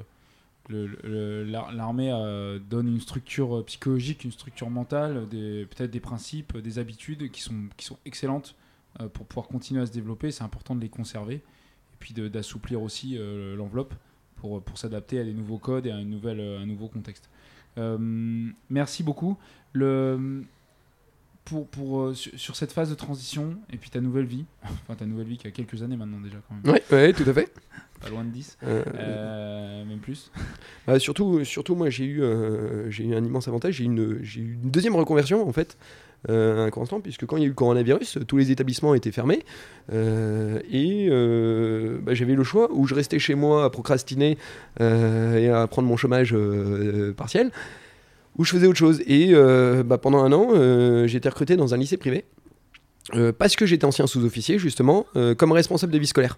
L'armée 0.67 2.11
euh, 2.11 2.57
donne 2.57 2.87
une 2.87 2.99
structure 2.99 3.63
psychologique, 3.65 4.23
une 4.23 4.31
structure 4.31 4.71
mentale, 4.71 5.27
peut-être 5.29 5.91
des 5.91 5.99
principes, 5.99 6.57
des 6.57 6.79
habitudes 6.79 7.29
qui 7.29 7.41
sont, 7.41 7.53
qui 7.77 7.85
sont 7.85 7.99
excellentes 8.03 8.55
euh, 8.99 9.07
pour 9.07 9.27
pouvoir 9.27 9.47
continuer 9.47 9.81
à 9.81 9.85
se 9.85 9.91
développer. 9.91 10.31
C'est 10.31 10.43
important 10.43 10.73
de 10.73 10.81
les 10.81 10.89
conserver 10.89 11.35
et 11.35 11.97
puis 11.99 12.15
d'assouplir 12.15 12.81
aussi 12.81 13.15
euh, 13.15 13.55
l'enveloppe 13.55 13.93
pour, 14.49 14.77
s'adapter 14.77 15.19
à 15.19 15.23
des 15.23 15.33
nouveaux 15.33 15.57
codes 15.57 15.85
et 15.85 15.91
à 15.91 16.03
nouvelle, 16.03 16.39
un 16.39 16.65
nouveau 16.65 16.87
contexte. 16.87 17.29
Euh, 17.77 17.97
merci 18.69 19.03
beaucoup. 19.03 19.37
Pour, 21.45 21.67
pour, 21.67 22.01
euh, 22.01 22.13
sur, 22.13 22.55
cette 22.55 22.71
phase 22.71 22.89
de 22.89 22.95
transition 22.95 23.55
et 23.71 23.77
puis 23.77 23.89
ta 23.89 24.01
nouvelle 24.01 24.25
vie, 24.25 24.45
enfin 24.63 24.95
ta 24.95 25.05
nouvelle 25.05 25.27
vie 25.27 25.37
qui 25.37 25.47
a 25.47 25.51
quelques 25.51 25.81
années 25.81 25.97
maintenant 25.97 26.19
déjà 26.19 26.37
quand 26.47 26.55
même. 26.55 26.75
Oui, 26.75 26.95
ouais, 26.95 27.13
tout 27.13 27.29
à 27.29 27.33
fait. 27.33 27.51
Pas 28.01 28.09
loin 28.09 28.25
de 28.25 28.29
10, 28.29 28.57
euh, 28.63 29.85
même 29.85 29.99
plus. 29.99 30.31
Bah, 30.87 30.99
surtout, 30.99 31.43
surtout, 31.45 31.73
moi 31.73 31.89
j'ai 31.89 32.05
eu, 32.05 32.21
j'ai 32.89 33.05
eu 33.05 33.15
un 33.15 33.23
immense 33.23 33.47
avantage, 33.47 33.75
j'ai 33.75 33.85
eu, 33.85 33.87
une, 33.87 34.21
une 34.35 34.69
deuxième 34.69 34.95
reconversion 34.95 35.47
en 35.47 35.51
fait 35.51 35.77
euh, 36.29 36.69
constant, 36.69 36.99
puisque 36.99 37.25
quand 37.25 37.37
il 37.37 37.41
y 37.41 37.43
a 37.43 37.45
eu 37.45 37.49
le 37.49 37.55
coronavirus, 37.55 38.19
tous 38.27 38.37
les 38.37 38.51
établissements 38.51 38.95
étaient 38.95 39.11
fermés. 39.11 39.43
Euh, 39.91 40.59
et 40.71 41.07
euh, 41.09 41.99
bah, 42.01 42.13
j'avais 42.13 42.35
le 42.35 42.43
choix 42.43 42.69
où 42.71 42.87
je 42.87 42.95
restais 42.95 43.19
chez 43.19 43.35
moi 43.35 43.65
à 43.65 43.69
procrastiner 43.69 44.37
euh, 44.81 45.37
et 45.37 45.49
à 45.49 45.67
prendre 45.67 45.87
mon 45.87 45.97
chômage 45.97 46.35
partiel, 47.15 47.51
ou 48.37 48.43
je 48.43 48.51
faisais 48.51 48.67
autre 48.67 48.79
chose. 48.79 49.01
Et 49.07 49.33
bah, 49.85 49.97
pendant 49.97 50.23
un 50.23 50.31
an, 50.31 51.05
j'ai 51.07 51.17
été 51.17 51.29
recruté 51.29 51.55
dans 51.55 51.73
un 51.73 51.77
lycée 51.77 51.97
privé. 51.97 52.25
parce 53.37 53.55
que 53.55 53.65
j'étais 53.65 53.85
ancien 53.85 54.07
sous-officier, 54.07 54.59
justement, 54.59 55.05
comme 55.37 55.51
responsable 55.51 55.93
de 55.93 55.99
vie 55.99 56.07
scolaire. 56.07 56.37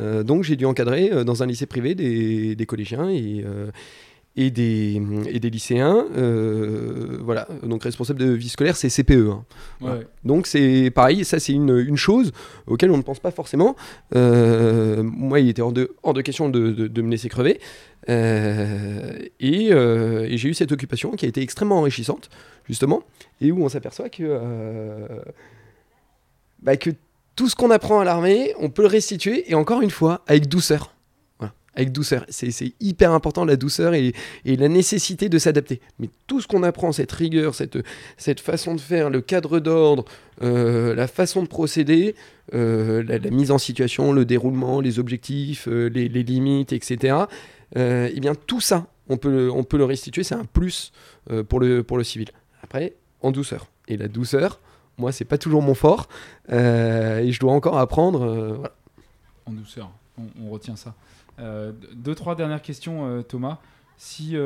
donc 0.00 0.44
j'ai 0.44 0.56
dû 0.56 0.64
encadrer 0.64 1.24
dans 1.24 1.42
un 1.42 1.46
lycée 1.46 1.66
privé 1.66 1.94
des, 1.94 2.54
des 2.54 2.66
collégiens 2.66 3.08
et, 3.10 3.44
et 4.36 4.50
des, 4.50 5.00
et 5.28 5.40
des 5.40 5.50
lycéens. 5.50 6.06
Euh, 6.16 7.18
voilà, 7.22 7.48
donc 7.62 7.82
responsable 7.82 8.20
de 8.20 8.30
vie 8.30 8.48
scolaire, 8.48 8.76
c'est 8.76 8.90
CPE. 8.90 9.30
Hein. 9.30 10.00
Donc 10.24 10.46
c'est 10.46 10.90
pareil, 10.94 11.24
ça 11.24 11.40
c'est 11.40 11.52
une, 11.52 11.76
une, 11.76 11.96
chose 11.96 12.32
auquel 12.66 12.90
on 12.90 12.98
ne 12.98 13.02
pense 13.02 13.18
pas 13.18 13.30
forcément. 13.30 13.76
Euh, 14.14 15.02
moi, 15.02 15.40
il 15.40 15.48
était 15.48 15.62
hors 15.62 15.72
de, 15.72 15.94
hors 16.02 16.12
de 16.12 16.20
question 16.20 16.48
de, 16.48 16.70
de, 16.70 17.02
me 17.02 17.10
laisser 17.10 17.28
crever. 17.28 17.60
Euh, 18.08 19.18
et, 19.40 19.68
et 19.68 20.36
j'ai 20.36 20.48
eu 20.48 20.54
cette 20.54 20.72
occupation 20.72 21.12
qui 21.12 21.24
a 21.24 21.28
été 21.28 21.40
extrêmement 21.40 21.78
enrichissante, 21.78 22.28
justement, 22.68 23.02
et 23.40 23.50
où 23.52 23.64
on 23.64 23.68
s'aperçoit 23.68 24.10
que, 24.10 24.38
bah, 26.62 26.76
que 26.76 26.90
tout 27.36 27.48
ce 27.48 27.56
qu'on 27.56 27.70
apprend 27.70 28.00
à 28.00 28.04
l'armée, 28.04 28.52
on 28.58 28.68
peut 28.68 28.82
le 28.82 28.88
restituer, 28.88 29.50
et 29.50 29.54
encore 29.54 29.80
une 29.80 29.90
fois, 29.90 30.22
avec 30.26 30.48
douceur 30.48 30.95
avec 31.76 31.92
douceur. 31.92 32.24
C'est 32.30 32.72
hyper 32.80 33.12
important 33.12 33.44
la 33.44 33.56
douceur 33.56 33.94
et, 33.94 34.14
la 34.44 34.68
nécessité 34.68 35.28
de 35.28 35.38
s'adapter. 35.38 35.80
Mais 35.98 36.08
tout 36.26 36.40
ce 36.40 36.48
qu'on 36.48 36.62
apprend, 36.62 36.90
cette 36.90 37.12
rigueur, 37.12 37.54
cette, 37.54 38.40
façon 38.40 38.74
de 38.74 38.80
faire, 38.80 39.10
le 39.10 39.20
cadre 39.20 39.60
d'ordre, 39.60 40.04
euh, 40.42 40.94
la 40.94 41.06
façon 41.06 41.42
de 41.42 41.48
procéder, 41.48 42.14
euh, 42.54 43.04
la, 43.06 43.18
mise 43.30 43.50
en 43.50 43.58
situation, 43.58 44.12
le 44.12 44.24
déroulement, 44.24 44.80
les 44.80 44.98
objectifs, 44.98 45.68
euh, 45.68 45.88
les, 45.88 46.08
limites, 46.08 46.72
etc. 46.72 47.16
eh 47.74 48.20
bien 48.20 48.34
tout 48.34 48.60
ça, 48.60 48.86
on 49.08 49.18
peut, 49.18 49.30
le 49.30 49.84
restituer, 49.84 50.24
c'est 50.24 50.34
un 50.34 50.46
plus 50.46 50.92
pour, 51.48 51.60
le, 51.60 51.82
pour 51.82 51.98
le 51.98 52.04
civil. 52.04 52.28
Après, 52.62 52.94
en 53.20 53.30
douceur. 53.30 53.68
Et 53.86 53.96
la 53.96 54.08
douceur, 54.08 54.60
moi, 54.98 55.12
c'est 55.12 55.24
pas 55.26 55.38
toujours 55.38 55.62
mon 55.62 55.74
fort. 55.74 56.08
et 56.48 57.30
je 57.30 57.38
dois 57.38 57.52
encore 57.52 57.78
apprendre. 57.78 58.70
En 59.44 59.52
douceur, 59.52 59.90
on, 60.18 60.50
retient 60.50 60.74
ça. 60.74 60.94
Deux, 61.38 62.14
trois 62.14 62.34
dernières 62.34 62.62
questions, 62.62 63.22
Thomas. 63.22 63.58
Si, 63.98 64.36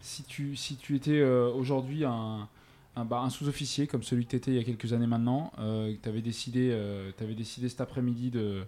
si, 0.00 0.22
tu, 0.24 0.56
si 0.56 0.76
tu 0.76 0.96
étais 0.96 1.22
aujourd'hui 1.22 2.04
un, 2.04 2.48
bah, 2.96 3.20
un 3.24 3.30
sous-officier 3.30 3.86
comme 3.86 4.02
celui 4.02 4.24
que 4.24 4.30
tu 4.30 4.36
étais 4.36 4.50
il 4.52 4.56
y 4.56 4.60
a 4.60 4.64
quelques 4.64 4.92
années 4.92 5.06
maintenant, 5.06 5.52
euh, 5.58 5.92
tu 6.02 6.08
avais 6.08 6.20
décidé, 6.22 6.72
avais 7.20 7.34
décidé 7.34 7.68
cet 7.68 7.80
après-midi 7.80 8.30
de, 8.30 8.62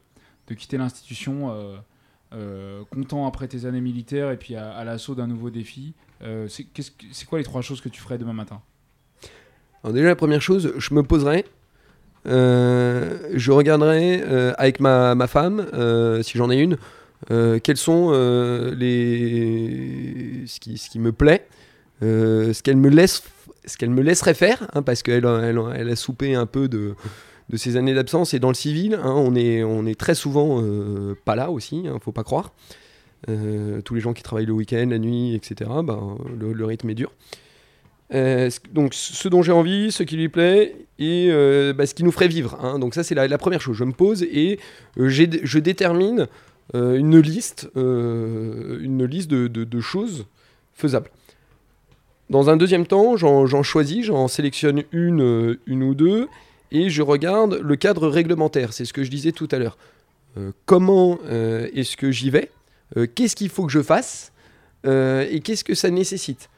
de, 0.49 0.55
quitter 0.55 0.79
l'institution, 0.79 1.55
content 2.91 3.27
après 3.27 3.49
tes 3.49 3.67
années 3.67 3.81
militaires 3.81 4.31
et 4.31 4.37
puis 4.37 4.57
à, 4.57 4.85
l'assaut 4.85 5.15
d'un 5.15 5.27
nouveau 5.27 5.51
défi. 5.51 5.95
c'est 6.49 7.27
quoi 7.29 7.39
les 7.39 7.45
trois 7.45 7.63
choses 7.63 7.81
que 7.81 7.89
tu 7.89 8.01
ferais 8.01 8.19
demain 8.19 8.33
matin? 8.33 8.61
Alors 9.83 9.95
déjà 9.95 10.09
la 10.09 10.17
première 10.17 10.43
chose, 10.43 10.75
je 10.77 10.95
me 10.95 11.03
poserai, 11.03 11.47
euh, 12.27 13.31
je 13.33 13.51
regarderai 13.51 14.23
euh, 14.23 14.53
avec 14.59 14.79
ma, 14.79 15.15
ma 15.15 15.27
femme, 15.27 15.67
euh, 15.73 16.23
si 16.23 16.37
j'en 16.37 16.51
ai 16.51 16.59
une, 16.59 16.77
quels 17.29 17.77
sont 17.77 18.11
les 18.77 20.45
ce 20.47 20.61
qui, 20.61 20.79
ce 20.79 20.91
qui 20.91 20.99
me 20.99 21.13
plaît, 21.13 21.47
ce 22.01 22.63
qu'elle 22.63 22.77
me 22.77 22.89
laisse, 22.89 23.23
ce 23.65 23.77
qu'elle 23.77 23.91
me 23.91 24.03
laisserait 24.03 24.35
faire, 24.35 24.69
hein, 24.73 24.83
parce 24.83 25.03
qu'elle 25.03 25.25
elle, 25.25 25.61
elle, 25.75 25.89
a 25.89 25.97
soupé 25.97 26.35
un 26.35 26.47
peu 26.47 26.69
de, 26.69 26.95
de 27.51 27.57
ces 27.57 27.77
années 27.77 27.95
d'absence 27.95 28.35
et 28.35 28.39
dans 28.39 28.49
le 28.49 28.55
civil, 28.55 28.95
hein, 28.95 29.15
on 29.15 29.35
est 29.35 29.63
on 29.63 29.87
est 29.87 29.99
très 29.99 30.15
souvent 30.15 30.63
pas 31.25 31.37
là 31.37 31.51
aussi, 31.51 31.85
hein, 31.87 31.99
faut 32.03 32.13
pas 32.13 32.25
croire. 32.25 32.53
tous 33.27 33.95
les 33.95 34.01
gens 34.01 34.13
qui 34.13 34.23
travaillent 34.23 34.47
le 34.47 34.53
week-end, 34.53 34.87
la 34.91 34.99
nuit, 34.99 35.35
etc. 35.35 35.71
Ben, 35.85 36.17
le, 36.39 36.65
rythme 36.65 36.91
est 36.91 36.95
dur. 36.95 37.13
Euh, 38.13 38.51
donc 38.73 38.93
ce 38.95 39.29
dont 39.29 39.43
j'ai 39.43 39.53
envie, 39.53 39.93
ce 39.93 40.03
qui 40.03 40.17
lui 40.17 40.29
plaît 40.29 40.75
et 40.99 41.29
euh, 41.31 41.73
bah, 41.73 41.87
ce 41.87 41.95
qui 41.95 42.03
nous 42.03 42.11
ferait 42.11 42.29
vivre. 42.29 42.59
Hein. 42.61 42.79
Donc 42.79 42.95
ça 42.95 43.05
c'est 43.05 43.15
la, 43.15 43.39
première 43.39 43.61
chose. 43.61 43.77
Je 43.77 43.85
me 43.85 43.93
pose 43.93 44.23
et 44.25 44.59
euh, 44.99 45.09
je 45.09 45.59
détermine 45.59 46.27
une 46.75 47.19
liste, 47.19 47.71
une 47.75 49.05
liste 49.05 49.31
de, 49.31 49.81
choses 49.81 50.27
faisables. 50.73 51.11
Dans 52.29 52.49
un 52.49 52.57
deuxième 52.57 52.87
temps, 52.87 53.17
j'en 53.17 53.63
choisis, 53.63 54.07
j'en 54.07 54.29
sélectionne 54.29 54.85
une, 54.93 55.59
une 55.67 55.83
ou 55.83 55.95
deux 55.95 56.29
et 56.71 56.91
je 56.91 57.03
regarde 57.03 57.61
le 57.61 57.77
cadre 57.77 58.09
réglementaire. 58.09 58.73
C'est 58.73 58.85
ce 58.85 58.93
que 58.93 59.03
je 59.03 59.11
disais 59.11 59.33
tout 59.33 59.49
à 59.51 59.59
l'heure. 59.59 59.77
comment 60.67 61.19
est-ce 61.29 61.97
que 61.97 62.11
j'y 62.11 62.31
vais? 62.31 62.51
Qu'est-ce 63.15 63.35
qu'il 63.35 63.49
faut 63.49 63.67
que 63.67 63.73
je 63.73 63.83
fasse? 63.83 64.33
Et 64.85 65.41
qu'est-ce 65.43 65.65
que 65.65 65.75
ça 65.75 65.91
nécessite? 65.91 66.49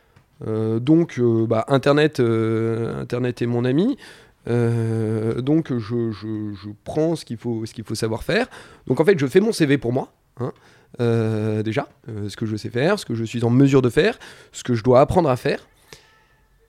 Euh, 0.47 0.81
donc, 0.81 1.19
euh, 1.19 1.47
bah, 1.47 1.65
Internet, 1.69 2.21
euh, 2.21 3.01
Internet 3.01 3.43
est 3.43 3.47
mon 3.47 3.65
ami. 3.65 3.97
Donc, 4.47 5.77
je, 5.77 6.71
prends 6.85 7.17
ce 7.17 7.25
qu'il 7.25 7.37
faut, 7.37 7.65
ce 7.67 7.83
faut 7.83 7.95
savoir 7.95 8.23
faire. 8.25 8.49
Donc, 8.87 9.01
en 9.01 9.05
fait, 9.05 9.19
je 9.19 9.27
fais 9.27 9.41
mon 9.41 9.53
CV 9.53 9.79
pour 9.79 9.93
moi. 9.93 10.13
Hein. 10.41 10.53
déjà, 11.63 11.89
ce 12.07 12.37
que 12.37 12.47
je 12.47 12.57
sais 12.57 12.71
faire, 12.71 12.99
ce 12.99 13.05
que 13.05 13.15
je 13.15 13.25
suis 13.25 13.45
en 13.45 13.51
mesure 13.51 13.83
de 13.83 13.91
faire, 13.91 14.19
ce 14.53 14.65
que 14.65 14.75
je 14.75 14.83
dois 14.83 15.01
apprendre 15.01 15.29
à 15.29 15.37
faire. 15.37 15.67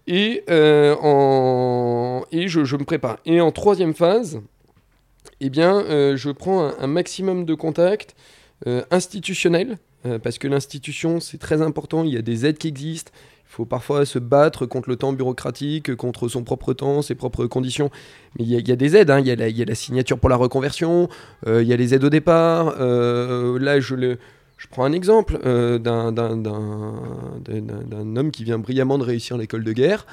Et, 0.05 0.43
en... 0.49 2.23
et 2.31 2.47
je, 2.47 2.59
me 2.59 2.83
prépare. 2.83 3.17
Et 3.25 3.41
en 3.41 3.51
troisième 3.51 3.93
phase, 3.93 4.41
eh 5.39 5.49
bien, 5.49 5.83
je 6.15 6.29
prends 6.31 6.71
un, 6.79 6.87
maximum 6.87 7.45
de 7.45 7.55
contacts 7.55 8.15
institutionnels, 8.91 9.77
parce 10.21 10.37
que 10.37 10.47
l'institution, 10.47 11.19
c'est 11.19 11.37
très 11.37 11.61
important, 11.61 12.03
il 12.03 12.13
y 12.13 12.17
a 12.17 12.21
des 12.21 12.45
aides 12.45 12.57
qui 12.57 12.67
existent, 12.67 13.11
faut 13.53 13.65
parfois 13.65 14.03
se 14.05 14.17
battre 14.17 14.65
contre 14.65 14.89
le 14.89 14.95
temps 14.95 15.13
bureaucratique, 15.13 15.95
contre 15.95 16.27
son 16.27 16.43
propre 16.43 16.73
temps, 16.73 17.03
ses 17.03 17.13
propres 17.13 17.45
conditions. 17.45 17.91
Mais 18.37 18.45
il 18.45 18.67
y, 18.67 18.71
a 18.71 18.75
des 18.75 18.95
aides, 18.95 19.11
hein. 19.11 19.19
il, 19.19 19.27
y 19.27 19.31
a 19.61 19.65
la, 19.65 19.75
signature 19.75 20.17
pour 20.17 20.29
la 20.29 20.37
reconversion, 20.37 21.07
euh, 21.45 21.61
il 21.61 21.67
y 21.67 21.73
a 21.73 21.77
les 21.77 21.93
aides 21.93 22.03
au 22.03 22.09
départ. 22.09 22.73
Euh, 22.79 23.59
là, 23.59 23.79
je, 23.79 24.17
prends 24.71 24.85
un 24.85 24.91
exemple 24.91 25.37
euh, 25.45 25.77
d'un 25.77 26.15
homme 28.15 28.31
qui 28.31 28.43
vient 28.43 28.57
brillamment 28.57 28.97
de 28.97 29.03
réussir 29.03 29.37
l'école 29.37 29.63
de 29.63 29.71
guerre. 29.71 30.07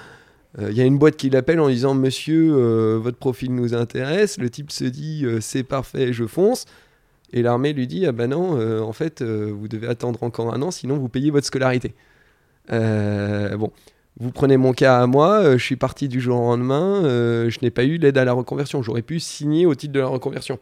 Il 0.58 0.76
y 0.76 0.80
a 0.80 0.84
une 0.84 0.98
boîte 0.98 1.16
qui 1.16 1.30
l'appelle 1.30 1.60
en 1.60 1.68
disant 1.68 1.94
Monsieur, 1.94 2.52
votre 2.96 3.18
profil 3.18 3.54
nous 3.54 3.72
intéresse. 3.72 4.36
Le 4.36 4.50
type 4.50 4.72
se 4.72 4.84
dit 4.84 5.24
C'est 5.40 5.62
parfait, 5.62 6.12
je 6.12 6.26
fonce. 6.26 6.66
Et 7.32 7.40
l'armée 7.40 7.72
lui 7.72 7.86
dit 7.86 8.04
Ah 8.04 8.12
ben 8.12 8.30
non, 8.30 8.82
en 8.82 8.92
fait, 8.92 9.22
vous 9.22 9.68
devez 9.68 9.86
attendre 9.86 10.24
encore 10.24 10.52
un 10.52 10.60
an, 10.60 10.72
sinon 10.72 10.98
vous 10.98 11.08
payez 11.08 11.30
votre 11.30 11.46
scolarité. 11.46 11.94
Euh, 12.72 13.56
bon, 13.56 13.72
vous 14.18 14.30
prenez 14.30 14.56
mon 14.56 14.72
cas 14.72 15.00
à 15.00 15.06
moi, 15.06 15.40
euh, 15.40 15.58
je 15.58 15.64
suis 15.64 15.76
parti 15.76 16.08
du 16.08 16.20
jour 16.20 16.40
au 16.40 16.50
lendemain, 16.50 17.04
euh, 17.04 17.50
je 17.50 17.58
n'ai 17.62 17.70
pas 17.70 17.84
eu 17.84 17.98
l'aide 17.98 18.18
à 18.18 18.24
la 18.24 18.32
reconversion. 18.32 18.82
J'aurais 18.82 19.02
pu 19.02 19.20
signer 19.20 19.66
au 19.66 19.74
titre 19.74 19.92
de 19.92 20.00
la 20.00 20.06
reconversion. 20.06 20.58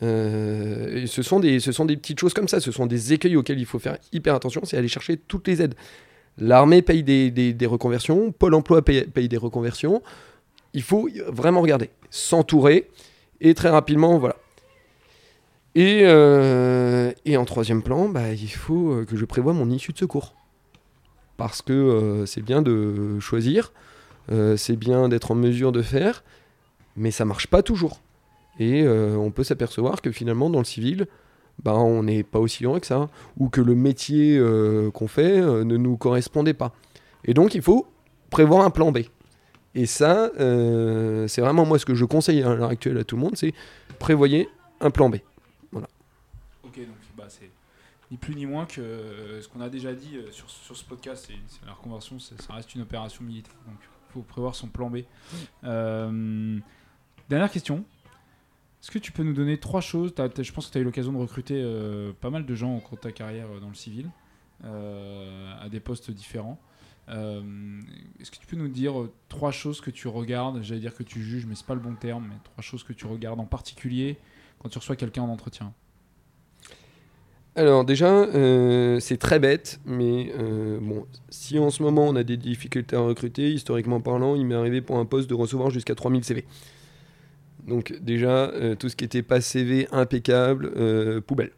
ce, 0.00 1.22
sont 1.22 1.40
des, 1.40 1.60
ce 1.60 1.72
sont 1.72 1.84
des 1.84 1.96
petites 1.96 2.18
choses 2.18 2.34
comme 2.34 2.48
ça, 2.48 2.60
ce 2.60 2.72
sont 2.72 2.86
des 2.86 3.12
écueils 3.12 3.36
auxquels 3.36 3.60
il 3.60 3.66
faut 3.66 3.78
faire 3.78 3.98
hyper 4.12 4.34
attention, 4.34 4.62
c'est 4.64 4.76
aller 4.76 4.88
chercher 4.88 5.16
toutes 5.16 5.46
les 5.46 5.62
aides. 5.62 5.74
L'armée 6.38 6.82
paye 6.82 7.02
des, 7.02 7.30
des, 7.30 7.66
reconversions, 7.66 8.32
Pôle 8.32 8.54
emploi 8.54 8.82
paye, 8.82 9.28
des 9.28 9.36
reconversions. 9.36 10.02
Il 10.72 10.82
faut 10.82 11.08
vraiment 11.28 11.60
regarder, 11.60 11.90
s'entourer, 12.10 12.88
et 13.42 13.52
très 13.54 13.68
rapidement, 13.68 14.18
voilà. 14.18 14.36
Et, 15.74 16.00
et 17.24 17.36
en 17.36 17.44
troisième 17.44 17.82
plan, 17.82 18.08
bah, 18.08 18.32
il 18.32 18.50
faut 18.50 19.04
que 19.06 19.16
je 19.16 19.24
prévoie 19.26 19.52
mon 19.52 19.70
issue 19.70 19.92
de 19.92 19.98
secours 19.98 20.34
parce 21.36 21.62
que 21.62 21.72
euh, 21.72 22.26
c'est 22.26 22.42
bien 22.42 22.62
de 22.62 23.18
choisir, 23.20 23.72
euh, 24.30 24.56
c'est 24.56 24.76
bien 24.76 25.08
d'être 25.08 25.30
en 25.30 25.34
mesure 25.34 25.72
de 25.72 25.82
faire, 25.82 26.24
mais 26.96 27.10
ça 27.10 27.24
marche 27.24 27.46
pas 27.46 27.62
toujours. 27.62 28.00
Et 28.58 28.82
euh, 28.82 29.16
on 29.16 29.30
peut 29.30 29.44
s'apercevoir 29.44 30.02
que 30.02 30.12
finalement, 30.12 30.50
dans 30.50 30.58
le 30.58 30.64
civil, 30.64 31.06
bah, 31.62 31.74
on 31.74 32.02
n'est 32.04 32.22
pas 32.22 32.38
aussi 32.38 32.64
loin 32.64 32.80
que 32.80 32.86
ça, 32.86 33.08
ou 33.38 33.48
que 33.48 33.60
le 33.60 33.74
métier 33.74 34.40
qu'on 34.94 35.08
fait 35.08 35.40
ne 35.40 35.76
nous 35.76 35.96
correspondait 35.96 36.54
pas. 36.54 36.72
Et 37.24 37.34
donc, 37.34 37.54
il 37.54 37.62
faut 37.62 37.86
prévoir 38.30 38.64
un 38.64 38.70
plan 38.70 38.90
B. 38.90 39.00
Et 39.74 39.86
ça, 39.86 40.30
c'est 40.36 41.40
vraiment 41.40 41.64
moi 41.64 41.78
ce 41.78 41.86
que 41.86 41.94
je 41.94 42.04
conseille 42.04 42.42
à 42.42 42.54
l'heure 42.54 42.70
actuelle 42.70 42.98
à 42.98 43.04
tout 43.04 43.16
le 43.16 43.22
monde, 43.22 43.36
c'est 43.36 43.52
prévoyez 43.98 44.48
un 44.80 44.90
plan 44.90 45.08
B. 45.08 45.16
Voilà. 45.70 45.88
Ok, 46.64 46.78
donc 46.78 46.96
bah, 47.16 47.24
c'est 47.28 47.50
ni 48.12 48.18
plus 48.18 48.36
ni 48.36 48.44
moins 48.44 48.66
que 48.66 48.80
euh, 48.82 49.40
ce 49.40 49.48
qu'on 49.48 49.62
a 49.62 49.70
déjà 49.70 49.94
dit 49.94 50.16
euh, 50.16 50.30
sur, 50.30 50.48
sur 50.50 50.76
ce 50.76 50.84
podcast. 50.84 51.30
La 51.66 51.72
reconversion, 51.72 52.18
ça 52.18 52.52
reste 52.52 52.74
une 52.74 52.82
opération 52.82 53.24
militaire. 53.24 53.54
Donc 53.66 53.76
il 53.80 54.12
faut 54.12 54.20
prévoir 54.20 54.54
son 54.54 54.68
plan 54.68 54.90
B. 54.90 54.98
Euh, 55.64 56.58
dernière 57.30 57.50
question. 57.50 57.86
Est-ce 58.82 58.90
que 58.90 58.98
tu 58.98 59.12
peux 59.12 59.22
nous 59.22 59.32
donner 59.32 59.56
trois 59.56 59.80
choses? 59.80 60.12
Je 60.18 60.52
pense 60.52 60.66
que 60.66 60.72
tu 60.72 60.78
as 60.78 60.82
eu 60.82 60.84
l'occasion 60.84 61.12
de 61.12 61.16
recruter 61.16 61.64
pas 62.20 62.30
mal 62.30 62.44
de 62.44 62.54
gens 62.54 62.76
au 62.76 62.80
cours 62.80 62.98
de 62.98 63.02
ta 63.02 63.12
carrière 63.12 63.46
dans 63.60 63.68
le 63.68 63.74
civil, 63.74 64.10
à 64.64 65.68
des 65.70 65.78
postes 65.78 66.10
différents. 66.10 66.60
Est-ce 67.06 68.30
que 68.32 68.38
tu 68.38 68.46
peux 68.48 68.56
nous 68.56 68.66
dire 68.66 68.94
trois 69.28 69.52
choses 69.52 69.80
que 69.80 69.92
tu 69.92 70.08
regardes? 70.08 70.62
J'allais 70.62 70.80
dire 70.80 70.96
que 70.96 71.04
tu 71.04 71.22
juges, 71.22 71.46
mais 71.46 71.54
c'est 71.54 71.64
pas 71.64 71.76
le 71.76 71.80
bon 71.80 71.94
terme. 71.94 72.26
Mais 72.28 72.34
trois 72.42 72.60
choses 72.60 72.82
que 72.82 72.92
tu 72.92 73.06
regardes 73.06 73.38
en 73.38 73.46
particulier 73.46 74.18
quand 74.58 74.68
tu 74.68 74.78
reçois 74.78 74.96
quelqu'un 74.96 75.22
en 75.22 75.28
entretien 75.28 75.72
alors 77.54 77.84
déjà, 77.84 78.10
euh, 78.10 78.98
c'est 78.98 79.18
très 79.18 79.38
bête, 79.38 79.78
mais 79.84 80.32
euh, 80.38 80.78
bon, 80.80 81.04
si 81.28 81.58
en 81.58 81.68
ce 81.68 81.82
moment 81.82 82.06
on 82.06 82.16
a 82.16 82.22
des 82.22 82.38
difficultés 82.38 82.96
à 82.96 83.00
recruter, 83.00 83.52
historiquement 83.52 84.00
parlant, 84.00 84.36
il 84.36 84.46
m'est 84.46 84.54
arrivé 84.54 84.80
pour 84.80 84.96
un 84.96 85.04
poste 85.04 85.28
de 85.28 85.34
recevoir 85.34 85.68
jusqu'à 85.68 85.94
3000 85.94 86.24
CV. 86.24 86.44
Donc 87.66 87.94
déjà, 88.00 88.48
euh, 88.48 88.74
tout 88.74 88.88
ce 88.88 88.96
qui 88.96 89.04
était 89.04 89.22
pas 89.22 89.42
CV 89.42 89.86
impeccable, 89.92 90.72
poubelle. 91.22 91.50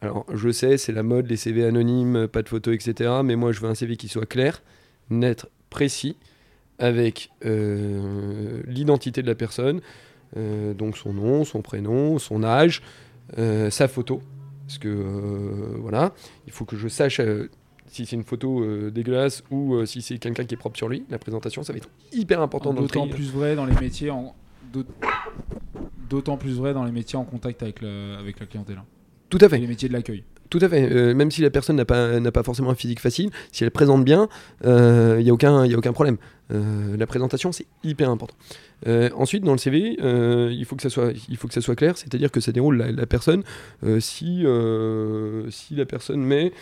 Alors 0.00 0.26
je 0.32 0.50
sais, 0.50 0.76
c'est 0.76 0.92
la 0.92 1.04
mode, 1.04 1.28
les 1.28 1.36
CV 1.36 1.64
anonymes, 1.64 2.26
pas 2.26 2.42
de 2.42 2.48
photos, 2.48 2.74
etc. 2.74 3.10
Mais 3.24 3.36
moi 3.36 3.52
je 3.52 3.60
veux 3.60 3.68
un 3.68 3.76
CV 3.76 3.96
qui 3.96 4.08
soit 4.08 4.26
clair, 4.26 4.60
net, 5.08 5.46
précis, 5.70 6.16
avec 6.80 7.30
l'identité 7.44 9.22
de 9.22 9.28
la 9.28 9.34
personne, 9.36 9.82
donc 10.36 10.96
son 10.96 11.12
nom, 11.12 11.44
son 11.44 11.62
prénom, 11.62 12.18
son 12.18 12.42
âge, 12.42 12.82
sa 13.36 13.88
photo 13.88 14.20
parce 14.68 14.78
que 14.78 14.88
euh, 14.88 15.78
voilà, 15.78 16.12
il 16.46 16.52
faut 16.52 16.66
que 16.66 16.76
je 16.76 16.88
sache 16.88 17.20
euh, 17.20 17.48
si 17.86 18.04
c'est 18.04 18.16
une 18.16 18.22
photo 18.22 18.62
euh, 18.62 18.90
dégueulasse 18.90 19.42
ou 19.50 19.86
si 19.86 20.02
c'est 20.02 20.18
quelqu'un 20.18 20.44
qui 20.44 20.54
est 20.54 20.58
propre 20.58 20.76
sur 20.76 20.90
lui. 20.90 21.04
La 21.08 21.18
présentation, 21.18 21.62
ça 21.62 21.72
va 21.72 21.78
être 21.78 21.88
hyper 22.12 22.42
important. 22.42 22.74
D'autant 22.74 23.08
plus 23.08 23.30
vrai 23.30 23.56
dans 23.56 23.64
les 23.64 23.74
métiers 23.74 24.10
en 24.10 24.34
d'autant 26.10 26.36
plus 26.36 26.52
vrai 26.52 26.74
dans 26.74 26.84
les 26.84 26.92
métiers 26.92 27.18
en 27.18 27.24
contact 27.24 27.62
avec, 27.62 27.82
avec 27.82 28.40
la 28.40 28.44
clientèle. 28.46 28.82
Tout 29.30 29.38
à 29.40 29.48
fait. 29.48 29.56
les 29.56 29.66
métiers 29.66 29.88
de 29.88 29.94
l'accueil. 29.94 30.22
Tout 30.50 30.58
à 30.62 30.68
fait. 30.68 31.14
même 31.14 31.30
si 31.30 31.42
la 31.42 31.50
personne 31.50 31.76
n'a 31.76 31.84
pas, 31.84 32.20
pas 32.30 32.42
forcément 32.42 32.70
un 32.70 32.74
physique 32.74 33.00
facile, 33.00 33.30
si 33.52 33.64
elle 33.64 33.70
présente 33.70 34.04
bien, 34.04 34.28
il 34.64 35.22
n'y 35.22 35.30
a, 35.30 35.32
aucun, 35.32 35.62
a 35.62 35.76
aucun 35.76 35.92
problème. 35.92 36.16
la 36.50 37.06
présentation, 37.06 37.52
c'est 37.52 37.66
hyper 37.84 38.10
important. 38.10 38.34
Euh, 38.86 39.10
ensuite, 39.16 39.44
dans 39.44 39.52
le 39.52 39.58
CV, 39.58 39.96
euh, 40.02 40.50
il, 40.52 40.64
faut 40.64 40.76
que 40.76 40.82
ça 40.82 40.90
soit, 40.90 41.12
il 41.28 41.36
faut 41.36 41.48
que 41.48 41.54
ça 41.54 41.60
soit 41.60 41.74
clair, 41.74 41.96
c'est-à-dire 41.96 42.30
que 42.30 42.40
ça 42.40 42.52
déroule 42.52 42.76
la, 42.76 43.06
personne. 43.06 43.42
Euh, 43.84 44.00
si, 44.00 44.44
si 45.50 45.74
la 45.74 45.86
personne 45.86 46.22
met 46.22 46.52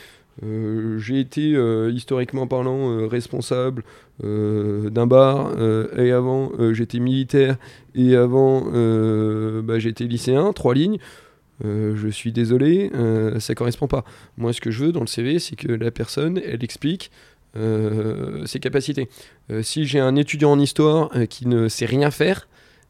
Euh, 0.42 0.98
j'ai 0.98 1.18
été 1.18 1.54
euh, 1.54 1.90
historiquement 1.90 2.46
parlant 2.46 2.90
euh, 2.90 3.06
responsable 3.06 3.84
d'un 4.22 5.06
bar 5.06 5.52
et 5.98 6.10
avant 6.10 6.50
j'étais 6.72 7.00
militaire 7.00 7.56
et 7.94 8.16
avant 8.16 8.62
bah, 9.62 9.78
j'étais 9.78 10.04
lycéen, 10.04 10.54
trois 10.54 10.72
lignes. 10.74 10.98
Je 11.62 12.08
suis 12.08 12.32
désolé, 12.32 12.90
ça 13.38 13.54
correspond 13.54 13.88
pas. 13.88 14.04
Moi, 14.36 14.52
ce 14.52 14.60
que 14.60 14.70
je 14.70 14.84
veux 14.84 14.92
dans 14.92 15.00
le 15.00 15.06
CV, 15.06 15.38
c'est 15.38 15.56
que 15.56 15.72
la 15.72 15.90
personne, 15.90 16.40
elle 16.44 16.62
explique 16.64 17.10
ses 17.54 18.60
capacités. 18.60 19.08
si 19.62 19.86
j'ai 19.86 20.00
un 20.00 20.16
étudiant 20.16 20.52
en 20.52 20.58
histoire 20.58 21.10
qui 21.28 21.46
ne 21.46 21.68
sait 21.68 21.86
rien 21.86 22.10
faire, 22.10 22.46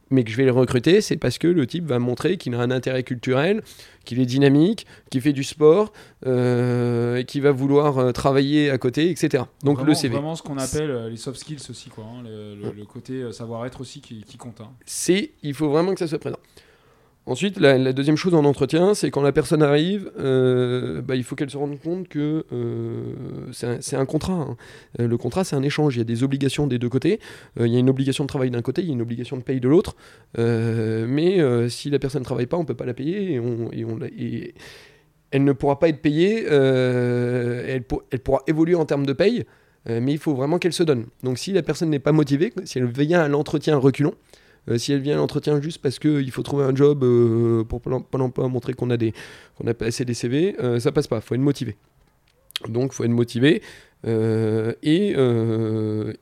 mais 0.09 0.23
que 0.23 0.31
je 0.31 0.37
vais 0.37 0.45
le 0.45 0.51
recruter, 0.51 1.01
c'est 1.01 1.17
parce 1.17 1.37
que 1.37 1.47
le 1.47 1.67
type 1.67 1.85
va 1.85 1.99
montrer 1.99 2.37
qu'il 2.37 2.53
a 2.55 2.59
un 2.59 2.71
intérêt 2.71 3.03
culturel, 3.03 3.61
qu'il 4.05 4.19
est 4.19 4.25
dynamique, 4.25 4.85
qu'il 5.09 5.21
fait 5.21 5.33
du 5.33 5.43
sport, 5.43 5.91
euh, 6.25 7.17
et 7.17 7.25
qu'il 7.25 7.41
va 7.41 7.51
vouloir 7.51 7.97
euh, 7.97 8.11
travailler 8.11 8.69
à 8.69 8.77
côté, 8.77 9.09
etc. 9.09 9.43
Donc 9.63 9.77
vraiment, 9.77 9.89
le 9.89 9.95
CV. 9.95 10.13
Vraiment 10.13 10.35
ce 10.35 10.43
qu'on 10.43 10.57
appelle 10.57 10.89
euh, 10.89 11.09
les 11.09 11.17
soft 11.17 11.39
skills 11.39 11.61
aussi, 11.69 11.89
quoi, 11.89 12.05
hein, 12.05 12.23
le, 12.23 12.85
côté 12.85 13.31
savoir-être 13.31 13.81
aussi 13.81 14.01
qui, 14.01 14.37
compte. 14.37 14.61
Hein. 14.61 14.69
C'est, 14.85 15.31
il 15.43 15.53
faut 15.53 15.69
vraiment 15.69 15.93
que 15.93 15.99
ça 15.99 16.07
soit 16.07 16.19
présent. 16.19 16.39
Ensuite, 17.27 17.59
la, 17.59 17.91
deuxième 17.91 18.15
chose 18.15 18.33
en 18.33 18.45
entretien, 18.45 18.93
c'est 18.93 19.11
quand 19.11 19.21
la 19.21 19.33
personne 19.33 19.61
arrive, 19.61 20.09
euh, 20.17 21.01
bah, 21.01 21.17
il 21.17 21.25
faut 21.25 21.35
qu'elle 21.35 21.49
se 21.49 21.57
rende 21.57 21.77
compte 21.77 22.07
que 22.07 22.45
euh, 22.53 23.03
c'est 23.51 23.97
un, 23.97 24.05
contrat. 24.05 24.33
Hein. 24.33 24.57
Euh, 25.01 25.09
le 25.09 25.17
contrat, 25.17 25.43
c'est 25.43 25.57
un 25.57 25.61
échange. 25.61 25.97
Il 25.97 25.97
y 25.97 26.01
a 26.01 26.05
des 26.05 26.23
obligations 26.23 26.67
des 26.67 26.79
deux 26.79 26.87
côtés. 26.87 27.19
il 27.59 27.67
y 27.67 27.75
a 27.75 27.79
une 27.79 27.89
obligation 27.89 28.23
de 28.23 28.29
travail 28.29 28.49
d'un 28.49 28.61
côté, 28.61 28.81
il 28.81 28.87
y 28.87 28.91
a 28.91 28.93
une 28.93 29.01
obligation 29.01 29.35
de 29.35 29.41
paye 29.41 29.59
de 29.59 29.67
l'autre. 29.67 29.97
mais 30.37 31.69
si 31.69 31.89
la 31.89 31.99
personne 31.99 32.21
ne 32.21 32.25
travaille 32.25 32.45
pas, 32.45 32.55
on 32.55 32.61
ne 32.61 32.65
peut 32.65 32.75
pas 32.75 32.85
la 32.85 32.93
payer 32.93 33.35
et, 33.35 34.53
elle 35.31 35.43
ne 35.43 35.51
pourra 35.51 35.79
pas 35.79 35.89
être 35.89 36.01
payée. 36.01 36.45
Elle, 36.45 37.83
pourra 38.23 38.43
évoluer 38.47 38.75
en 38.75 38.85
termes 38.85 39.05
de 39.05 39.11
paye, 39.11 39.43
mais 39.85 40.13
il 40.13 40.17
faut 40.17 40.33
vraiment 40.33 40.59
qu'elle 40.59 40.71
se 40.71 40.83
donne. 40.83 41.07
Donc 41.23 41.39
si 41.39 41.51
la 41.51 41.61
personne 41.61 41.89
n'est 41.89 41.99
pas 41.99 42.13
motivée, 42.13 42.53
si 42.63 42.77
elle 42.77 42.85
vient 42.85 43.19
à 43.19 43.27
l'entretien 43.27 43.75
reculons, 43.75 44.13
si 44.75 44.93
elle 44.93 45.01
vient 45.01 45.15
à 45.15 45.17
l'entretien 45.17 45.61
juste 45.61 45.81
parce 45.81 45.99
qu'il 45.99 46.29
faut 46.31 46.43
trouver 46.43 46.65
un 46.65 46.75
job 46.75 47.03
euh, 47.03 47.63
pour 47.63 47.81
pendant 47.81 48.29
pas 48.29 48.47
montrer 48.47 48.73
qu'on 48.73 48.89
a, 48.89 48.97
des, 48.97 49.13
qu'on 49.57 49.67
a 49.67 49.73
passé 49.73 50.05
des 50.05 50.13
CV, 50.13 50.55
euh, 50.59 50.79
ça 50.79 50.91
passe 50.91 51.07
pas. 51.07 51.17
Il 51.17 51.21
faut 51.21 51.35
être 51.35 51.41
motivé. 51.41 51.77
Donc, 52.67 52.91
il 52.91 52.95
faut 52.95 53.03
être 53.03 53.11
motivé. 53.11 53.61
et 54.05 55.11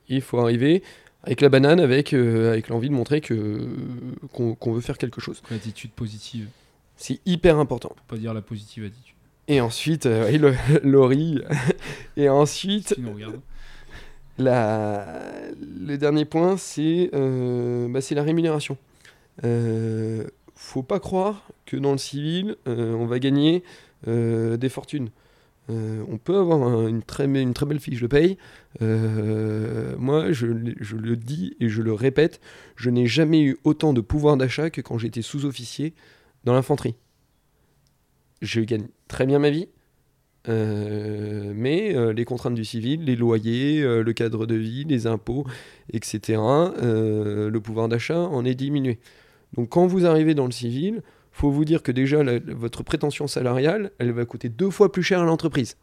il 0.08 0.20
faut 0.20 0.38
arriver 0.38 0.82
avec 1.22 1.40
la 1.40 1.48
banane, 1.48 1.80
avec, 1.80 2.12
avec 2.12 2.68
l'envie 2.68 2.88
de 2.88 2.94
montrer 2.94 3.20
que, 3.20 3.68
qu'on, 4.32 4.72
veut 4.72 4.80
faire 4.80 4.98
quelque 4.98 5.20
chose. 5.20 5.42
L'attitude 5.50 5.90
positive. 5.90 6.48
C'est 6.96 7.20
hyper 7.26 7.58
important. 7.58 7.90
Faut 7.96 8.14
pas 8.14 8.16
dire 8.16 8.32
la 8.32 8.42
positive 8.42 8.84
attitude. 8.84 9.16
Et 9.48 9.60
ensuite, 9.60 10.06
euh, 10.06 10.54
Laurie. 10.82 11.40
et 12.16 12.28
ensuite. 12.28 12.94
regarde. 12.98 13.40
La... 14.38 15.06
Le 15.86 15.96
dernier 15.96 16.24
point, 16.24 16.56
c'est 16.56 17.10
euh, 17.14 17.88
bah, 17.88 18.00
la 18.10 18.22
rémunération. 18.22 18.76
Euh, 19.44 20.24
faut 20.54 20.82
pas 20.82 21.00
croire 21.00 21.48
que 21.66 21.76
dans 21.76 21.92
le 21.92 21.98
civil, 21.98 22.56
euh, 22.66 22.94
on 22.94 23.06
va 23.06 23.18
gagner 23.18 23.62
euh, 24.08 24.56
des 24.56 24.68
fortunes. 24.68 25.10
on 25.68 26.18
peut 26.18 26.36
avoir 26.36 26.86
une, 26.86 27.02
très, 27.02 27.24
une 27.26 27.54
très 27.54 27.66
belle 27.66 27.80
fiche 27.80 28.04
paye. 28.06 28.38
moi, 28.80 30.32
je, 30.32 30.46
je, 30.80 30.96
le 30.96 31.16
dis 31.16 31.56
et 31.60 31.68
je 31.68 31.82
le 31.82 31.92
répète, 31.92 32.40
je 32.76 32.90
n'ai 32.90 33.06
jamais 33.06 33.42
eu 33.42 33.58
autant 33.64 33.92
de 33.92 34.00
pouvoir 34.00 34.36
d'achat 34.36 34.70
que 34.70 34.80
quand 34.80 34.98
j'étais 34.98 35.22
sous-officier 35.22 35.94
dans 36.44 36.54
l'infanterie. 36.54 36.94
Je 38.42 38.60
gagne 38.60 38.86
très 39.08 39.26
bien 39.26 39.38
ma 39.38 39.50
vie, 39.50 39.68
euh, 40.48 41.52
mais 41.54 41.94
euh, 41.94 42.12
les 42.12 42.24
contraintes 42.24 42.54
du 42.54 42.64
civil, 42.64 43.04
les 43.04 43.16
loyers, 43.16 43.82
euh, 43.82 44.02
le 44.02 44.12
cadre 44.12 44.46
de 44.46 44.54
vie, 44.54 44.84
les 44.84 45.06
impôts, 45.06 45.44
etc., 45.92 46.40
le 46.80 47.58
pouvoir 47.58 47.88
d'achat 47.88 48.20
en 48.20 48.44
est 48.44 48.54
diminué. 48.54 48.98
Donc 49.56 49.70
quand 49.70 49.86
vous 49.86 50.06
arrivez 50.06 50.34
dans 50.34 50.46
le 50.46 50.52
civil, 50.52 51.02
faut 51.32 51.50
vous 51.50 51.64
dire 51.64 51.82
que 51.82 51.92
déjà 51.92 52.22
votre 52.46 52.82
prétention 52.82 53.26
salariale, 53.26 53.90
elle 53.98 54.12
va 54.12 54.24
coûter 54.24 54.48
deux 54.48 54.70
fois 54.70 54.92
plus 54.92 55.02
cher 55.02 55.20
à 55.20 55.24
l'entreprise. 55.24 55.76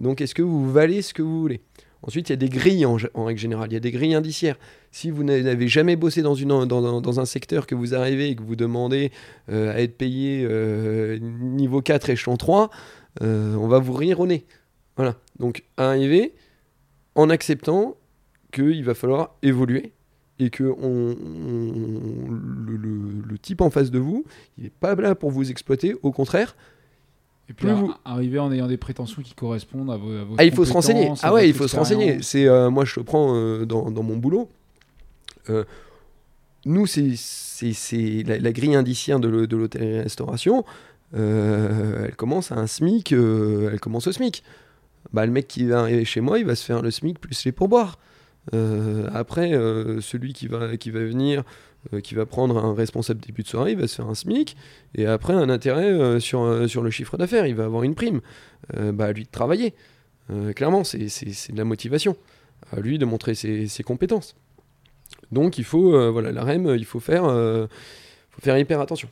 Donc 0.00 0.20
est-ce 0.20 0.34
que 0.34 0.42
vous 0.42 0.70
valez 0.70 1.02
ce 1.02 1.14
que 1.14 1.22
vous 1.22 1.40
voulez? 1.40 1.60
Ensuite, 2.02 2.28
il 2.28 2.32
y 2.32 2.34
a 2.34 2.36
des 2.36 2.50
grilles 2.50 2.86
en, 2.86 2.96
règle 3.24 3.40
générale, 3.40 3.68
il 3.70 3.74
y 3.74 3.76
a 3.76 3.80
des 3.80 3.90
grilles 3.90 4.14
indiciaires. 4.14 4.56
Si 4.92 5.10
vous 5.10 5.24
n'avez 5.24 5.66
jamais 5.66 5.96
bossé 5.96 6.22
dans, 6.22 6.36
dans, 6.36 7.20
un 7.20 7.24
secteur 7.24 7.66
que 7.66 7.74
vous 7.74 7.94
arrivez 7.94 8.28
et 8.28 8.36
que 8.36 8.42
vous 8.42 8.54
demandez 8.54 9.10
à 9.48 9.80
être 9.80 9.96
payé 9.96 10.46
niveau 11.20 11.80
4, 11.80 12.10
échelon 12.10 12.36
3, 12.36 12.70
euh, 12.70 13.05
on 13.20 13.68
va 13.68 13.78
vous 13.78 13.92
rire 13.92 14.20
au 14.20 14.26
nez. 14.26 14.44
Voilà. 14.96 15.16
Donc, 15.38 15.64
arriver 15.76 16.32
en 17.14 17.30
acceptant 17.30 17.96
qu'il 18.52 18.84
va 18.84 18.94
falloir 18.94 19.34
évoluer 19.42 19.92
et 20.38 20.50
que 20.50 20.64
on, 20.64 21.16
le, 23.28 23.38
type 23.38 23.60
en 23.60 23.70
face 23.70 23.90
de 23.90 23.98
vous, 23.98 24.24
il 24.58 24.64
n'est 24.64 24.70
pas 24.70 24.94
là 24.94 25.14
pour 25.14 25.30
vous 25.30 25.50
exploiter, 25.50 25.94
au 26.02 26.12
contraire. 26.12 26.56
Et 27.48 27.52
puis 27.52 27.68
arriver 28.04 28.40
en 28.40 28.50
ayant 28.50 28.66
des 28.66 28.76
prétentions 28.76 29.22
qui 29.22 29.34
correspondent 29.34 29.90
à 29.90 29.96
vos, 29.96 30.12
à 30.12 30.26
Ah, 30.38 30.44
il 30.44 30.52
faut 30.52 30.64
se 30.64 30.72
renseigner. 30.72 31.12
Ah 31.22 31.32
ouais, 31.32 31.48
il 31.48 31.54
faut 31.54 31.68
se 31.68 31.76
renseigner. 31.76 32.20
C'est 32.22 32.48
euh, 32.48 32.70
moi 32.70 32.84
je 32.84 32.98
le 32.98 33.04
prends 33.04 33.36
euh, 33.36 33.64
dans, 33.64 34.02
mon 34.02 34.16
boulot. 34.16 34.48
nous, 36.64 36.86
c'est 36.86 37.14
la, 38.26 38.38
la, 38.38 38.52
grille 38.52 38.74
indiciaire 38.74 39.20
de 39.20 39.28
l'hôtellerie-restauration. 39.28 40.64
Euh, 41.14 42.06
elle 42.06 42.16
commence 42.16 42.52
à 42.52 42.56
un 42.56 42.66
SMIC, 42.66 43.12
euh, 43.12 43.70
elle 43.72 43.80
commence 43.80 44.06
au 44.06 44.12
SMIC. 44.12 44.42
Bah, 45.12 45.24
le 45.24 45.32
mec 45.32 45.46
qui 45.46 45.64
va 45.66 45.80
arriver 45.80 46.04
chez 46.04 46.20
moi, 46.20 46.38
il 46.38 46.44
va 46.44 46.54
se 46.54 46.64
faire 46.64 46.82
le 46.82 46.90
SMIC 46.90 47.20
plus 47.20 47.44
les 47.44 47.52
pourboires. 47.52 47.98
Euh, 48.54 49.08
après, 49.12 49.52
celui 50.00 50.32
qui 50.32 50.46
va, 50.46 50.76
qui 50.76 50.90
va 50.90 51.00
venir, 51.00 51.44
qui 52.02 52.14
va 52.14 52.26
prendre 52.26 52.58
un 52.58 52.74
responsable 52.74 53.20
début 53.20 53.42
de 53.42 53.48
soirée, 53.48 53.72
il 53.72 53.78
va 53.78 53.86
se 53.86 53.96
faire 53.96 54.08
un 54.08 54.14
SMIC, 54.14 54.56
et 54.94 55.06
après 55.06 55.32
un 55.32 55.48
intérêt 55.48 56.20
sur, 56.20 56.68
sur 56.68 56.82
le 56.82 56.90
chiffre 56.90 57.16
d'affaires, 57.16 57.46
il 57.46 57.54
va 57.54 57.64
avoir 57.64 57.84
une 57.84 57.94
prime. 57.94 58.20
bah, 58.74 59.06
à 59.06 59.12
lui 59.12 59.24
de 59.24 59.30
travailler. 59.30 59.74
clairement, 60.54 60.82
c'est 60.84 60.98
de 60.98 61.56
la 61.56 61.64
motivation. 61.64 62.16
À 62.72 62.80
lui 62.80 62.98
de 62.98 63.04
montrer 63.04 63.34
ses, 63.34 63.82
compétences. 63.84 64.34
Donc 65.30 65.58
il 65.58 65.64
faut, 65.64 66.10
voilà, 66.10 66.32
la 66.32 66.42
REM, 66.42 66.74
il 66.76 66.84
faut 66.84 67.00
faire, 67.00 67.24
faut 67.24 68.40
faire 68.42 68.58
hyper 68.58 68.80
attention. 68.80 69.08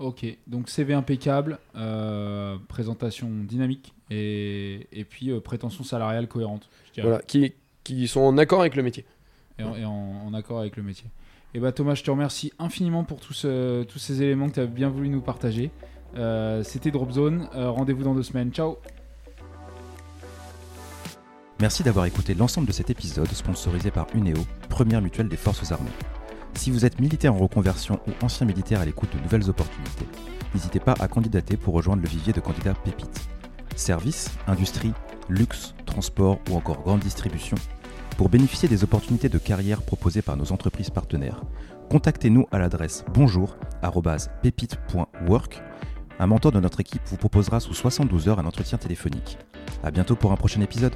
Ok, 0.00 0.24
donc 0.46 0.70
CV 0.70 0.94
impeccable, 0.94 1.58
euh, 1.76 2.56
présentation 2.68 3.28
dynamique 3.28 3.92
et, 4.10 5.06
puis 5.10 5.30
euh, 5.30 5.40
prétention 5.40 5.84
salariale 5.84 6.26
cohérente. 6.26 6.70
Voilà, 6.96 7.20
qui, 7.20 7.52
qui 7.84 8.08
sont 8.08 8.22
en 8.22 8.38
accord 8.38 8.62
avec 8.62 8.76
le 8.76 8.82
métier. 8.82 9.04
Et, 9.58 9.84
en, 9.84 10.32
accord 10.32 10.58
avec 10.58 10.78
le 10.78 10.82
métier. 10.82 11.04
Et 11.52 11.60
bah 11.60 11.70
Thomas, 11.70 11.94
je 11.94 12.02
te 12.02 12.10
remercie 12.10 12.50
infiniment 12.58 13.04
pour 13.04 13.20
tous, 13.20 13.46
tous 13.88 13.98
ces 13.98 14.22
éléments 14.22 14.48
que 14.48 14.54
tu 14.54 14.60
as 14.60 14.66
bien 14.66 14.88
voulu 14.88 15.10
nous 15.10 15.20
partager. 15.20 15.70
Euh, 16.16 16.62
c'était 16.62 16.90
Dropzone, 16.90 17.50
rendez-vous 17.52 18.02
dans 18.02 18.14
deux 18.14 18.22
semaines, 18.22 18.52
ciao 18.52 18.78
Merci 21.60 21.82
d'avoir 21.82 22.06
écouté 22.06 22.32
l'ensemble 22.32 22.66
de 22.66 22.72
cet 22.72 22.88
épisode 22.88 23.28
sponsorisé 23.28 23.90
par 23.90 24.06
Uneo, 24.14 24.46
première 24.70 25.02
mutuelle 25.02 25.28
des 25.28 25.36
forces 25.36 25.70
armées. 25.70 25.90
Si 26.54 26.70
vous 26.70 26.84
êtes 26.84 27.00
militaire 27.00 27.34
en 27.34 27.38
reconversion 27.38 27.98
ou 28.06 28.10
ancien 28.24 28.46
militaire 28.46 28.80
à 28.80 28.84
l'écoute 28.84 29.12
de 29.14 29.20
nouvelles 29.22 29.48
opportunités, 29.48 30.06
n'hésitez 30.54 30.80
pas 30.80 30.94
à 31.00 31.08
candidater 31.08 31.56
pour 31.56 31.74
rejoindre 31.74 32.02
le 32.02 32.08
vivier 32.08 32.32
de 32.32 32.40
candidats 32.40 32.74
pépites. 32.74 33.28
Services, 33.76 34.30
industrie, 34.46 34.92
luxe, 35.28 35.74
transport 35.86 36.38
ou 36.50 36.56
encore 36.56 36.82
grande 36.82 37.00
distribution. 37.00 37.56
Pour 38.16 38.28
bénéficier 38.28 38.68
des 38.68 38.84
opportunités 38.84 39.30
de 39.30 39.38
carrière 39.38 39.80
proposées 39.80 40.22
par 40.22 40.36
nos 40.36 40.52
entreprises 40.52 40.90
partenaires, 40.90 41.42
contactez-nous 41.88 42.46
à 42.52 42.58
l'adresse 42.58 43.04
bonjour@pépite.work. 43.14 45.62
Un 46.18 46.26
mentor 46.26 46.52
de 46.52 46.60
notre 46.60 46.80
équipe 46.80 47.00
vous 47.06 47.16
proposera 47.16 47.60
sous 47.60 47.72
72 47.72 48.28
heures 48.28 48.38
un 48.38 48.44
entretien 48.44 48.76
téléphonique. 48.76 49.38
A 49.82 49.90
bientôt 49.90 50.16
pour 50.16 50.32
un 50.32 50.36
prochain 50.36 50.60
épisode. 50.60 50.94